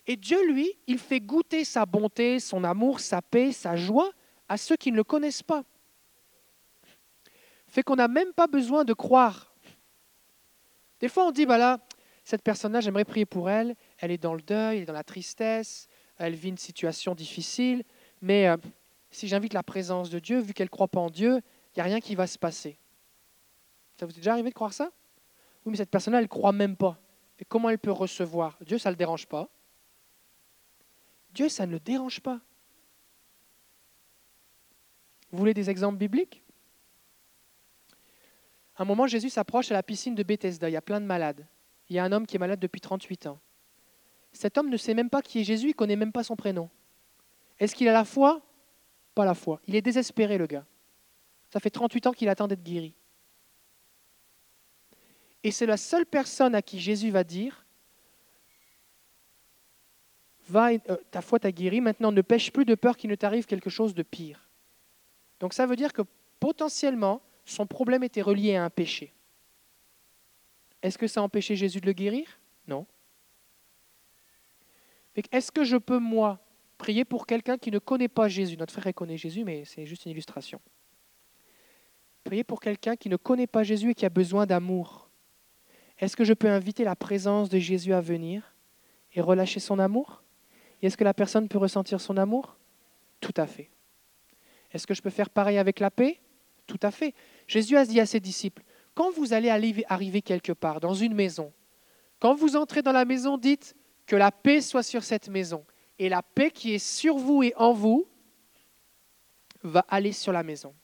Et 0.05 0.17
Dieu, 0.17 0.37
lui, 0.51 0.71
il 0.85 0.99
fait 0.99 1.19
goûter 1.19 1.65
sa 1.65 1.87
bonté, 1.87 2.39
son 2.39 2.63
amour, 2.63 2.99
sa 2.99 3.23
paix, 3.23 3.53
sa 3.53 3.75
joie 3.75 4.11
à 4.47 4.55
ceux 4.55 4.75
qui 4.75 4.91
ne 4.91 4.97
le 4.97 5.03
connaissent 5.03 5.41
pas. 5.41 5.63
Fait 7.69 7.83
qu'on 7.83 7.95
n'a 7.95 8.07
même 8.07 8.33
pas 8.33 8.47
besoin 8.47 8.83
de 8.83 8.93
croire. 8.93 9.53
Des 10.99 11.07
fois, 11.07 11.25
on 11.27 11.31
dit, 11.31 11.45
bah 11.45 11.79
cette 12.23 12.43
personne-là, 12.43 12.81
j'aimerais 12.81 13.05
prier 13.05 13.25
pour 13.25 13.49
elle, 13.49 13.75
elle 13.97 14.11
est 14.11 14.17
dans 14.17 14.35
le 14.35 14.41
deuil, 14.41 14.77
elle 14.77 14.83
est 14.83 14.85
dans 14.85 14.93
la 14.93 15.03
tristesse, 15.03 15.87
elle 16.17 16.35
vit 16.35 16.49
une 16.49 16.57
situation 16.57 17.15
difficile, 17.15 17.83
mais 18.21 18.47
euh, 18.47 18.57
si 19.09 19.27
j'invite 19.27 19.53
la 19.53 19.63
présence 19.63 20.09
de 20.09 20.19
Dieu, 20.19 20.39
vu 20.39 20.53
qu'elle 20.53 20.65
ne 20.65 20.71
croit 20.71 20.87
pas 20.87 20.99
en 20.99 21.09
Dieu, 21.09 21.37
il 21.37 21.77
n'y 21.77 21.81
a 21.81 21.85
rien 21.85 21.99
qui 21.99 22.15
va 22.15 22.27
se 22.27 22.37
passer. 22.37 22.77
Ça 23.99 24.05
vous 24.05 24.11
est 24.11 24.17
déjà 24.17 24.33
arrivé 24.33 24.49
de 24.49 24.55
croire 24.55 24.73
ça? 24.73 24.91
Oui, 25.65 25.71
mais 25.71 25.77
cette 25.77 25.89
personne-là, 25.89 26.19
elle 26.19 26.25
ne 26.25 26.29
croit 26.29 26.51
même 26.51 26.75
pas. 26.75 26.99
Et 27.39 27.45
comment 27.45 27.69
elle 27.69 27.79
peut 27.79 27.91
recevoir? 27.91 28.57
Dieu, 28.61 28.77
ça 28.77 28.89
ne 28.89 28.93
le 28.93 28.97
dérange 28.97 29.25
pas. 29.25 29.49
Dieu, 31.33 31.49
ça 31.49 31.65
ne 31.65 31.71
le 31.71 31.79
dérange 31.79 32.19
pas. 32.19 32.39
Vous 35.31 35.37
voulez 35.37 35.53
des 35.53 35.69
exemples 35.69 35.97
bibliques? 35.97 36.43
Un 38.79 38.85
moment, 38.85 39.07
Jésus 39.07 39.29
s'approche 39.29 39.71
à 39.71 39.73
la 39.73 39.83
piscine 39.83 40.15
de 40.15 40.23
Bethesda. 40.23 40.69
Il 40.69 40.73
y 40.73 40.77
a 40.77 40.81
plein 40.81 41.01
de 41.01 41.05
malades. 41.05 41.45
Il 41.89 41.95
y 41.95 41.99
a 41.99 42.03
un 42.03 42.11
homme 42.11 42.25
qui 42.25 42.37
est 42.37 42.39
malade 42.39 42.59
depuis 42.59 42.79
38 42.79 43.27
ans. 43.27 43.39
Cet 44.31 44.57
homme 44.57 44.69
ne 44.69 44.77
sait 44.77 44.93
même 44.93 45.09
pas 45.09 45.21
qui 45.21 45.41
est 45.41 45.43
Jésus, 45.43 45.67
il 45.67 45.69
ne 45.69 45.73
connaît 45.73 45.95
même 45.95 46.13
pas 46.13 46.23
son 46.23 46.35
prénom. 46.35 46.69
Est-ce 47.59 47.75
qu'il 47.75 47.87
a 47.89 47.93
la 47.93 48.05
foi? 48.05 48.41
Pas 49.15 49.25
la 49.25 49.33
foi. 49.33 49.59
Il 49.67 49.75
est 49.75 49.81
désespéré, 49.81 50.37
le 50.37 50.47
gars. 50.47 50.65
Ça 51.51 51.59
fait 51.59 51.69
38 51.69 52.07
ans 52.07 52.11
qu'il 52.13 52.29
attend 52.29 52.47
d'être 52.47 52.63
guéri. 52.63 52.93
Et 55.43 55.51
c'est 55.51 55.65
la 55.65 55.77
seule 55.77 56.05
personne 56.05 56.55
à 56.55 56.61
qui 56.61 56.79
Jésus 56.79 57.09
va 57.09 57.23
dire, 57.23 57.65
va, 60.47 60.71
euh, 60.71 60.97
ta 61.11 61.21
foi 61.21 61.39
t'a 61.39 61.51
guéri, 61.51 61.81
maintenant 61.81 62.11
ne 62.11 62.21
pêche 62.21 62.51
plus 62.51 62.65
de 62.65 62.75
peur 62.75 62.97
qu'il 62.97 63.09
ne 63.09 63.15
t'arrive 63.15 63.45
quelque 63.45 63.69
chose 63.69 63.93
de 63.93 64.03
pire. 64.03 64.49
Donc 65.39 65.53
ça 65.53 65.65
veut 65.65 65.75
dire 65.75 65.93
que 65.93 66.01
potentiellement, 66.39 67.21
son 67.49 67.65
problème 67.65 68.03
était 68.03 68.21
relié 68.21 68.55
à 68.55 68.63
un 68.63 68.69
péché. 68.69 69.13
Est-ce 70.81 70.97
que 70.97 71.07
ça 71.07 71.19
a 71.19 71.23
empêché 71.23 71.55
Jésus 71.55 71.81
de 71.81 71.85
le 71.85 71.93
guérir? 71.93 72.39
Non. 72.67 72.85
Est-ce 75.31 75.51
que 75.51 75.63
je 75.63 75.75
peux, 75.75 75.99
moi, 75.99 76.39
prier 76.77 77.03
pour 77.03 77.25
quelqu'un 77.25 77.57
qui 77.57 77.71
ne 77.71 77.79
connaît 77.79 78.07
pas 78.07 78.29
Jésus? 78.29 78.55
Notre 78.55 78.73
frère 78.73 78.93
connaît 78.93 79.17
Jésus, 79.17 79.43
mais 79.43 79.65
c'est 79.65 79.85
juste 79.85 80.05
une 80.05 80.11
illustration. 80.11 80.61
Prier 82.23 82.43
pour 82.43 82.61
quelqu'un 82.61 82.95
qui 82.95 83.09
ne 83.09 83.17
connaît 83.17 83.47
pas 83.47 83.63
Jésus 83.63 83.91
et 83.91 83.95
qui 83.95 84.05
a 84.05 84.09
besoin 84.09 84.45
d'amour. 84.45 85.09
Est-ce 85.97 86.15
que 86.15 86.23
je 86.23 86.33
peux 86.33 86.49
inviter 86.49 86.83
la 86.85 86.95
présence 86.95 87.49
de 87.49 87.59
Jésus 87.59 87.93
à 87.93 87.99
venir 87.99 88.55
et 89.13 89.21
relâcher 89.21 89.59
son 89.59 89.79
amour? 89.79 90.23
Et 90.81 90.87
est-ce 90.87 90.95
que 90.95 91.03
la 91.03 91.13
personne 91.13 91.49
peut 91.49 91.57
ressentir 91.57 91.99
son 91.99 92.15
amour? 92.15 92.57
Tout 93.19 93.33
à 93.35 93.47
fait. 93.47 93.69
Est-ce 94.71 94.87
que 94.87 94.93
je 94.93 95.01
peux 95.01 95.09
faire 95.09 95.29
pareil 95.29 95.57
avec 95.57 95.79
la 95.79 95.91
paix? 95.91 96.21
Tout 96.69 96.79
à 96.83 96.91
fait. 96.91 97.15
Jésus 97.47 97.75
a 97.75 97.83
dit 97.83 97.99
à 97.99 98.05
ses 98.05 98.19
disciples, 98.19 98.61
quand 98.93 99.09
vous 99.11 99.33
allez 99.33 99.49
arriver 99.49 100.21
quelque 100.21 100.51
part, 100.51 100.79
dans 100.79 100.93
une 100.93 101.15
maison, 101.15 101.51
quand 102.19 102.35
vous 102.35 102.55
entrez 102.55 102.83
dans 102.83 102.91
la 102.91 103.05
maison, 103.05 103.39
dites 103.39 103.75
que 104.05 104.15
la 104.15 104.31
paix 104.31 104.61
soit 104.61 104.83
sur 104.83 105.03
cette 105.03 105.29
maison. 105.29 105.65
Et 105.97 106.09
la 106.09 106.21
paix 106.21 106.51
qui 106.51 106.75
est 106.75 106.79
sur 106.79 107.17
vous 107.17 107.41
et 107.41 107.53
en 107.55 107.73
vous 107.73 108.07
va 109.63 109.83
aller 109.89 110.11
sur 110.11 110.31
la 110.31 110.43
maison. 110.43 110.75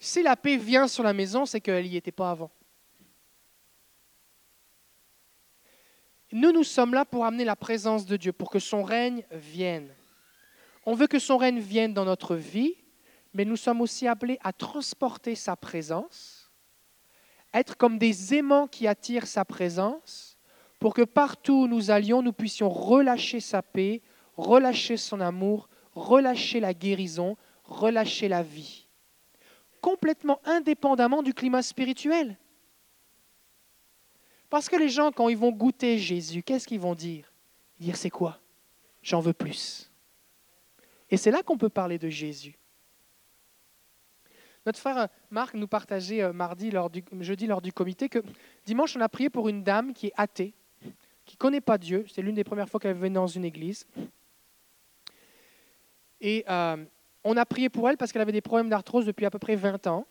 Si 0.00 0.20
la 0.20 0.34
paix 0.34 0.56
vient 0.56 0.88
sur 0.88 1.04
la 1.04 1.12
maison, 1.12 1.46
c'est 1.46 1.60
qu'elle 1.60 1.84
n'y 1.84 1.96
était 1.96 2.10
pas 2.10 2.32
avant. 2.32 2.50
Nous, 6.32 6.50
nous 6.50 6.64
sommes 6.64 6.92
là 6.92 7.04
pour 7.04 7.24
amener 7.24 7.44
la 7.44 7.56
présence 7.56 8.04
de 8.04 8.16
Dieu, 8.16 8.32
pour 8.32 8.50
que 8.50 8.58
son 8.58 8.82
règne 8.82 9.22
vienne. 9.30 9.94
On 10.84 10.94
veut 10.94 11.06
que 11.06 11.20
son 11.20 11.36
règne 11.36 11.60
vienne 11.60 11.94
dans 11.94 12.04
notre 12.04 12.34
vie, 12.34 12.74
mais 13.32 13.44
nous 13.44 13.56
sommes 13.56 13.80
aussi 13.80 14.06
appelés 14.06 14.38
à 14.42 14.52
transporter 14.52 15.34
sa 15.34 15.56
présence, 15.56 16.50
être 17.52 17.76
comme 17.76 17.98
des 17.98 18.34
aimants 18.34 18.66
qui 18.66 18.86
attirent 18.86 19.26
sa 19.26 19.44
présence, 19.44 20.38
pour 20.78 20.94
que 20.94 21.02
partout 21.02 21.62
où 21.64 21.66
nous 21.68 21.90
allions, 21.90 22.22
nous 22.22 22.32
puissions 22.32 22.70
relâcher 22.70 23.40
sa 23.40 23.62
paix, 23.62 24.02
relâcher 24.36 24.96
son 24.96 25.20
amour, 25.20 25.68
relâcher 25.94 26.60
la 26.60 26.72
guérison, 26.72 27.36
relâcher 27.64 28.28
la 28.28 28.42
vie, 28.42 28.86
complètement 29.80 30.40
indépendamment 30.44 31.22
du 31.22 31.34
climat 31.34 31.62
spirituel. 31.62 32.38
Parce 34.48 34.68
que 34.68 34.76
les 34.76 34.88
gens, 34.88 35.12
quand 35.12 35.28
ils 35.28 35.36
vont 35.36 35.52
goûter 35.52 35.98
Jésus, 35.98 36.42
qu'est-ce 36.42 36.66
qu'ils 36.66 36.80
vont 36.80 36.94
dire? 36.94 37.32
Dire, 37.78 37.96
c'est 37.96 38.10
quoi? 38.10 38.40
J'en 39.02 39.20
veux 39.20 39.32
plus. 39.32 39.90
Et 41.08 41.16
c'est 41.16 41.30
là 41.30 41.42
qu'on 41.42 41.56
peut 41.58 41.68
parler 41.68 41.98
de 41.98 42.08
Jésus. 42.08 42.58
Notre 44.70 44.78
frère 44.78 45.08
Marc 45.30 45.54
nous 45.54 45.66
partageait 45.66 46.22
euh, 46.22 46.32
mardi, 46.32 46.70
jeudi, 47.18 47.48
lors 47.48 47.60
du 47.60 47.72
comité, 47.72 48.08
que 48.08 48.20
dimanche, 48.64 48.96
on 48.96 49.00
a 49.00 49.08
prié 49.08 49.28
pour 49.28 49.48
une 49.48 49.64
dame 49.64 49.92
qui 49.92 50.06
est 50.06 50.12
athée, 50.16 50.54
qui 51.24 51.34
ne 51.34 51.38
connaît 51.38 51.60
pas 51.60 51.76
Dieu. 51.76 52.04
C'est 52.08 52.22
l'une 52.22 52.36
des 52.36 52.44
premières 52.44 52.68
fois 52.68 52.78
qu'elle 52.78 52.94
venait 52.94 53.16
dans 53.16 53.26
une 53.26 53.44
église. 53.44 53.84
Et 56.20 56.44
euh, 56.48 56.76
on 57.24 57.36
a 57.36 57.44
prié 57.44 57.68
pour 57.68 57.90
elle 57.90 57.96
parce 57.96 58.12
qu'elle 58.12 58.22
avait 58.22 58.30
des 58.30 58.40
problèmes 58.40 58.68
d'arthrose 58.68 59.06
depuis 59.06 59.26
à 59.26 59.30
peu 59.32 59.40
près 59.40 59.56
20 59.56 59.88
ans. 59.88 60.06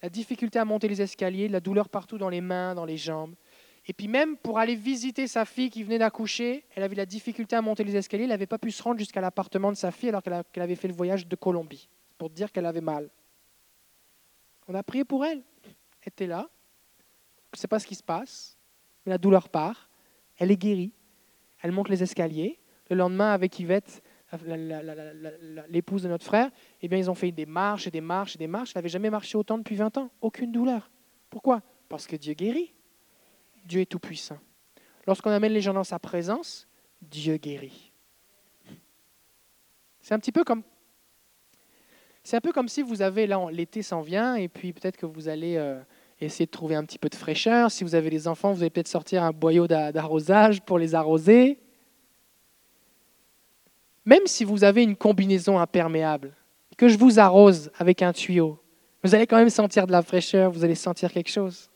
La 0.00 0.08
difficulté 0.08 0.60
à 0.60 0.64
monter 0.64 0.86
les 0.86 1.02
escaliers, 1.02 1.48
la 1.48 1.58
douleur 1.58 1.88
partout 1.88 2.16
dans 2.16 2.28
les 2.28 2.40
mains, 2.40 2.76
dans 2.76 2.84
les 2.84 2.96
jambes. 2.96 3.34
Et 3.88 3.92
puis 3.92 4.06
même 4.06 4.36
pour 4.36 4.60
aller 4.60 4.76
visiter 4.76 5.26
sa 5.26 5.44
fille 5.44 5.70
qui 5.70 5.82
venait 5.82 5.98
d'accoucher, 5.98 6.66
elle 6.76 6.84
avait 6.84 6.94
la 6.94 7.06
difficulté 7.06 7.56
à 7.56 7.62
monter 7.62 7.82
les 7.82 7.96
escaliers. 7.96 8.22
Elle 8.22 8.30
n'avait 8.30 8.46
pas 8.46 8.58
pu 8.58 8.70
se 8.70 8.80
rendre 8.80 9.00
jusqu'à 9.00 9.20
l'appartement 9.20 9.72
de 9.72 9.76
sa 9.76 9.90
fille 9.90 10.10
alors 10.10 10.22
qu'elle 10.22 10.62
avait 10.62 10.76
fait 10.76 10.86
le 10.86 10.94
voyage 10.94 11.26
de 11.26 11.34
Colombie, 11.34 11.88
pour 12.16 12.30
dire 12.30 12.52
qu'elle 12.52 12.66
avait 12.66 12.80
mal. 12.80 13.10
On 14.66 14.74
a 14.74 14.82
prié 14.82 15.04
pour 15.04 15.24
elle. 15.24 15.42
Elle 15.64 16.08
était 16.08 16.26
là. 16.26 16.48
Je 17.52 17.58
ne 17.58 17.60
sais 17.60 17.68
pas 17.68 17.78
ce 17.78 17.86
qui 17.86 17.94
se 17.94 18.02
passe, 18.02 18.56
mais 19.04 19.10
la 19.10 19.18
douleur 19.18 19.48
part. 19.48 19.88
Elle 20.38 20.50
est 20.50 20.56
guérie. 20.56 20.92
Elle 21.60 21.72
monte 21.72 21.88
les 21.88 22.02
escaliers. 22.02 22.58
Le 22.90 22.96
lendemain, 22.96 23.32
avec 23.32 23.58
Yvette, 23.58 24.02
l'épouse 25.68 26.02
de 26.02 26.08
notre 26.08 26.24
frère, 26.24 26.50
eh 26.82 26.88
bien, 26.88 26.98
ils 26.98 27.10
ont 27.10 27.14
fait 27.14 27.30
des 27.32 27.46
marches 27.46 27.86
et 27.86 27.90
des 27.90 28.00
marches 28.00 28.34
et 28.34 28.38
des 28.38 28.46
marches. 28.46 28.72
Elle 28.74 28.80
n'avait 28.80 28.88
jamais 28.88 29.10
marché 29.10 29.38
autant 29.38 29.58
depuis 29.58 29.76
20 29.76 29.96
ans. 29.98 30.10
Aucune 30.20 30.52
douleur. 30.52 30.90
Pourquoi? 31.30 31.62
Parce 31.88 32.06
que 32.06 32.16
Dieu 32.16 32.34
guérit. 32.34 32.74
Dieu 33.64 33.80
est 33.80 33.86
tout-puissant. 33.86 34.38
Lorsqu'on 35.06 35.30
amène 35.30 35.52
les 35.52 35.60
gens 35.60 35.74
dans 35.74 35.84
sa 35.84 35.98
présence, 35.98 36.66
Dieu 37.00 37.36
guérit. 37.36 37.92
C'est 40.00 40.14
un 40.14 40.18
petit 40.18 40.32
peu 40.32 40.44
comme 40.44 40.62
c'est 42.24 42.38
un 42.38 42.40
peu 42.40 42.52
comme 42.52 42.68
si 42.68 42.82
vous 42.82 43.02
avez 43.02 43.26
là 43.26 43.38
l'été 43.52 43.82
s'en 43.82 44.00
vient 44.00 44.34
et 44.34 44.48
puis 44.48 44.72
peut-être 44.72 44.96
que 44.96 45.04
vous 45.04 45.28
allez 45.28 45.56
euh, 45.56 45.78
essayer 46.20 46.46
de 46.46 46.50
trouver 46.50 46.74
un 46.74 46.84
petit 46.84 46.98
peu 46.98 47.10
de 47.10 47.14
fraîcheur. 47.14 47.70
Si 47.70 47.84
vous 47.84 47.94
avez 47.94 48.08
des 48.08 48.26
enfants, 48.26 48.52
vous 48.52 48.62
allez 48.62 48.70
peut-être 48.70 48.88
sortir 48.88 49.22
un 49.22 49.30
boyau 49.30 49.66
d'arrosage 49.68 50.62
pour 50.62 50.78
les 50.78 50.94
arroser. 50.94 51.58
Même 54.06 54.26
si 54.26 54.44
vous 54.44 54.64
avez 54.64 54.82
une 54.82 54.96
combinaison 54.96 55.58
imperméable, 55.58 56.34
que 56.78 56.88
je 56.88 56.98
vous 56.98 57.20
arrose 57.20 57.70
avec 57.78 58.00
un 58.00 58.12
tuyau, 58.12 58.58
vous 59.02 59.14
allez 59.14 59.26
quand 59.26 59.36
même 59.36 59.50
sentir 59.50 59.86
de 59.86 59.92
la 59.92 60.02
fraîcheur, 60.02 60.50
vous 60.50 60.64
allez 60.64 60.74
sentir 60.74 61.12
quelque 61.12 61.30
chose. 61.30 61.70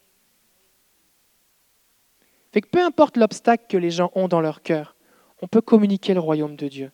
Fait 2.52 2.62
que 2.62 2.68
peu 2.68 2.82
importe 2.82 3.18
l'obstacle 3.18 3.66
que 3.68 3.76
les 3.76 3.90
gens 3.90 4.10
ont 4.14 4.28
dans 4.28 4.40
leur 4.40 4.62
cœur, 4.62 4.96
on 5.42 5.46
peut 5.46 5.60
communiquer 5.60 6.14
le 6.14 6.20
royaume 6.20 6.56
de 6.56 6.68
Dieu. 6.68 6.90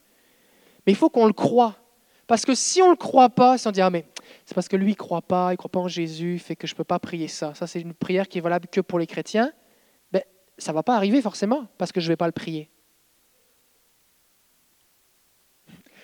Mais 0.86 0.92
il 0.92 0.96
faut 0.96 1.09
qu'on 1.09 1.26
le 1.26 1.32
croie. 1.32 1.76
Parce 2.27 2.45
que 2.45 2.55
si 2.55 2.81
on 2.81 2.87
ne 2.87 2.91
le 2.91 2.97
croit 2.97 3.31
pas, 3.31 3.59
si 3.59 3.66
on 3.68 3.70
dit 3.70 3.81
Ah, 3.81 3.91
mais 3.91 4.05
c'est 4.45 4.55
parce 4.55 4.68
que 4.68 4.77
lui 4.77 4.91
ne 4.91 4.97
croit 4.97 5.22
pas, 5.22 5.49
il 5.51 5.53
ne 5.53 5.57
croit 5.57 5.70
pas 5.70 5.81
en 5.81 5.89
Jésus, 5.89 6.39
fait 6.39 6.57
que 6.57 6.66
je 6.66 6.72
ne 6.72 6.77
peux 6.77 6.85
pas 6.85 6.99
prier 6.99 7.29
ça. 7.29 7.55
Ça, 7.55 7.66
c'est 7.66 7.81
une 7.81 7.95
prière 7.95 8.29
qui 8.29 8.39
est 8.39 8.41
valable 8.41 8.68
que 8.68 8.81
pour 8.81 8.99
les 8.99 9.07
chrétiens. 9.07 9.53
Ben, 10.12 10.22
ça 10.59 10.72
ne 10.72 10.75
va 10.75 10.83
pas 10.83 10.97
arriver 10.97 11.20
forcément 11.20 11.66
parce 11.79 11.93
que 11.93 12.01
je 12.01 12.07
ne 12.07 12.12
vais 12.12 12.16
pas 12.16 12.27
le 12.27 12.33
prier. 12.33 12.70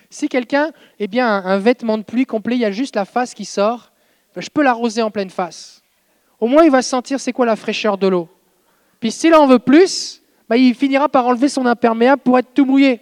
Si 0.09 0.27
quelqu'un, 0.27 0.71
eh 0.99 1.07
bien, 1.07 1.27
un 1.27 1.57
vêtement 1.57 1.97
de 1.97 2.03
pluie 2.03 2.25
complet, 2.25 2.55
il 2.55 2.61
y 2.61 2.65
a 2.65 2.71
juste 2.71 2.95
la 2.95 3.05
face 3.05 3.33
qui 3.33 3.45
sort, 3.45 3.91
ben, 4.35 4.41
je 4.41 4.49
peux 4.49 4.61
l'arroser 4.61 5.01
en 5.01 5.09
pleine 5.11 5.29
face. 5.29 5.81
Au 6.39 6.47
moins, 6.47 6.63
il 6.63 6.71
va 6.71 6.81
sentir 6.81 7.19
c'est 7.19 7.33
quoi 7.33 7.45
la 7.45 7.55
fraîcheur 7.55 7.97
de 7.97 8.07
l'eau. 8.07 8.27
Puis 8.99 9.11
s'il 9.11 9.33
en 9.33 9.47
veut 9.47 9.59
plus, 9.59 10.21
ben, 10.49 10.57
il 10.57 10.75
finira 10.75 11.07
par 11.07 11.25
enlever 11.27 11.49
son 11.49 11.65
imperméable 11.65 12.21
pour 12.21 12.37
être 12.37 12.53
tout 12.53 12.65
mouillé. 12.65 12.99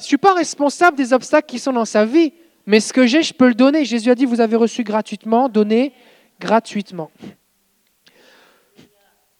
Je 0.00 0.04
ne 0.04 0.08
suis 0.08 0.18
pas 0.18 0.34
responsable 0.34 0.96
des 0.96 1.12
obstacles 1.12 1.46
qui 1.46 1.58
sont 1.58 1.72
dans 1.72 1.84
sa 1.84 2.04
vie, 2.04 2.32
mais 2.66 2.80
ce 2.80 2.92
que 2.92 3.06
j'ai, 3.06 3.22
je 3.22 3.32
peux 3.32 3.48
le 3.48 3.54
donner. 3.54 3.84
Jésus 3.84 4.10
a 4.10 4.14
dit, 4.14 4.24
vous 4.24 4.40
avez 4.40 4.56
reçu 4.56 4.82
gratuitement, 4.82 5.48
donnez 5.48 5.92
gratuitement 6.40 7.10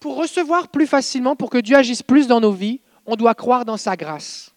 pour 0.01 0.17
recevoir 0.17 0.67
plus 0.67 0.87
facilement, 0.87 1.35
pour 1.37 1.51
que 1.51 1.59
Dieu 1.59 1.77
agisse 1.77 2.01
plus 2.01 2.27
dans 2.27 2.41
nos 2.41 2.51
vies, 2.51 2.81
on 3.05 3.15
doit 3.15 3.35
croire 3.35 3.65
dans 3.65 3.77
sa 3.77 3.95
grâce. 3.95 4.53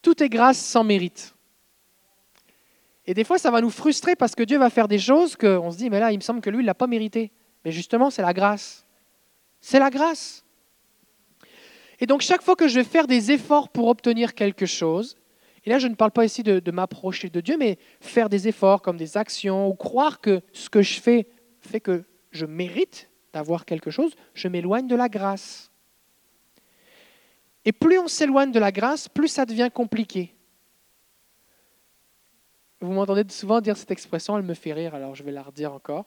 Tout 0.00 0.20
est 0.22 0.30
grâce 0.30 0.58
sans 0.58 0.82
mérite. 0.82 1.34
Et 3.04 3.12
des 3.12 3.24
fois, 3.24 3.38
ça 3.38 3.50
va 3.50 3.60
nous 3.60 3.70
frustrer 3.70 4.16
parce 4.16 4.34
que 4.34 4.42
Dieu 4.42 4.58
va 4.58 4.70
faire 4.70 4.88
des 4.88 4.98
choses 4.98 5.36
qu'on 5.36 5.70
se 5.70 5.76
dit, 5.76 5.90
mais 5.90 6.00
là, 6.00 6.12
il 6.12 6.16
me 6.16 6.22
semble 6.22 6.40
que 6.40 6.48
lui, 6.48 6.60
il 6.60 6.62
ne 6.62 6.66
l'a 6.66 6.74
pas 6.74 6.86
mérité. 6.86 7.30
Mais 7.64 7.70
justement, 7.70 8.08
c'est 8.08 8.22
la 8.22 8.32
grâce. 8.32 8.86
C'est 9.60 9.78
la 9.78 9.90
grâce. 9.90 10.44
Et 12.00 12.06
donc, 12.06 12.20
chaque 12.20 12.42
fois 12.42 12.56
que 12.56 12.68
je 12.68 12.76
vais 12.76 12.84
faire 12.84 13.06
des 13.06 13.32
efforts 13.32 13.68
pour 13.68 13.88
obtenir 13.88 14.34
quelque 14.34 14.66
chose, 14.66 15.16
et 15.64 15.70
là, 15.70 15.78
je 15.78 15.88
ne 15.88 15.94
parle 15.94 16.12
pas 16.12 16.24
ici 16.24 16.42
de, 16.42 16.70
m'approcher 16.70 17.28
de 17.28 17.40
Dieu, 17.40 17.56
mais 17.58 17.78
faire 18.00 18.28
des 18.28 18.48
efforts 18.48 18.80
comme 18.80 18.96
des 18.96 19.16
actions 19.16 19.68
ou 19.68 19.74
croire 19.74 20.20
que 20.20 20.40
ce 20.52 20.70
que 20.70 20.82
je 20.82 21.00
fais 21.00 21.26
fait 21.60 21.80
que 21.80 22.04
je 22.30 22.46
mérite 22.46 23.10
d'avoir 23.32 23.64
quelque 23.64 23.90
chose, 23.90 24.14
je 24.34 24.48
m'éloigne 24.48 24.86
de 24.86 24.96
la 24.96 25.08
grâce. 25.08 25.70
Et 27.64 27.72
plus 27.72 27.98
on 27.98 28.08
s'éloigne 28.08 28.52
de 28.52 28.58
la 28.58 28.72
grâce, 28.72 29.08
plus 29.08 29.28
ça 29.28 29.44
devient 29.44 29.68
compliqué. 29.72 30.34
Vous 32.80 32.92
m'entendez 32.92 33.24
souvent 33.28 33.60
dire 33.60 33.76
cette 33.76 33.90
expression, 33.90 34.38
elle 34.38 34.44
me 34.44 34.54
fait 34.54 34.72
rire, 34.72 34.94
alors 34.94 35.14
je 35.14 35.22
vais 35.22 35.32
la 35.32 35.42
redire 35.42 35.72
encore. 35.72 36.06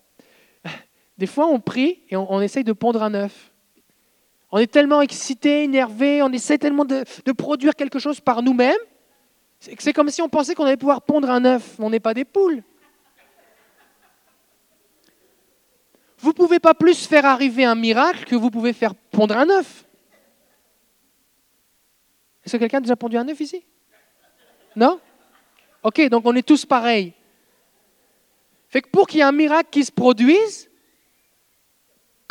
Des 1.18 1.28
fois, 1.28 1.48
on 1.48 1.60
prie 1.60 2.02
et 2.10 2.16
on, 2.16 2.42
essaye 2.42 2.64
de 2.64 2.74
pondre 2.74 3.04
un 3.04 3.14
œuf. 3.14 3.51
On 4.52 4.58
est 4.58 4.72
tellement 4.72 5.02
excité, 5.02 5.64
énervé, 5.64 6.22
on 6.22 6.32
essaie 6.32 6.58
tellement 6.58 6.84
de, 6.84 7.04
produire 7.32 7.76
quelque 7.76 8.00
chose 8.00 8.20
par 8.20 8.42
nous-mêmes. 8.44 8.76
C'est 9.60 9.94
comme 9.94 10.10
si 10.10 10.22
on 10.22 10.28
pensait 10.28 10.56
qu'on 10.56 10.66
allait 10.66 10.76
pouvoir 10.76 11.04
pondre 11.04 11.30
un 11.30 11.46
œuf. 11.46 11.76
On 11.80 11.90
n'est 11.90 12.00
pas 12.00 12.14
des 12.14 12.26
poules. 12.26 12.64
Vous 16.18 16.30
ne 16.30 16.34
pouvez 16.34 16.60
pas 16.60 16.74
plus 16.74 17.08
faire 17.08 17.26
arriver 17.26 17.64
un 17.64 17.76
miracle 17.76 18.26
que 18.26 18.36
vous 18.36 18.52
pouvez 18.52 18.74
faire 18.74 18.94
pondre 18.96 19.38
un 19.38 19.50
œuf. 19.50 19.86
Est-ce 22.44 22.54
que 22.54 22.58
quelqu'un 22.58 22.80
a 22.80 22.82
déjà 22.82 22.96
pondu 22.96 23.18
un 23.18 23.28
œuf 23.28 23.40
ici? 23.40 23.64
Non? 24.76 25.00
Ok, 25.84 26.02
donc 26.10 26.26
on 26.26 26.36
est 26.36 26.46
tous 26.46 26.66
pareils. 26.66 27.14
Fait 28.68 28.82
que 28.82 28.90
pour 28.90 29.08
qu'il 29.08 29.20
y 29.20 29.22
ait 29.22 29.26
un 29.26 29.32
miracle 29.32 29.70
qui 29.70 29.84
se 29.84 29.92
produise, 29.92 30.71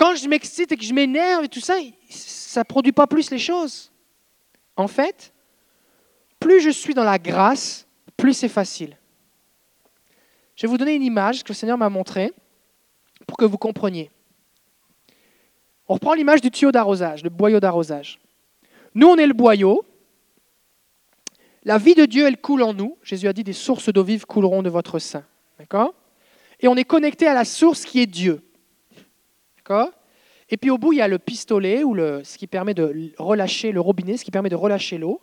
quand 0.01 0.15
je 0.15 0.27
m'excite 0.27 0.73
et 0.73 0.79
que 0.79 0.83
je 0.83 0.95
m'énerve 0.95 1.45
et 1.45 1.49
tout 1.49 1.61
ça, 1.61 1.75
ça 2.09 2.61
ne 2.61 2.65
produit 2.65 2.91
pas 2.91 3.07
plus 3.07 3.31
les 3.31 3.39
choses. 3.39 3.93
En 4.75 4.89
fait, 4.89 5.31
plus 6.39 6.63
je 6.63 6.71
suis 6.71 6.95
dans 6.95 7.05
la 7.05 7.19
grâce, 7.19 7.87
plus 8.17 8.33
c'est 8.33 8.49
facile. 8.49 8.97
Je 10.57 10.63
vais 10.63 10.71
vous 10.71 10.79
donner 10.79 10.95
une 10.95 11.03
image 11.03 11.45
que 11.45 11.51
le 11.51 11.55
Seigneur 11.55 11.77
m'a 11.77 11.91
montrée 11.91 12.33
pour 13.27 13.37
que 13.37 13.45
vous 13.45 13.59
compreniez. 13.59 14.11
On 15.87 15.95
reprend 15.95 16.15
l'image 16.15 16.41
du 16.41 16.51
tuyau 16.51 16.73
d'arrosage, 16.73 17.23
le 17.23 17.29
boyau 17.29 17.61
d'arrosage. 17.61 18.21
Nous, 18.95 19.07
on 19.07 19.17
est 19.17 19.27
le 19.27 19.35
boyau. 19.35 19.85
La 21.65 21.77
vie 21.77 21.95
de 21.95 22.07
Dieu, 22.07 22.27
elle 22.27 22.41
coule 22.41 22.63
en 22.63 22.73
nous. 22.73 22.97
Jésus 23.03 23.29
a 23.29 23.35
dit 23.35 23.45
des 23.45 23.53
sources 23.53 23.91
d'eau 23.91 24.03
vive 24.03 24.25
couleront 24.25 24.63
de 24.63 24.71
votre 24.71 24.99
sein. 24.99 25.27
D'accord? 25.59 25.93
Et 26.59 26.69
on 26.69 26.77
est 26.77 26.85
connecté 26.85 27.27
à 27.27 27.35
la 27.35 27.45
source 27.45 27.85
qui 27.85 28.01
est 28.01 28.07
Dieu. 28.07 28.43
Et 30.49 30.57
puis 30.57 30.71
au 30.71 30.79
bout, 30.79 30.93
il 30.93 30.99
y 30.99 31.03
a 31.03 31.09
le 31.09 31.19
pistolet, 31.19 31.85
ou 31.85 31.97
ce 31.97 32.37
qui 32.37 32.47
permet 32.47 32.75
de 32.75 33.13
relâcher, 33.19 33.73
le 33.73 33.81
robinet, 33.81 34.17
ce 34.17 34.25
qui 34.25 34.31
permet 34.31 34.49
de 34.49 34.57
relâcher 34.57 34.99
l'eau. 34.99 35.21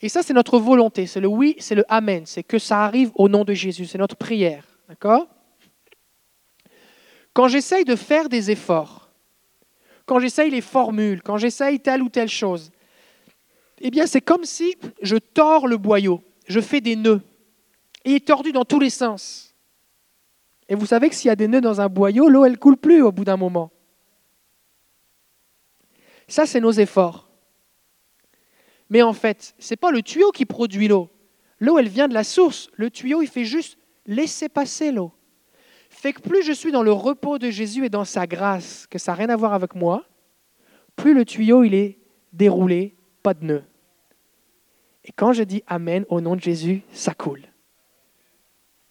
Et 0.00 0.08
ça, 0.08 0.22
c'est 0.22 0.34
notre 0.34 0.58
volonté. 0.58 1.06
C'est 1.06 1.20
le 1.20 1.28
oui, 1.28 1.56
c'est 1.58 1.74
le 1.74 1.84
amen. 1.88 2.24
C'est 2.26 2.42
que 2.42 2.58
ça 2.58 2.84
arrive 2.84 3.10
au 3.14 3.28
nom 3.28 3.44
de 3.44 3.54
Jésus. 3.54 3.86
C'est 3.86 3.98
notre 3.98 4.16
prière. 4.16 4.66
D'accord 4.88 5.28
quand 7.34 7.48
j'essaye 7.48 7.84
de 7.84 7.96
faire 7.96 8.28
des 8.28 8.50
efforts, 8.52 9.10
quand 10.06 10.20
j'essaye 10.20 10.50
les 10.50 10.60
formules, 10.60 11.20
quand 11.20 11.36
j'essaye 11.36 11.80
telle 11.80 12.00
ou 12.00 12.08
telle 12.08 12.28
chose, 12.28 12.70
eh 13.80 13.90
bien 13.90 14.06
c'est 14.06 14.20
comme 14.20 14.44
si 14.44 14.76
je 15.02 15.16
tords 15.16 15.66
le 15.66 15.76
boyau, 15.76 16.22
je 16.46 16.60
fais 16.60 16.80
des 16.80 16.94
nœuds. 16.94 17.20
Et 18.04 18.10
il 18.10 18.16
est 18.16 18.26
tordu 18.26 18.52
dans 18.52 18.64
tous 18.64 18.78
les 18.78 18.90
sens. 18.90 19.54
Et 20.68 20.74
vous 20.74 20.86
savez 20.86 21.08
que 21.08 21.14
s'il 21.14 21.28
y 21.28 21.32
a 21.32 21.36
des 21.36 21.48
nœuds 21.48 21.60
dans 21.60 21.80
un 21.80 21.88
boyau, 21.88 22.28
l'eau, 22.28 22.44
elle 22.44 22.58
coule 22.58 22.76
plus 22.76 23.02
au 23.02 23.10
bout 23.10 23.24
d'un 23.24 23.36
moment. 23.36 23.70
Ça, 26.28 26.46
c'est 26.46 26.60
nos 26.60 26.72
efforts. 26.72 27.28
Mais 28.90 29.02
en 29.02 29.12
fait, 29.12 29.54
ce 29.58 29.72
n'est 29.72 29.76
pas 29.76 29.90
le 29.90 30.02
tuyau 30.02 30.30
qui 30.30 30.46
produit 30.46 30.88
l'eau. 30.88 31.10
L'eau, 31.58 31.78
elle 31.78 31.88
vient 31.88 32.08
de 32.08 32.14
la 32.14 32.24
source. 32.24 32.70
Le 32.74 32.90
tuyau, 32.90 33.22
il 33.22 33.28
fait 33.28 33.44
juste 33.44 33.78
laisser 34.06 34.48
passer 34.48 34.92
l'eau 34.92 35.12
fait 35.94 36.12
que 36.12 36.20
plus 36.20 36.42
je 36.42 36.52
suis 36.52 36.70
dans 36.70 36.82
le 36.82 36.92
repos 36.92 37.38
de 37.38 37.48
Jésus 37.48 37.86
et 37.86 37.88
dans 37.88 38.04
sa 38.04 38.26
grâce, 38.26 38.86
que 38.88 38.98
ça 38.98 39.12
n'a 39.12 39.16
rien 39.16 39.30
à 39.30 39.36
voir 39.36 39.54
avec 39.54 39.74
moi, 39.74 40.04
plus 40.96 41.14
le 41.14 41.24
tuyau 41.24 41.64
il 41.64 41.72
est 41.72 41.98
déroulé, 42.32 42.94
pas 43.22 43.32
de 43.32 43.44
nœud. 43.44 43.64
Et 45.04 45.12
quand 45.12 45.32
je 45.32 45.42
dis 45.42 45.62
Amen 45.66 46.04
au 46.10 46.20
nom 46.20 46.36
de 46.36 46.42
Jésus, 46.42 46.82
ça 46.92 47.14
coule. 47.14 47.42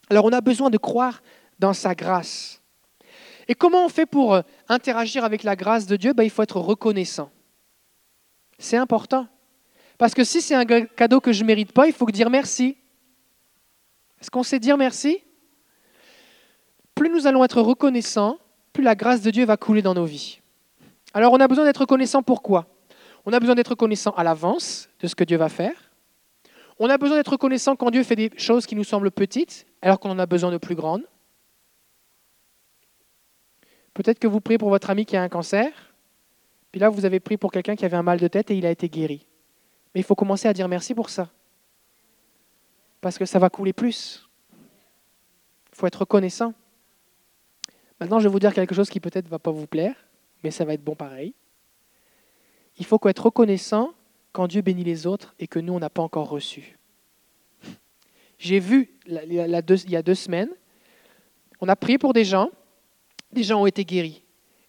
Alors 0.10 0.26
on 0.26 0.32
a 0.32 0.42
besoin 0.42 0.72
de 0.72 0.78
croire 0.80 1.22
dans 1.60 1.74
sa 1.74 1.94
grâce. 1.94 2.63
Et 3.48 3.56
comment 3.56 3.86
on 3.86 3.90
fait 3.90 4.06
pour 4.06 4.34
euh, 4.34 4.42
interagir 4.70 5.24
avec 5.24 5.44
la 5.44 5.56
grâce 5.56 5.86
de 5.86 5.96
Dieu? 5.96 6.14
Ben, 6.14 6.24
Il 6.24 6.30
faut 6.30 6.44
être 6.44 6.60
reconnaissant. 6.60 7.30
C'est 8.58 8.78
important. 8.78 9.28
Parce 9.98 10.14
que 10.14 10.24
si 10.24 10.42
c'est 10.42 10.56
un 10.56 10.66
cadeau 10.66 11.20
que 11.20 11.32
je 11.32 11.42
ne 11.44 11.48
mérite 11.48 11.72
pas, 11.72 11.88
il 11.88 11.94
faut 11.94 12.06
dire 12.06 12.30
merci. 12.30 12.78
Est-ce 14.22 14.32
qu'on 14.32 14.44
sait 14.44 14.60
dire 14.60 14.78
merci? 14.78 15.20
Plus 16.96 17.10
nous 17.10 17.28
allons 17.28 17.44
être 17.44 17.62
reconnaissants, 17.62 18.38
plus 18.72 18.84
la 18.84 18.96
grâce 18.96 19.22
de 19.22 19.32
Dieu 19.32 19.46
va 19.46 19.58
couler 19.58 19.82
dans 19.82 19.94
nos 19.94 20.06
vies. 20.06 20.40
Alors 21.14 21.34
on 21.34 21.40
a 21.40 21.48
besoin 21.48 21.66
d'être 21.66 21.82
reconnaissant 21.82 22.24
pourquoi 22.24 22.68
On 23.26 23.34
a 23.34 23.40
besoin 23.40 23.56
d'être 23.56 23.70
reconnaissant 23.70 24.12
à 24.12 24.24
l'avance 24.24 24.90
de 25.00 25.08
ce 25.08 25.16
que 25.16 25.24
Dieu 25.24 25.38
va 25.38 25.50
faire. 25.50 25.92
On 26.80 26.90
a 26.90 26.98
besoin 26.98 27.18
d'être 27.18 27.32
reconnaissant 27.34 27.76
quand 27.76 27.92
Dieu 27.92 28.04
fait 28.04 28.16
des 28.16 28.32
choses 28.38 28.66
qui 28.66 28.76
nous 28.76 28.84
semblent 28.84 29.12
petites, 29.12 29.66
alors 29.82 30.00
qu'on 30.00 30.10
en 30.10 30.20
a 30.20 30.26
besoin 30.26 30.52
de 30.52 30.58
plus 30.58 30.76
grandes. 30.76 31.04
Peut-être 33.94 34.20
que 34.20 34.28
vous 34.28 34.42
priez 34.42 34.58
pour 34.58 34.70
votre 34.70 34.90
ami 34.90 35.06
qui 35.06 35.16
a 35.16 35.22
un 35.22 35.30
cancer, 35.30 35.72
puis 36.72 36.80
là 36.80 36.90
vous 36.90 37.06
avez 37.06 37.20
prié 37.20 37.38
pour 37.38 37.52
quelqu'un 37.52 37.76
qui 37.76 37.86
avait 37.86 37.98
un 37.98 38.04
mal 38.04 38.20
de 38.20 38.28
tête 38.28 38.50
et 38.52 38.58
il 38.58 38.66
a 38.66 38.72
été 38.72 38.90
guéri. 38.90 39.28
Mais 39.94 40.02
il 40.02 40.04
faut 40.04 40.16
commencer 40.16 40.48
à 40.48 40.54
dire 40.54 40.68
merci 40.68 40.96
pour 40.96 41.10
ça. 41.10 41.30
Parce 43.02 43.18
que 43.18 43.26
ça 43.26 43.38
va 43.38 43.50
couler 43.50 43.74
plus. 43.74 44.28
Il 45.72 45.78
faut 45.78 45.88
être 45.88 46.00
reconnaissant. 46.00 46.54
Maintenant, 48.00 48.20
je 48.20 48.28
vais 48.28 48.32
vous 48.32 48.40
dire 48.40 48.54
quelque 48.54 48.74
chose 48.74 48.90
qui 48.90 49.00
peut-être 49.00 49.26
ne 49.26 49.30
va 49.30 49.40
pas 49.40 49.52
vous 49.52 49.68
plaire, 49.68 49.96
mais 50.44 50.52
ça 50.52 50.66
va 50.66 50.74
être 50.74 50.84
bon 50.84 50.96
pareil. 50.96 51.34
Il 52.78 52.86
faut 52.86 53.00
être 53.08 53.26
reconnaissant 53.26 53.94
quand 54.32 54.48
Dieu 54.48 54.62
bénit 54.62 54.84
les 54.84 55.06
autres 55.06 55.36
et 55.38 55.48
que 55.48 55.60
nous, 55.60 55.74
on 55.74 55.80
n'a 55.80 55.92
pas 55.92 56.02
encore 56.02 56.30
reçu. 56.30 56.78
J'ai 58.40 58.60
vu, 58.60 58.96
il 59.06 59.34
y 59.34 59.96
a 59.96 60.02
deux 60.02 60.16
semaines, 60.16 60.50
on 61.62 61.70
a 61.70 61.76
prié 61.76 61.98
pour 61.98 62.14
des 62.14 62.26
gens, 62.26 62.50
des 63.34 63.44
gens 63.44 63.62
ont 63.62 63.66
été 63.66 63.86
guéris. 63.86 64.24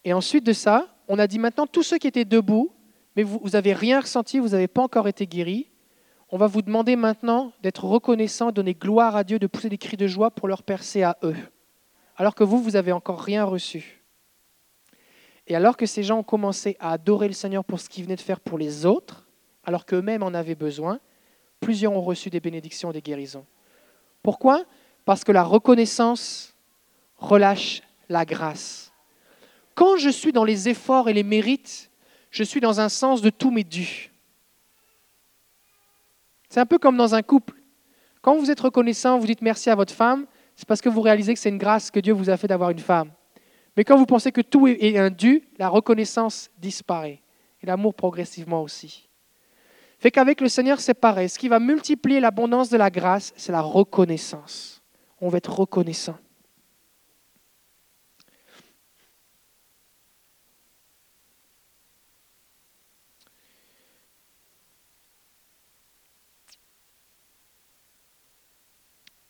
Et 0.05 0.13
ensuite 0.13 0.45
de 0.45 0.53
ça, 0.53 0.89
on 1.09 1.19
a 1.19 1.27
dit 1.27 1.39
maintenant, 1.39 1.67
tous 1.67 1.83
ceux 1.83 1.99
qui 1.99 2.07
étaient 2.07 2.25
debout, 2.25 2.73
mais 3.17 3.23
vous 3.23 3.41
n'avez 3.53 3.73
rien 3.73 4.01
ressenti, 4.01 4.39
vous 4.39 4.49
n'avez 4.49 4.69
pas 4.69 4.83
encore 4.83 5.09
été 5.09 5.27
guéris, 5.27 5.69
on 6.31 6.37
va 6.37 6.47
vous 6.47 6.63
demander 6.63 6.97
maintenant 6.97 7.53
d'être 7.63 7.85
reconnaissant, 7.85 8.51
donner 8.51 8.75
gloire 8.75 9.15
à 9.15 9.25
Dieu, 9.25 9.39
de 9.39 9.47
pousser 9.47 9.69
des 9.69 9.79
cris 9.79 9.97
de 9.97 10.07
joie 10.07 10.31
pour 10.31 10.49
leur 10.49 10.63
percer 10.63 11.03
à 11.03 11.17
eux 11.23 11.37
alors 12.17 12.35
que 12.35 12.45
vous, 12.45 12.63
vous 12.63 12.73
n'avez 12.73 12.93
encore 12.93 13.21
rien 13.21 13.45
reçu. 13.45 14.03
Et 15.47 15.57
alors 15.57 15.77
que 15.77 15.87
ces 15.87 16.03
gens 16.03 16.19
ont 16.19 16.25
commencé 16.25 16.77
à 16.81 16.93
adorer 16.93 17.29
le 17.29 17.35
Seigneur 17.35 17.65
pour 17.65 17.81
ce 17.81 17.89
qu'il 17.89 18.05
venait 18.05 18.17
de 18.17 18.21
faire 18.21 18.41
pour 18.41 18.57
les 18.57 18.87
autres, 18.87 19.29
alors 19.65 19.85
qu'eux-mêmes 19.85 20.23
en 20.23 20.29
avaient 20.29 20.55
besoin, 20.55 21.01
plusieurs 21.61 21.93
ont 21.93 22.03
reçu 22.03 22.31
des 22.31 22.41
bénédictions 22.41 22.93
des 22.93 23.03
guérisons. 23.03 23.47
Pourquoi? 24.23 24.65
Parce 25.05 25.25
que 25.25 25.33
la 25.33 25.43
reconnaissance 25.43 26.55
relâche 27.17 27.83
la 28.09 28.25
grâce. 28.25 28.93
Quand 29.75 29.97
je 29.97 30.09
suis 30.09 30.33
dans 30.33 30.45
les 30.45 30.69
efforts 30.69 31.09
et 31.09 31.13
les 31.13 31.23
mérites, 31.23 31.91
je 32.31 32.45
suis 32.45 32.61
dans 32.61 32.81
un 32.81 32.89
sens 32.89 33.23
de 33.23 33.31
tous 33.31 33.51
mes 33.51 33.65
dus. 33.65 34.11
C'est 36.49 36.61
un 36.61 36.67
peu 36.67 36.79
comme 36.79 36.97
dans 36.97 37.15
un 37.15 37.23
couple. 37.23 37.55
Quand 38.23 38.37
vous 38.37 38.51
êtes 38.51 38.61
reconnaissant, 38.61 39.19
vous 39.19 39.27
dites 39.27 39.43
merci 39.43 39.71
à 39.71 39.75
votre 39.75 39.93
femme, 39.93 40.27
c'est 40.57 40.67
parce 40.67 40.81
que 40.81 40.89
vous 40.89 41.01
réalisez 41.01 41.35
que 41.35 41.41
c'est 41.41 41.49
une 41.49 41.59
grâce 41.59 41.91
que 41.91 42.01
Dieu 42.01 42.13
vous 42.13 42.31
a 42.31 42.37
fait 42.37 42.47
d'avoir 42.47 42.71
une 42.71 42.79
femme. 42.79 43.11
Mais 43.77 43.85
quand 43.85 43.97
vous 43.97 44.07
pensez 44.07 44.31
que 44.31 44.41
tout 44.41 44.69
est 44.69 44.99
un 44.99 45.11
dû, 45.11 45.43
la 45.59 45.69
reconnaissance 45.69 46.49
disparaît. 46.59 47.21
Et 47.61 47.67
l'amour 47.67 47.95
progressivement 47.95 48.63
aussi. 48.63 49.09
Fait 49.99 50.11
qu'avec 50.11 50.41
le 50.41 50.49
Seigneur, 50.49 50.81
c'est 50.81 50.95
pareil. 50.95 51.29
Ce 51.29 51.39
qui 51.39 51.49
va 51.49 51.59
multiplier 51.59 52.21
l'abondance 52.21 52.69
de 52.69 52.77
la 52.77 52.91
grâce, 52.91 53.33
c'est 53.37 53.53
la 53.53 53.63
reconnaissance. 53.63 54.83
On 55.21 55.29
va 55.29 55.39
être 55.39 55.53
reconnaissant. 55.53 56.17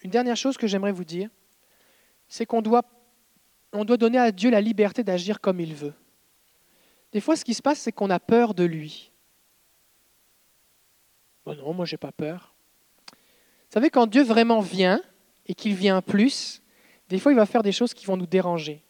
Une 0.04 0.10
dernière 0.10 0.36
chose 0.36 0.58
que 0.58 0.66
j'aimerais 0.66 0.92
vous 0.92 1.04
dire, 1.04 1.30
c'est 2.28 2.44
qu'on 2.44 2.60
doit, 2.60 2.82
on 3.72 3.86
doit 3.86 3.96
donner 3.96 4.18
à 4.18 4.30
Dieu 4.30 4.50
la 4.50 4.60
liberté 4.60 5.02
d'agir 5.02 5.40
comme 5.40 5.60
il 5.60 5.74
veut. 5.74 5.94
Des 7.12 7.20
fois, 7.20 7.36
ce 7.36 7.44
qui 7.44 7.54
se 7.54 7.62
passe, 7.62 7.78
c'est 7.78 7.92
qu'on 7.92 8.10
a 8.10 8.20
peur 8.20 8.54
de 8.54 8.64
lui. 8.64 9.10
Bon 11.46 11.56
non, 11.56 11.72
moi, 11.72 11.86
j'ai 11.86 11.96
pas 11.96 12.12
peur. 12.12 12.54
Vous 13.10 13.80
savez, 13.80 13.88
quand 13.88 14.06
Dieu 14.06 14.22
vraiment 14.22 14.60
vient 14.60 15.00
et 15.46 15.54
qu'il 15.54 15.74
vient 15.74 16.02
plus, 16.02 16.62
des 17.08 17.18
fois, 17.18 17.32
il 17.32 17.36
va 17.36 17.46
faire 17.46 17.62
des 17.62 17.72
choses 17.72 17.94
qui 17.94 18.04
vont 18.04 18.16
nous 18.16 18.26
déranger, 18.26 18.84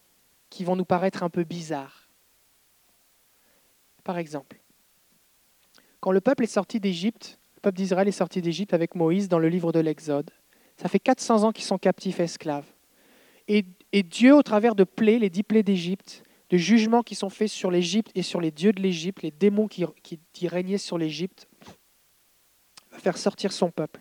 qui 0.50 0.64
vont 0.64 0.76
nous 0.76 0.84
paraître 0.84 1.22
un 1.22 1.30
peu 1.30 1.44
bizarres. 1.44 2.08
Par 4.02 4.18
exemple, 4.18 4.60
quand 6.00 6.12
le 6.12 6.20
peuple 6.20 6.44
est 6.44 6.48
sorti 6.48 6.80
d'Égypte, 6.80 7.38
le 7.54 7.60
peuple 7.60 7.76
d'Israël 7.76 8.08
est 8.08 8.12
sorti 8.12 8.42
d'Égypte 8.42 8.74
avec 8.74 8.94
Moïse 8.94 9.28
dans 9.28 9.38
le 9.38 9.48
livre 9.48 9.72
de 9.72 9.80
l'Exode, 9.80 10.30
ça 10.76 10.88
fait 10.88 10.98
400 10.98 11.44
ans 11.44 11.52
qu'ils 11.52 11.64
sont 11.64 11.78
captifs 11.78 12.20
esclaves. 12.20 12.66
Et, 13.46 13.64
Dieu, 14.02 14.34
au 14.34 14.42
travers 14.42 14.74
de 14.74 14.84
plaies, 14.84 15.18
les 15.18 15.30
dix 15.30 15.42
plaies 15.42 15.62
d'Égypte, 15.62 16.22
de 16.50 16.56
jugements 16.56 17.02
qui 17.02 17.14
sont 17.14 17.30
faits 17.30 17.48
sur 17.48 17.70
l'Égypte 17.70 18.10
et 18.14 18.22
sur 18.22 18.40
les 18.40 18.50
dieux 18.50 18.72
de 18.72 18.80
l'Égypte, 18.80 19.22
les 19.22 19.30
démons 19.30 19.68
qui, 19.68 20.48
régnaient 20.48 20.78
sur 20.78 20.98
l'Égypte, 20.98 21.46
va 22.90 22.98
faire 22.98 23.18
sortir 23.18 23.52
son 23.52 23.70
peuple. 23.70 24.00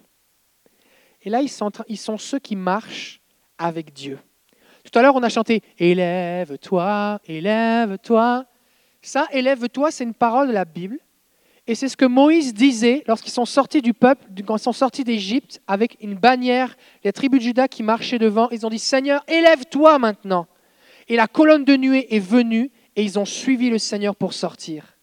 Et 1.22 1.30
là, 1.30 1.42
ils 1.42 1.50
sont 1.98 2.18
ceux 2.18 2.40
qui 2.40 2.56
marchent 2.56 3.22
avec 3.58 3.94
Dieu. 3.94 4.20
Tout 4.84 4.98
à 4.98 5.02
l'heure, 5.02 5.16
on 5.16 5.24
a 5.24 5.30
chanté 5.30 5.62
Élève-toi, 5.78 7.20
élève-toi. 7.26 8.46
Ça, 9.02 9.28
élève-toi, 9.32 9.92
c'est 9.92 10.04
une 10.04 10.14
parole 10.14 10.48
de 10.48 10.54
la 10.54 10.66
Bible 10.66 11.00
et 11.66 11.76
c'est 11.76 11.88
ce 11.88 11.96
que 11.96 12.06
Moïse 12.06 12.54
disait 12.54 13.04
lorsqu'ils 13.08 13.32
sont 13.32 13.46
sortis 13.46 13.82
du 13.82 13.94
peuple, 13.94 14.26
quand 14.46 14.58
ils 14.58 14.62
sont 14.62 14.74
sortis 14.74 15.06
d'Égypte, 15.06 15.62
avec 15.66 15.98
une 16.02 16.16
bannière, 16.16 16.76
les 17.06 17.14
tribus 17.14 17.40
de 17.40 17.46
Juda 17.46 17.68
qui 17.70 17.84
marchaient 17.84 18.20
devant. 18.20 18.50
Ils 18.50 18.66
ont 18.66 18.70
dit 18.70 18.80
Seigneur, 18.80 19.24
élève-toi 19.30 19.98
maintenant. 19.98 20.48
Et 21.08 21.16
la 21.16 21.28
colonne 21.28 21.64
de 21.64 21.78
nuée 21.78 22.14
est 22.14 22.20
venue 22.20 22.70
et 22.98 23.04
ils 23.04 23.18
ont 23.18 23.26
suivi 23.26 23.70
le 23.70 23.78
Seigneur 23.78 24.16
pour 24.16 24.34
sortir. 24.34 24.98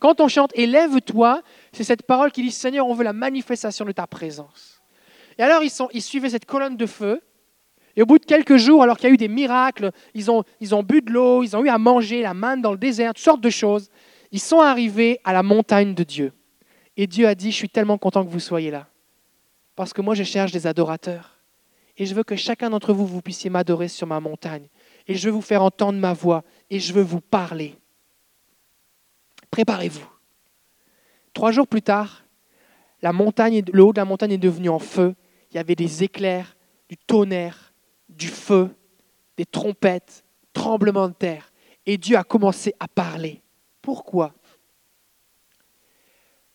Quand 0.00 0.20
on 0.20 0.28
chante 0.28 0.50
Élève-toi, 0.54 1.42
c'est 1.72 1.84
cette 1.84 2.04
parole 2.04 2.32
qui 2.32 2.42
dit 2.42 2.50
Seigneur, 2.50 2.86
on 2.86 2.94
veut 2.94 3.04
la 3.04 3.12
manifestation 3.12 3.84
de 3.84 3.92
ta 3.92 4.06
présence. 4.06 4.82
Et 5.38 5.42
alors 5.42 5.62
ils, 5.62 6.02
suivaient 6.02 6.30
cette 6.30 6.46
colonne 6.46 6.78
de 6.78 6.86
feu. 6.86 7.20
Et 7.96 8.02
au 8.02 8.06
bout 8.06 8.18
de 8.18 8.24
quelques 8.24 8.56
jours, 8.56 8.82
alors 8.82 8.96
qu'il 8.96 9.08
y 9.08 9.10
a 9.10 9.14
eu 9.14 9.18
des 9.18 9.28
miracles, 9.28 9.90
ils 10.14 10.30
ont, 10.30 10.44
ils 10.60 10.74
ont 10.74 10.82
bu 10.82 11.00
de 11.02 11.10
l'eau, 11.10 11.42
ils 11.42 11.56
ont 11.56 11.64
eu 11.64 11.68
à 11.68 11.78
manger, 11.78 12.22
la 12.22 12.34
manne 12.34 12.60
dans 12.60 12.72
le 12.72 12.78
désert, 12.78 13.12
toutes 13.14 13.24
sortes 13.24 13.40
de 13.40 13.50
choses. 13.50 13.90
Ils 14.36 14.40
sont 14.40 14.60
arrivés 14.60 15.18
à 15.24 15.32
la 15.32 15.42
montagne 15.42 15.94
de 15.94 16.02
Dieu. 16.04 16.34
Et 16.98 17.06
Dieu 17.06 17.26
a 17.26 17.34
dit, 17.34 17.50
je 17.50 17.56
suis 17.56 17.70
tellement 17.70 17.96
content 17.96 18.22
que 18.22 18.28
vous 18.30 18.38
soyez 18.38 18.70
là. 18.70 18.86
Parce 19.74 19.94
que 19.94 20.02
moi, 20.02 20.14
je 20.14 20.24
cherche 20.24 20.52
des 20.52 20.66
adorateurs. 20.66 21.38
Et 21.96 22.04
je 22.04 22.14
veux 22.14 22.22
que 22.22 22.36
chacun 22.36 22.68
d'entre 22.68 22.92
vous, 22.92 23.06
vous 23.06 23.22
puissiez 23.22 23.48
m'adorer 23.48 23.88
sur 23.88 24.06
ma 24.06 24.20
montagne. 24.20 24.68
Et 25.08 25.14
je 25.14 25.24
veux 25.26 25.32
vous 25.32 25.40
faire 25.40 25.62
entendre 25.62 25.98
ma 25.98 26.12
voix. 26.12 26.44
Et 26.68 26.80
je 26.80 26.92
veux 26.92 27.00
vous 27.02 27.22
parler. 27.22 27.78
Préparez-vous. 29.50 30.06
Trois 31.32 31.50
jours 31.50 31.66
plus 31.66 31.80
tard, 31.80 32.22
la 33.00 33.14
montagne, 33.14 33.62
le 33.72 33.82
haut 33.82 33.94
de 33.94 34.00
la 34.00 34.04
montagne 34.04 34.32
est 34.32 34.36
devenu 34.36 34.68
en 34.68 34.78
feu. 34.78 35.14
Il 35.50 35.56
y 35.56 35.58
avait 35.58 35.76
des 35.76 36.04
éclairs, 36.04 36.58
du 36.90 36.98
tonnerre, 36.98 37.72
du 38.10 38.28
feu, 38.28 38.68
des 39.38 39.46
trompettes, 39.46 40.26
tremblements 40.52 41.08
de 41.08 41.14
terre. 41.14 41.50
Et 41.86 41.96
Dieu 41.96 42.18
a 42.18 42.22
commencé 42.22 42.74
à 42.78 42.86
parler. 42.86 43.40
Pourquoi? 43.86 44.34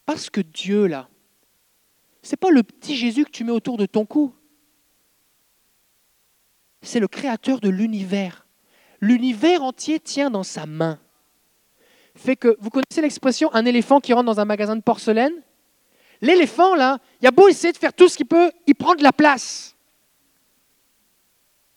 Parce 0.05 0.29
que 0.29 0.41
Dieu, 0.41 0.85
là, 0.85 1.07
c'est 2.21 2.35
pas 2.35 2.49
le 2.49 2.61
petit 2.61 2.97
Jésus 2.97 3.23
que 3.23 3.31
tu 3.31 3.45
mets 3.45 3.53
autour 3.53 3.77
de 3.77 3.85
ton 3.85 4.05
cou. 4.05 4.35
C'est 6.81 6.99
le 6.99 7.07
créateur 7.07 7.61
de 7.61 7.69
l'univers. 7.69 8.45
L'univers 8.99 9.63
entier 9.63 10.01
tient 10.01 10.29
dans 10.29 10.43
sa 10.43 10.65
main. 10.65 10.99
Fait 12.15 12.35
que, 12.35 12.57
vous 12.59 12.69
connaissez 12.69 12.99
l'expression 13.01 13.49
un 13.53 13.63
éléphant 13.63 14.01
qui 14.01 14.11
rentre 14.11 14.25
dans 14.25 14.41
un 14.41 14.45
magasin 14.45 14.75
de 14.75 14.81
porcelaine? 14.81 15.41
L'éléphant, 16.19 16.75
là, 16.75 16.99
il 17.21 17.27
a 17.29 17.31
beau 17.31 17.47
essayer 17.47 17.71
de 17.71 17.77
faire 17.77 17.93
tout 17.93 18.09
ce 18.09 18.17
qu'il 18.17 18.25
peut, 18.25 18.51
il 18.67 18.75
prend 18.75 18.95
de 18.95 19.03
la 19.03 19.13
place. 19.13 19.77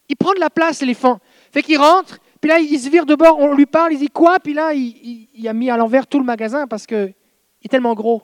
Il 0.09 0.17
prend 0.17 0.33
de 0.33 0.41
la 0.41 0.51
place, 0.51 0.81
l'éléphant. 0.81 1.21
Fait 1.53 1.63
qu'il 1.63 1.79
rentre, 1.79 2.19
puis 2.45 2.51
là, 2.51 2.59
il 2.59 2.79
se 2.79 2.91
vire 2.91 3.07
de 3.07 3.15
bord, 3.15 3.39
on 3.39 3.55
lui 3.55 3.65
parle, 3.65 3.95
il 3.95 3.99
dit 3.99 4.11
quoi? 4.11 4.39
Puis 4.39 4.53
là, 4.53 4.75
il, 4.75 5.49
a 5.49 5.55
mis 5.55 5.71
à 5.71 5.79
l'envers 5.79 6.07
tout 6.07 6.19
le 6.19 6.27
magasin 6.27 6.67
parce 6.67 6.87
qu'il 6.87 7.15
est 7.63 7.69
tellement 7.71 7.95
gros. 7.95 8.23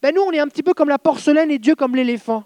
Ben 0.00 0.14
nous, 0.14 0.20
on 0.20 0.30
est 0.30 0.38
un 0.38 0.46
petit 0.46 0.62
peu 0.62 0.74
comme 0.74 0.88
la 0.88 1.00
porcelaine 1.00 1.50
et 1.50 1.58
Dieu 1.58 1.74
comme 1.74 1.96
l'éléphant. 1.96 2.44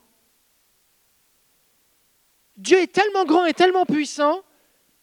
Dieu 2.57 2.79
est 2.81 2.91
tellement 2.91 3.27
grand 3.27 3.45
et 3.45 3.53
tellement 3.53 3.85
puissant 3.85 4.41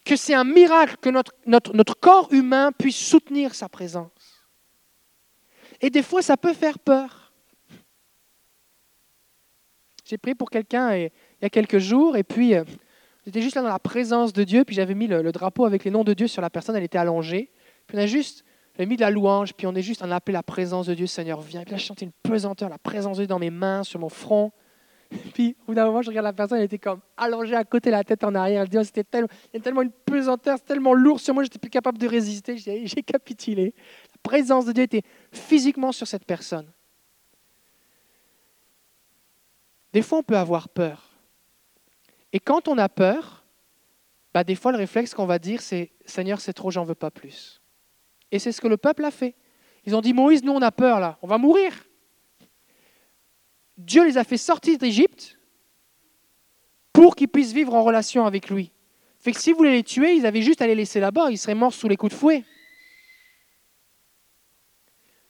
que 0.04 0.16
c'est 0.16 0.34
un 0.34 0.46
miracle 0.46 0.96
que 1.00 1.12
notre, 1.12 2.00
corps 2.00 2.34
humain 2.34 2.72
puisse 2.72 2.98
soutenir 2.98 3.54
sa 3.54 3.70
présence. 3.70 4.44
Et 5.80 5.92
des 5.92 6.02
fois, 6.02 6.24
ça 6.24 6.38
peut 6.38 6.54
faire 6.54 6.80
peur. 6.80 7.34
J'ai 10.06 10.18
prié 10.18 10.34
pour 10.34 10.50
quelqu'un 10.50 10.96
il 10.96 11.12
y 11.40 11.46
a 11.46 11.52
quelques 11.52 11.78
jours, 11.78 12.18
et 12.18 12.24
puis 12.24 12.56
euh, 12.56 12.64
J'étais 13.26 13.42
juste 13.42 13.56
là 13.56 13.62
dans 13.62 13.70
la 13.70 13.80
présence 13.80 14.34
de 14.34 14.44
Dieu, 14.44 14.64
puis 14.64 14.76
j'avais 14.76 14.96
mis 14.96 15.08
le, 15.08 15.32
drapeau 15.32 15.66
avec 15.66 15.84
les 15.84 15.92
noms 15.92 16.04
de 16.04 16.14
Dieu 16.14 16.28
sur 16.28 16.42
la 16.42 16.50
personne, 16.50 16.76
elle 16.76 16.84
était 16.84 16.98
allongée. 16.98 17.52
Puis 17.88 17.98
on 17.98 18.02
a 18.02 18.08
juste 18.08 18.44
mis 18.80 18.96
de 18.96 19.02
la 19.02 19.12
louange, 19.12 19.54
puis 19.54 19.68
on 19.68 19.76
est 19.76 19.84
juste, 19.84 20.02
on 20.04 20.10
a 20.10 20.16
appelé 20.16 20.34
la 20.34 20.44
présence 20.44 20.88
de 20.88 20.96
Dieu, 20.96 21.06
Seigneur, 21.06 21.40
viens. 21.42 21.62
Puis 21.62 21.72
là, 21.72 21.78
je 21.78 21.86
chantais 21.86 22.06
une 22.06 22.12
pesanteur, 22.24 22.70
la 22.70 22.80
présence 22.80 23.18
de 23.18 23.24
Dieu 23.24 23.28
dans 23.28 23.38
mes 23.38 23.52
mains, 23.52 23.84
sur 23.84 24.00
mon 24.00 24.10
front. 24.10 24.52
Puis 25.34 25.56
au 25.62 25.66
bout 25.68 25.74
d'un 25.76 25.86
moment, 25.86 26.02
je 26.02 26.10
regarde 26.10 26.26
la 26.26 26.34
personne, 26.34 26.58
elle 26.58 26.66
était 26.66 26.80
comme 26.80 27.02
allongée 27.16 27.56
à 27.56 27.64
côté, 27.64 27.92
la 27.92 28.04
tête 28.04 28.24
en 28.24 28.34
arrière. 28.34 28.64
Elle 28.64 28.70
dit, 28.70 28.78
oh, 28.80 28.84
c'était 28.84 29.04
tellement, 29.04 29.28
tellement 29.62 29.82
une 29.84 29.92
pesanteur, 29.92 30.58
c'est 30.58 30.66
tellement 30.66 30.94
lourd 30.94 31.20
sur 31.20 31.34
moi, 31.34 31.44
j'étais 31.44 31.60
plus 31.60 31.70
capable 31.70 32.00
de 32.00 32.08
résister. 32.08 32.58
J'ai 32.58 33.04
capitulé. 33.04 33.76
La 34.14 34.18
présence 34.24 34.66
de 34.66 34.72
Dieu 34.72 34.84
était 34.84 35.04
physiquement 35.32 35.92
sur 35.92 36.08
cette 36.08 36.26
personne. 36.26 36.72
Des 39.94 40.02
fois, 40.02 40.20
on 40.20 40.24
peut 40.24 40.38
avoir 40.38 40.70
peur. 40.70 41.11
Et 42.34 42.40
quand 42.40 42.68
on 42.68 42.78
a 42.78 42.90
peur, 42.90 43.46
bah, 44.34 44.44
des 44.44 44.56
fois 44.56 44.72
le 44.72 44.78
réflexe 44.78 45.14
qu'on 45.14 45.26
va 45.26 45.40
dire 45.40 45.62
c'est 45.62 45.92
Seigneur, 46.06 46.40
c'est 46.40 46.54
trop, 46.54 46.72
j'en 46.72 46.84
veux 46.84 46.96
pas 46.96 47.12
plus. 47.12 47.62
Et 48.32 48.40
c'est 48.40 48.52
ce 48.52 48.62
que 48.62 48.68
le 48.68 48.78
peuple 48.78 49.04
a 49.06 49.12
fait. 49.12 49.36
Ils 49.86 49.96
ont 49.96 50.02
dit 50.02 50.14
Moïse, 50.14 50.44
nous 50.44 50.54
on 50.54 50.62
a 50.62 50.72
peur 50.72 51.00
là, 51.00 51.18
on 51.22 51.28
va 51.28 51.38
mourir. 51.38 51.74
Dieu 53.78 54.06
les 54.06 54.18
a 54.18 54.24
fait 54.24 54.38
sortir 54.38 54.78
d'Égypte 54.78 55.38
pour 56.94 57.16
qu'ils 57.16 57.28
puissent 57.28 57.54
vivre 57.54 57.74
en 57.74 57.84
relation 57.84 58.26
avec 58.26 58.50
lui. 58.50 58.72
Fait 59.20 59.32
que 59.32 59.40
si 59.40 59.52
vous 59.52 59.58
voulez 59.58 59.72
les 59.72 59.84
tuer, 59.84 60.14
ils 60.14 60.26
avaient 60.26 60.42
juste 60.42 60.62
à 60.62 60.68
les 60.68 60.76
laisser 60.76 61.00
là-bas, 61.00 61.32
ils 61.32 61.38
seraient 61.38 61.56
morts 61.56 61.74
sous 61.74 61.88
les 61.88 61.98
coups 61.98 62.14
de 62.14 62.18
fouet. 62.18 62.44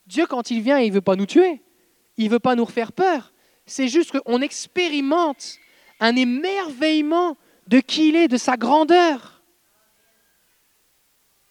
Dieu, 0.05 0.25
quand 0.25 0.51
il 0.51 0.61
vient, 0.61 0.79
il 0.79 0.89
ne 0.89 0.95
veut 0.95 1.01
pas 1.01 1.15
nous 1.15 1.25
tuer. 1.25 1.61
Il 2.17 2.25
ne 2.25 2.31
veut 2.31 2.39
pas 2.39 2.55
nous 2.55 2.65
refaire 2.65 2.91
peur. 2.91 3.33
C'est 3.65 3.87
juste 3.87 4.17
qu'on 4.19 4.41
expérimente 4.41 5.57
un 6.01 6.15
émerveillement 6.15 7.37
de 7.67 7.79
qui 7.79 8.09
il 8.09 8.17
est, 8.17 8.27
de 8.27 8.35
sa 8.35 8.57
grandeur. 8.57 9.41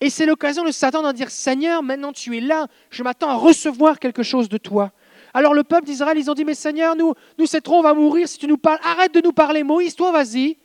Et 0.03 0.11
c'est 0.11 0.27
l'occasion 0.27 0.65
de 0.65 0.71
s'attendre 0.71 1.09
à 1.09 1.13
dire, 1.13 1.31
Seigneur, 1.31 1.83
maintenant 1.83 2.13
tu 2.13 2.37
es 2.37 2.41
là, 2.41 2.67
je 2.91 3.03
m'attends 3.03 3.31
à 3.31 3.35
recevoir 3.35 3.99
quelque 3.99 4.23
chose 4.23 4.49
de 4.49 4.59
toi. 4.59 4.93
Alors 5.33 5.55
le 5.55 5.63
peuple 5.63 5.85
d'Israël, 5.87 6.19
ils 6.19 6.31
ont 6.31 6.35
dit, 6.35 6.45
mais 6.45 6.55
Seigneur, 6.55 6.97
nous, 6.97 7.15
nous 7.39 7.47
c'est 7.47 7.61
trop, 7.61 7.77
on 7.77 7.83
va 7.83 7.95
mourir 7.95 8.29
si 8.29 8.39
tu 8.39 8.47
nous 8.47 8.59
parles. 8.59 8.81
Arrête 8.83 9.15
de 9.15 9.21
nous 9.21 9.33
parler, 9.33 9.63
Moïse, 9.63 9.95
toi 9.95 10.11
vas-y. 10.11 10.59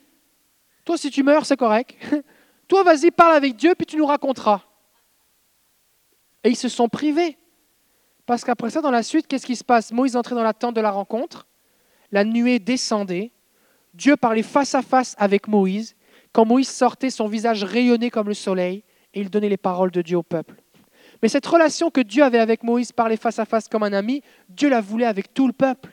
Toi, 0.84 0.96
si 0.96 1.10
tu 1.10 1.22
meurs, 1.22 1.44
c'est 1.44 1.56
correct. 1.56 1.96
toi, 2.68 2.82
vas-y, 2.84 3.10
parle 3.10 3.34
avec 3.34 3.56
Dieu, 3.56 3.74
puis 3.74 3.86
tu 3.86 3.96
nous 3.96 4.06
raconteras. 4.06 4.62
Et 6.44 6.50
ils 6.50 6.56
se 6.56 6.68
sont 6.68 6.88
privés. 6.88 7.38
Parce 8.24 8.44
qu'après 8.44 8.70
ça, 8.70 8.80
dans 8.80 8.90
la 8.90 9.02
suite, 9.02 9.26
qu'est-ce 9.26 9.46
qui 9.46 9.56
se 9.56 9.64
passe? 9.64 9.92
Moïse 9.92 10.16
entrait 10.16 10.34
dans 10.34 10.44
la 10.44 10.54
tente 10.54 10.74
de 10.74 10.80
la 10.80 10.92
rencontre, 10.92 11.46
la 12.12 12.24
nuée 12.24 12.58
descendait, 12.58 13.32
Dieu 13.96 14.16
parlait 14.16 14.42
face 14.42 14.74
à 14.74 14.82
face 14.82 15.14
avec 15.18 15.48
Moïse. 15.48 15.96
Quand 16.32 16.44
Moïse 16.44 16.68
sortait, 16.68 17.08
son 17.08 17.28
visage 17.28 17.64
rayonnait 17.64 18.10
comme 18.10 18.28
le 18.28 18.34
soleil 18.34 18.84
et 19.14 19.20
il 19.20 19.30
donnait 19.30 19.48
les 19.48 19.56
paroles 19.56 19.90
de 19.90 20.02
Dieu 20.02 20.18
au 20.18 20.22
peuple. 20.22 20.62
Mais 21.22 21.28
cette 21.28 21.46
relation 21.46 21.90
que 21.90 22.02
Dieu 22.02 22.22
avait 22.22 22.38
avec 22.38 22.62
Moïse, 22.62 22.92
parlait 22.92 23.16
face 23.16 23.38
à 23.38 23.46
face 23.46 23.68
comme 23.68 23.82
un 23.82 23.94
ami, 23.94 24.20
Dieu 24.50 24.68
la 24.68 24.82
voulait 24.82 25.06
avec 25.06 25.32
tout 25.32 25.46
le 25.46 25.54
peuple. 25.54 25.90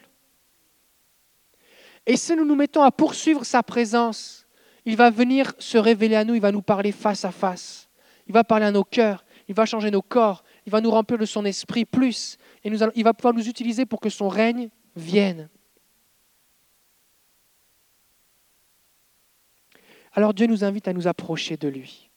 Et 2.05 2.17
si 2.17 2.35
nous 2.35 2.43
nous 2.43 2.55
mettons 2.55 2.83
à 2.83 2.91
poursuivre 2.91 3.45
sa 3.45 3.63
présence, 3.63 4.45
il 4.83 4.97
va 4.97 5.09
venir 5.09 5.53
se 5.57 5.77
révéler 5.77 6.17
à 6.17 6.25
nous, 6.25 6.35
il 6.35 6.41
va 6.41 6.51
nous 6.51 6.61
parler 6.61 6.91
face 6.91 7.23
à 7.23 7.31
face. 7.31 7.87
Il 8.27 8.33
va 8.33 8.43
parler 8.43 8.65
à 8.65 8.71
nos 8.71 8.83
cœurs, 8.83 9.23
il 9.47 9.55
va 9.55 9.65
changer 9.65 9.91
nos 9.91 10.01
corps, 10.01 10.43
il 10.65 10.73
va 10.73 10.81
nous 10.81 10.91
remplir 10.91 11.17
de 11.17 11.25
son 11.25 11.45
esprit 11.45 11.85
plus, 11.85 12.37
et 12.65 12.69
il 12.95 13.03
va 13.05 13.13
pouvoir 13.13 13.33
nous 13.33 13.47
utiliser 13.47 13.85
pour 13.85 14.01
que 14.01 14.09
son 14.09 14.27
règne 14.27 14.67
vienne. 14.97 15.47
Alors 20.13 20.33
Dieu 20.33 20.47
nous 20.47 20.63
invite 20.63 20.87
à 20.87 20.93
nous 20.93 21.07
approcher 21.07 21.57
de 21.57 21.67
lui. 21.67 22.09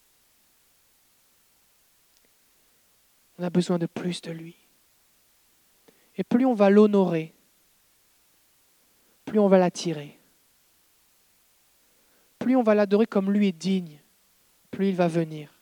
On 3.39 3.45
a 3.45 3.51
besoin 3.51 3.79
de 3.79 3.87
plus 3.87 4.23
de 4.23 4.31
lui. 4.31 4.57
Et 6.17 6.25
plus 6.25 6.47
on 6.47 6.55
va 6.55 6.71
l'honorer, 6.71 7.35
plus 9.25 9.39
on 9.39 9.49
va 9.49 9.59
l'attirer. 9.59 10.19
Plus 12.39 12.57
on 12.57 12.63
va 12.63 12.75
l'adorer 12.75 13.07
comme 13.07 13.31
lui 13.31 13.49
est 13.49 13.53
digne, 13.53 14.01
plus 14.71 14.89
il 14.89 14.95
va 14.95 15.09
venir. 15.09 15.53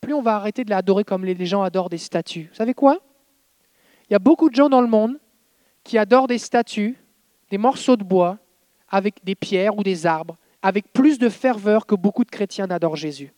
Plus 0.00 0.12
on 0.12 0.22
va 0.22 0.36
arrêter 0.36 0.64
de 0.64 0.70
l'adorer 0.70 1.04
comme 1.04 1.24
les 1.24 1.46
gens 1.46 1.62
adorent 1.62 1.88
des 1.88 1.98
statues. 1.98 2.48
Vous 2.50 2.56
savez 2.56 2.74
quoi? 2.74 3.00
Il 4.08 4.12
y 4.12 4.16
a 4.16 4.18
beaucoup 4.18 4.50
de 4.50 4.54
gens 4.54 4.68
dans 4.68 4.80
le 4.80 4.86
monde 4.86 5.18
qui 5.84 5.98
adorent 5.98 6.26
des 6.26 6.38
statues, 6.38 6.98
des 7.50 7.58
morceaux 7.58 7.96
de 7.96 8.04
bois, 8.04 8.38
avec 8.88 9.24
des 9.24 9.34
pierres 9.34 9.76
ou 9.76 9.82
des 9.82 10.06
arbres, 10.06 10.36
avec 10.68 10.92
plus 10.92 11.18
de 11.18 11.30
ferveur 11.30 11.86
que 11.86 11.94
beaucoup 11.94 12.24
de 12.24 12.30
chrétiens 12.30 12.66
n'adorent 12.66 12.94
Jésus. 12.94 13.32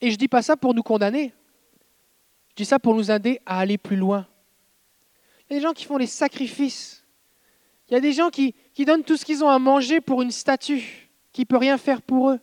Et 0.00 0.06
je 0.08 0.12
ne 0.12 0.16
dis 0.16 0.28
pas 0.28 0.40
ça 0.40 0.56
pour 0.56 0.72
nous 0.72 0.82
condamner. 0.82 1.34
Je 2.48 2.54
dis 2.54 2.64
ça 2.64 2.78
pour 2.78 2.94
nous 2.94 3.10
aider 3.10 3.38
à 3.44 3.58
aller 3.58 3.76
plus 3.76 3.96
loin. 3.96 4.26
Il 5.50 5.52
y 5.52 5.56
a 5.56 5.58
des 5.58 5.62
gens 5.62 5.74
qui 5.74 5.84
font 5.84 5.98
des 5.98 6.06
sacrifices. 6.06 7.04
Il 7.88 7.92
y 7.92 7.96
a 7.98 8.00
des 8.00 8.14
gens 8.14 8.30
qui, 8.30 8.54
qui 8.72 8.86
donnent 8.86 9.04
tout 9.04 9.18
ce 9.18 9.26
qu'ils 9.26 9.44
ont 9.44 9.50
à 9.50 9.58
manger 9.58 10.00
pour 10.00 10.22
une 10.22 10.30
statue 10.30 11.10
qui 11.34 11.42
ne 11.42 11.46
peut 11.46 11.58
rien 11.58 11.76
faire 11.76 12.00
pour 12.00 12.30
eux. 12.30 12.40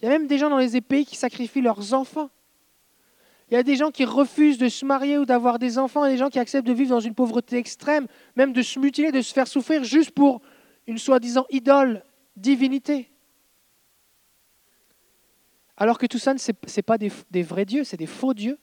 Il 0.00 0.06
y 0.06 0.08
a 0.08 0.10
même 0.10 0.28
des 0.28 0.38
gens 0.38 0.48
dans 0.48 0.56
les 0.56 0.80
pays 0.80 1.04
qui 1.04 1.16
sacrifient 1.16 1.60
leurs 1.60 1.92
enfants. 1.92 2.30
Il 3.50 3.54
y 3.54 3.56
a 3.56 3.62
des 3.62 3.76
gens 3.76 3.90
qui 3.90 4.04
refusent 4.04 4.58
de 4.58 4.68
se 4.68 4.84
marier 4.84 5.18
ou 5.18 5.26
d'avoir 5.26 5.58
des 5.58 5.78
enfants, 5.78 6.04
il 6.04 6.08
y 6.08 6.10
a 6.10 6.14
des 6.14 6.18
gens 6.18 6.30
qui 6.30 6.38
acceptent 6.38 6.66
de 6.66 6.72
vivre 6.72 6.90
dans 6.90 7.00
une 7.00 7.14
pauvreté 7.14 7.56
extrême, 7.56 8.06
même 8.36 8.52
de 8.52 8.62
se 8.62 8.78
mutiler, 8.78 9.12
de 9.12 9.20
se 9.20 9.32
faire 9.32 9.46
souffrir 9.46 9.84
juste 9.84 10.12
pour 10.12 10.40
une 10.86 10.98
soi-disant 10.98 11.46
idole, 11.50 12.04
divinité. 12.36 13.10
Alors 15.76 15.98
que 15.98 16.06
tout 16.06 16.18
ça, 16.18 16.36
ce 16.38 16.52
n'est 16.52 16.82
pas 16.82 16.98
des, 16.98 17.12
des 17.30 17.42
vrais 17.42 17.64
dieux, 17.64 17.84
c'est 17.84 17.96
des 17.96 18.06
faux 18.06 18.32
dieux. 18.32 18.58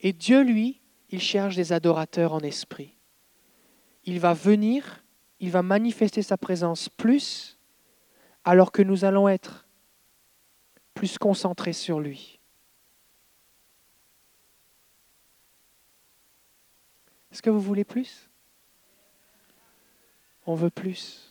Et 0.00 0.12
Dieu, 0.12 0.42
lui, 0.42 0.80
il 1.10 1.20
cherche 1.20 1.56
des 1.56 1.72
adorateurs 1.72 2.34
en 2.34 2.40
esprit. 2.40 2.96
Il 4.04 4.20
va 4.20 4.32
venir, 4.32 5.04
il 5.40 5.50
va 5.50 5.62
manifester 5.62 6.22
sa 6.22 6.36
présence 6.36 6.88
plus, 6.88 7.58
alors 8.44 8.72
que 8.72 8.82
nous 8.82 9.04
allons 9.04 9.28
être 9.28 9.66
plus 10.94 11.18
concentrés 11.18 11.72
sur 11.72 12.00
lui. 12.00 12.37
Est-ce 17.32 17.42
que 17.42 17.50
vous 17.50 17.60
voulez 17.60 17.84
plus? 17.84 18.28
On 20.46 20.54
veut 20.54 20.70
plus. 20.70 21.30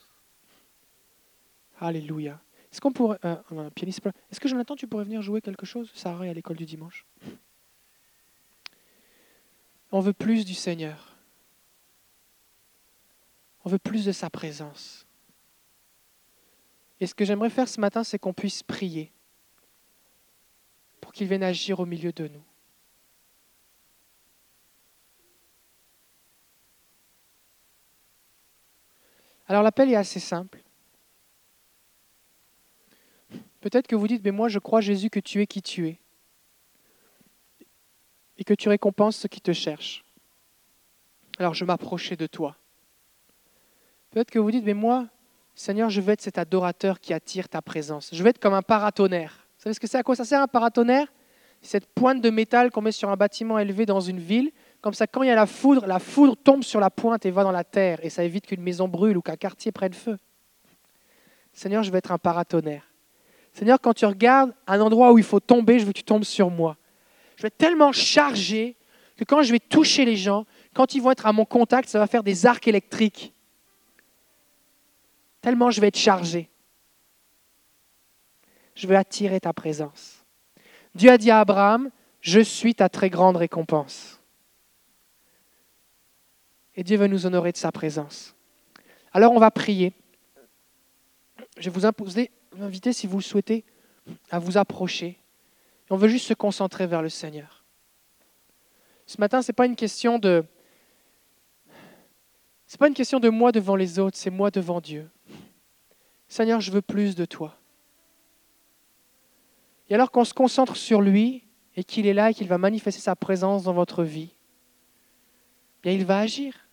Alléluia. 1.80 2.40
Est-ce 2.72 2.82
qu'on 2.82 2.92
pourrait. 2.92 3.20
Un 3.24 3.70
pianiste. 3.72 4.06
Est-ce 4.32 4.40
que 4.40 4.48
Jonathan, 4.48 4.76
tu 4.76 4.88
pourrais 4.88 5.06
venir 5.06 5.22
jouer 5.22 5.42
quelque 5.42 5.66
chose 5.66 5.92
Sarah 5.94 6.28
est 6.28 6.30
à 6.30 6.34
l'école 6.34 6.58
du 6.58 6.66
dimanche? 6.66 7.06
On 9.92 10.00
veut 10.00 10.14
plus 10.14 10.46
du 10.46 10.54
Seigneur. 10.54 11.16
On 13.64 13.70
veut 13.70 13.80
plus 13.80 14.06
de 14.06 14.12
sa 14.12 14.30
présence. 14.30 15.06
Et 17.00 17.08
ce 17.08 17.14
que 17.14 17.26
j'aimerais 17.26 17.50
faire 17.50 17.68
ce 17.68 17.80
matin, 17.80 18.04
c'est 18.04 18.20
qu'on 18.20 18.34
puisse 18.34 18.64
prier 18.64 19.12
pour 21.02 21.12
qu'il 21.12 21.28
vienne 21.28 21.44
agir 21.44 21.80
au 21.80 21.86
milieu 21.86 22.12
de 22.12 22.28
nous. 22.28 22.44
Alors 29.48 29.64
l'appel 29.64 29.90
est 29.90 29.96
assez 29.96 30.20
simple. 30.20 30.62
Peut-être 33.62 33.88
que 33.88 33.96
vous 33.96 34.08
dites, 34.08 34.24
mais 34.24 34.32
moi 34.32 34.50
je 34.50 34.60
crois 34.60 34.82
Jésus 34.82 35.10
que 35.10 35.20
tu 35.20 35.42
es 35.42 35.48
qui 35.48 35.62
tu 35.62 35.88
es 35.88 36.00
et 38.38 38.44
que 38.44 38.54
tu 38.54 38.70
récompenses 38.70 39.18
ceux 39.18 39.30
qui 39.30 39.42
te 39.42 39.54
cherchent. 39.54 40.04
Alors 41.40 41.54
je 41.54 41.66
m'approchais 41.66 42.16
de 42.16 42.28
toi. 42.28 42.56
Peut-être 44.12 44.32
que 44.32 44.40
vous 44.40 44.52
dites, 44.52 44.66
mais 44.66 44.74
moi, 44.74 45.08
Seigneur, 45.56 45.90
je 45.90 46.02
veux 46.02 46.14
être 46.14 46.22
cet 46.22 46.38
adorateur 46.38 47.00
qui 47.00 47.14
attire 47.14 47.50
ta 47.50 47.62
présence. 47.62 48.10
Je 48.14 48.22
veux 48.22 48.30
être 48.30 48.40
comme 48.40 48.54
un 48.54 48.62
paratonnerre. 48.62 49.48
Vous 49.58 49.64
savez 49.64 49.74
ce 49.74 49.80
que 49.80 49.88
c'est 49.88 49.98
À 49.98 50.04
quoi 50.04 50.16
ça 50.16 50.26
sert 50.26 50.42
un 50.42 50.48
paratonnerre? 50.48 51.12
Cette 51.62 51.88
pointe 51.88 52.22
de 52.22 52.30
métal 52.30 52.72
qu'on 52.72 52.82
met 52.82 52.92
sur 52.92 53.10
un 53.10 53.16
bâtiment 53.16 53.58
élevé 53.58 53.86
dans 53.86 54.00
une 54.00 54.20
ville 54.20 54.52
comme 54.82 54.94
ça, 54.94 55.08
quand 55.08 55.24
il 55.24 55.28
y 55.28 55.32
a 55.32 55.36
la 55.36 55.48
foudre, 55.48 55.86
la 55.86 56.00
foudre 56.00 56.36
tombe 56.36 56.64
sur 56.64 56.80
la 56.80 56.90
pointe 56.90 57.26
et 57.26 57.32
va 57.32 57.44
dans 57.44 57.52
la 57.52 57.64
terre, 57.64 58.00
et 58.04 58.10
ça 58.10 58.24
évite 58.24 58.46
qu'une 58.46 58.62
maison 58.62 58.88
brûle 58.88 59.18
ou 59.18 59.22
qu'un 59.22 59.36
quartier 59.36 59.72
prenne 59.72 59.94
feu. 59.94 60.18
Seigneur, 61.54 61.84
je 61.84 61.92
veux 61.92 61.98
être 61.98 62.12
un 62.12 62.18
paratonnerre. 62.18 62.88
Seigneur, 63.54 63.82
quand 63.82 63.94
tu 63.94 64.06
regardes 64.06 64.54
un 64.68 64.80
endroit 64.80 65.12
où 65.12 65.18
il 65.18 65.24
faut 65.24 65.40
tomber, 65.40 65.80
je 65.80 65.86
veux 65.86 65.92
que 65.92 65.98
tu 65.98 66.04
tombes 66.04 66.24
sur 66.24 66.52
moi. 66.52 66.78
Je 67.36 67.42
vais 67.42 67.48
être 67.48 67.58
tellement 67.58 67.92
chargé 67.92 68.76
que 69.16 69.24
quand 69.24 69.42
je 69.42 69.52
vais 69.52 69.60
toucher 69.60 70.06
les 70.06 70.16
gens, 70.16 70.46
quand 70.76 70.94
ils 70.94 71.02
vont 71.02 71.10
être 71.10 71.26
à 71.26 71.34
mon 71.34 71.46
contact, 71.46 71.90
ça 71.90 71.98
va 71.98 72.06
faire 72.06 72.22
des 72.22 72.46
arcs 72.46 72.68
électriques. 72.68 73.34
Tellement 75.42 75.72
je 75.72 75.82
vais 75.82 75.88
être 75.88 75.98
chargé. 75.98 76.50
Je 78.76 78.86
veux 78.86 78.96
attirer 78.96 79.40
ta 79.40 79.54
présence. 79.54 80.24
Dieu 80.94 81.10
a 81.10 81.18
dit 81.18 81.32
à 81.32 81.40
Abraham, 81.40 81.90
je 82.22 82.40
suis 82.40 82.76
ta 82.76 82.90
très 82.90 83.10
grande 83.10 83.38
récompense. 83.38 84.17
Et 86.78 86.84
Dieu 86.84 86.98
veut 86.98 87.08
nous 87.08 87.26
honorer 87.26 87.52
de 87.52 87.58
sa 87.58 87.72
présence. 87.72 88.36
Alors 89.12 89.34
on 89.34 89.40
va 89.40 89.50
prier. 89.50 89.94
Je 91.58 91.70
vais 91.70 91.80
vous 91.80 92.22
inviter, 92.62 92.94
si 92.94 93.08
vous 93.08 93.18
le 93.18 93.24
souhaitez, 93.24 93.66
à 94.30 94.38
vous 94.38 94.58
approcher. 94.58 95.20
On 95.90 95.98
veut 95.98 96.08
juste 96.08 96.28
se 96.28 96.36
concentrer 96.36 96.86
vers 96.86 97.02
le 97.02 97.10
Seigneur. 97.10 97.66
Ce 99.08 99.20
matin, 99.20 99.42
ce 99.42 99.52
n'est 99.52 99.56
pas 99.56 99.66
une 99.66 99.76
question 99.76 100.20
de. 100.20 100.46
C'est 102.68 102.78
pas 102.80 102.90
une 102.90 102.94
question 102.94 103.20
de 103.20 103.30
moi 103.30 103.52
devant 103.52 103.76
les 103.76 103.98
autres, 103.98 104.18
c'est 104.18 104.30
moi 104.30 104.52
devant 104.52 104.80
Dieu. 104.80 105.10
Seigneur, 106.28 106.62
je 106.62 106.72
veux 106.72 106.82
plus 106.82 107.16
de 107.16 107.26
toi. 107.26 107.58
Et 109.90 109.96
alors 109.96 110.12
qu'on 110.12 110.26
se 110.26 110.34
concentre 110.34 110.76
sur 110.76 111.02
lui 111.02 111.46
et 111.76 111.84
qu'il 111.84 112.06
est 112.06 112.14
là 112.14 112.30
et 112.30 112.34
qu'il 112.34 112.48
va 112.48 112.58
manifester 112.58 113.02
sa 113.02 113.16
présence 113.16 113.64
dans 113.64 113.74
votre 113.74 114.04
vie, 114.04 114.36
bien 115.82 115.94
il 115.94 116.06
va 116.06 116.20
agir. 116.20 116.67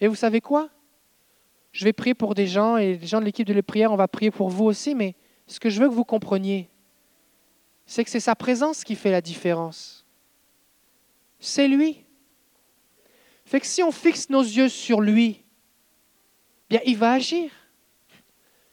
Et 0.00 0.08
vous 0.08 0.14
savez 0.14 0.40
quoi? 0.40 0.70
Je 1.72 1.84
vais 1.84 1.92
prier 1.92 2.14
pour 2.14 2.34
des 2.34 2.46
gens 2.46 2.76
et 2.76 2.96
les 2.96 3.06
gens 3.06 3.20
de 3.20 3.24
l'équipe 3.24 3.46
de 3.46 3.52
la 3.52 3.62
prière, 3.62 3.92
on 3.92 3.96
va 3.96 4.08
prier 4.08 4.30
pour 4.30 4.48
vous 4.48 4.64
aussi, 4.64 4.94
mais 4.94 5.16
ce 5.46 5.58
que 5.58 5.70
je 5.70 5.80
veux 5.80 5.88
que 5.88 5.94
vous 5.94 6.04
compreniez, 6.04 6.70
c'est 7.86 8.04
que 8.04 8.10
c'est 8.10 8.20
sa 8.20 8.34
présence 8.34 8.84
qui 8.84 8.94
fait 8.94 9.10
la 9.10 9.20
différence. 9.20 10.06
C'est 11.38 11.68
lui. 11.68 12.04
Fait 13.44 13.60
que 13.60 13.66
si 13.66 13.82
on 13.82 13.90
fixe 13.90 14.30
nos 14.30 14.42
yeux 14.42 14.68
sur 14.68 15.00
lui, 15.00 15.44
bien 16.70 16.80
il 16.86 16.96
va 16.96 17.12
agir. 17.12 17.50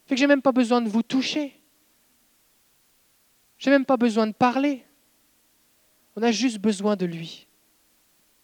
Fait 0.06 0.16
que 0.16 0.20
j'ai 0.20 0.28
même 0.28 0.42
pas 0.42 0.52
besoin 0.52 0.82
de 0.82 0.90
vous 0.90 1.04
toucher. 1.04 1.60
J'ai 3.58 3.70
même 3.70 3.86
pas 3.86 3.98
besoin 3.98 4.28
de 4.28 4.34
parler. 4.34 4.86
On 6.16 6.24
a 6.24 6.32
juste 6.32 6.60
besoin 6.60 6.96
de 6.96 7.06
lui. 7.06 7.48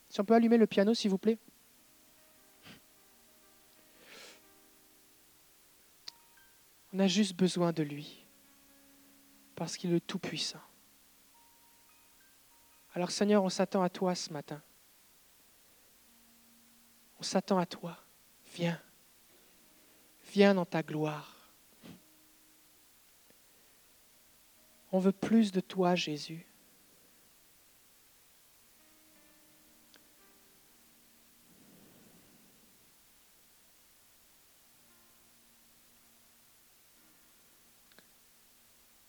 Si 0.09 0.19
on 0.19 0.25
peut 0.25 0.33
allumer 0.33 0.57
le 0.57 0.67
piano, 0.67 0.93
s'il 0.93 1.11
vous 1.11 1.17
plaît. 1.17 1.37
On 6.97 6.99
a 6.99 7.05
juste 7.07 7.35
besoin 7.35 7.71
de 7.71 7.83
lui, 7.83 8.25
parce 9.53 9.77
qu'il 9.77 9.93
est 9.93 9.99
Tout-Puissant. 9.99 10.63
Alors 12.95 13.11
Seigneur, 13.11 13.43
on 13.43 13.49
s'attend 13.49 13.83
à 13.83 13.89
toi 13.89 14.15
ce 14.15 14.33
matin. 14.33 14.59
On 17.19 17.21
s'attend 17.21 17.59
à 17.59 17.67
toi. 17.67 17.99
Viens. 18.55 18.81
Viens 20.33 20.55
dans 20.55 20.65
ta 20.65 20.81
gloire. 20.81 21.53
On 24.91 24.97
veut 24.97 25.11
plus 25.11 25.51
de 25.51 25.59
toi, 25.59 25.93
Jésus. 25.93 26.46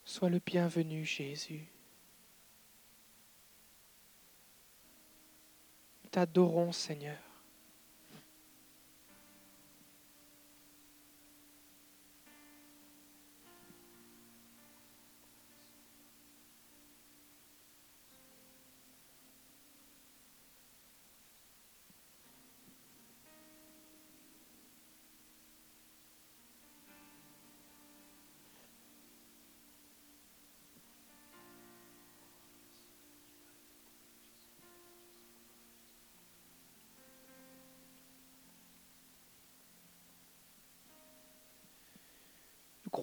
Sois 0.09 0.31
le 0.31 0.39
bienvenu, 0.39 1.05
Jésus. 1.05 1.69
Nous 6.03 6.09
t'adorons, 6.09 6.73
Seigneur. 6.73 7.28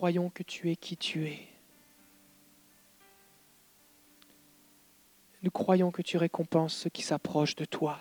Croyons 0.05 0.29
que 0.29 0.43
tu 0.43 0.69
es 0.69 0.75
qui 0.75 0.97
tu 0.97 1.25
es. 1.25 1.47
Nous 5.41 5.49
croyons 5.49 5.89
que 5.89 6.03
tu 6.03 6.17
récompenses 6.17 6.75
ceux 6.75 6.91
qui 6.91 7.01
s'approchent 7.01 7.55
de 7.55 7.65
toi. 7.65 7.99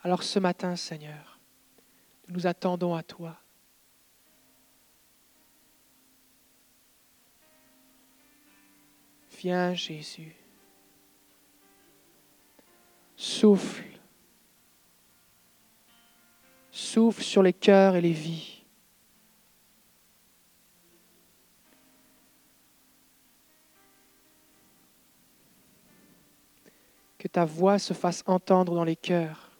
Alors 0.00 0.22
ce 0.22 0.38
matin, 0.38 0.76
Seigneur, 0.76 1.38
nous 2.26 2.36
nous 2.36 2.46
attendons 2.46 2.94
à 2.94 3.02
toi. 3.02 3.38
Viens, 9.38 9.74
Jésus. 9.74 10.34
Souffle. 13.14 13.84
Souffle 16.70 17.22
sur 17.22 17.42
les 17.42 17.52
cœurs 17.52 17.96
et 17.96 18.00
les 18.00 18.12
vies. 18.12 18.55
Ta 27.36 27.44
voix 27.44 27.78
se 27.78 27.92
fasse 27.92 28.22
entendre 28.24 28.74
dans 28.74 28.82
les 28.82 28.96
cœurs. 28.96 29.50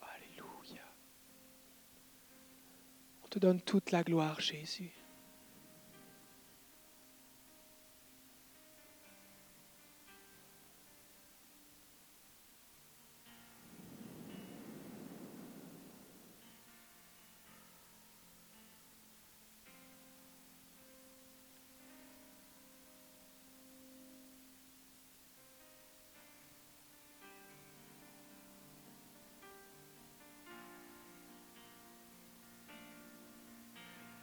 Alléluia. 0.00 0.82
On 3.22 3.28
te 3.28 3.38
donne 3.38 3.60
toute 3.60 3.92
la 3.92 4.02
gloire, 4.02 4.40
Jésus. 4.40 4.90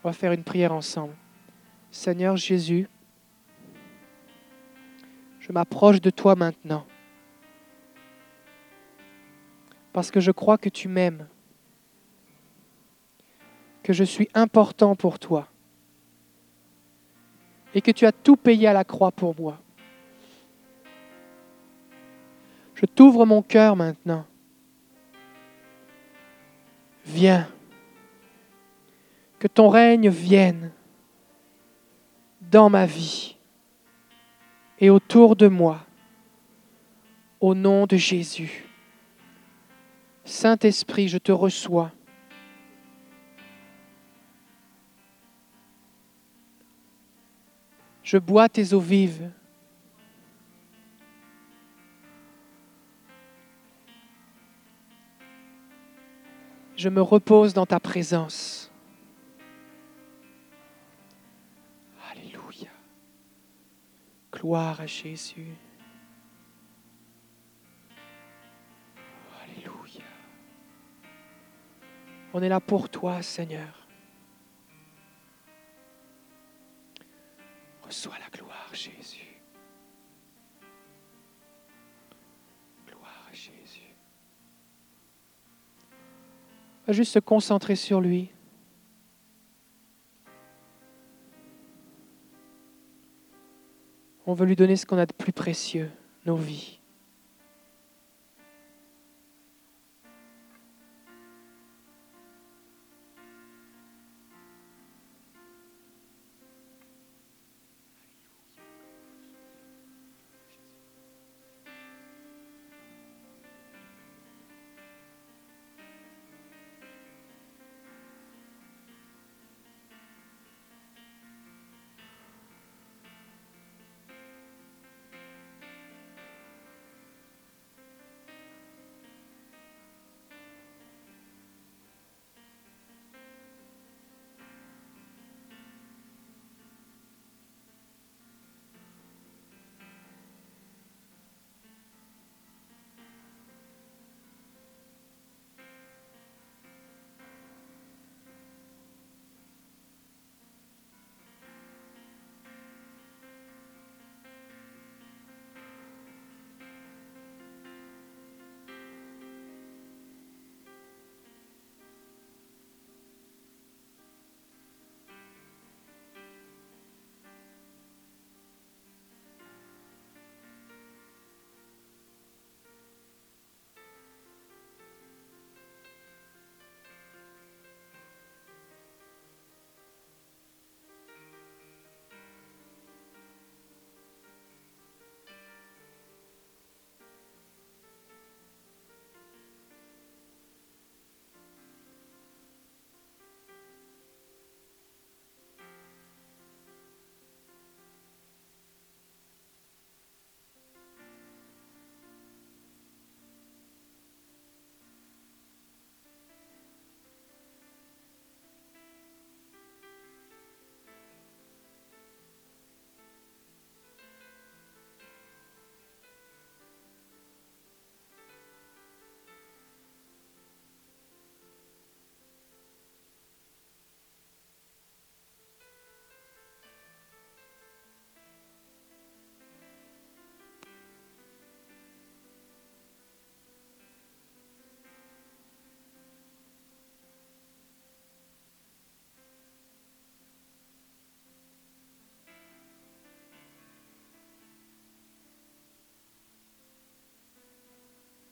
On 0.03 0.09
va 0.09 0.13
faire 0.13 0.31
une 0.31 0.43
prière 0.43 0.71
ensemble. 0.71 1.13
Seigneur 1.91 2.35
Jésus, 2.37 2.87
je 5.39 5.51
m'approche 5.51 6.01
de 6.01 6.09
toi 6.09 6.35
maintenant. 6.35 6.85
Parce 9.93 10.09
que 10.09 10.19
je 10.19 10.31
crois 10.31 10.57
que 10.57 10.69
tu 10.69 10.87
m'aimes. 10.87 11.27
Que 13.83 13.93
je 13.93 14.03
suis 14.03 14.29
important 14.33 14.95
pour 14.95 15.19
toi. 15.19 15.47
Et 17.73 17.81
que 17.81 17.91
tu 17.91 18.05
as 18.05 18.11
tout 18.11 18.37
payé 18.37 18.67
à 18.67 18.73
la 18.73 18.83
croix 18.83 19.11
pour 19.11 19.39
moi. 19.39 19.59
Je 22.75 22.85
t'ouvre 22.85 23.25
mon 23.25 23.41
cœur 23.41 23.75
maintenant. 23.75 24.25
Viens 27.05 27.47
que 29.41 29.47
ton 29.47 29.69
règne 29.69 30.07
vienne 30.07 30.71
dans 32.41 32.69
ma 32.69 32.85
vie 32.85 33.37
et 34.77 34.91
autour 34.91 35.35
de 35.35 35.47
moi, 35.47 35.79
au 37.39 37.55
nom 37.55 37.87
de 37.87 37.97
Jésus. 37.97 38.65
Saint-Esprit, 40.25 41.07
je 41.07 41.17
te 41.17 41.31
reçois. 41.31 41.91
Je 48.03 48.19
bois 48.19 48.47
tes 48.47 48.75
eaux 48.75 48.79
vives. 48.79 49.31
Je 56.77 56.89
me 56.89 57.01
repose 57.01 57.55
dans 57.55 57.65
ta 57.65 57.79
présence. 57.79 58.70
Gloire 64.41 64.81
à 64.81 64.87
Jésus. 64.87 65.55
Alléluia. 69.43 70.03
On 72.33 72.41
est 72.41 72.49
là 72.49 72.59
pour 72.59 72.89
toi, 72.89 73.21
Seigneur. 73.21 73.87
Reçois 77.83 78.17
la 78.17 78.35
gloire, 78.35 78.69
Jésus. 78.73 79.39
Gloire 82.87 83.27
à 83.29 83.33
Jésus. 83.33 83.93
va 86.87 86.93
juste 86.93 87.13
se 87.13 87.19
concentrer 87.19 87.75
sur 87.75 88.01
lui. 88.01 88.30
On 94.27 94.33
veut 94.33 94.45
lui 94.45 94.55
donner 94.55 94.75
ce 94.75 94.85
qu'on 94.85 94.97
a 94.97 95.05
de 95.05 95.13
plus 95.13 95.33
précieux, 95.33 95.89
nos 96.25 96.35
vies. 96.35 96.80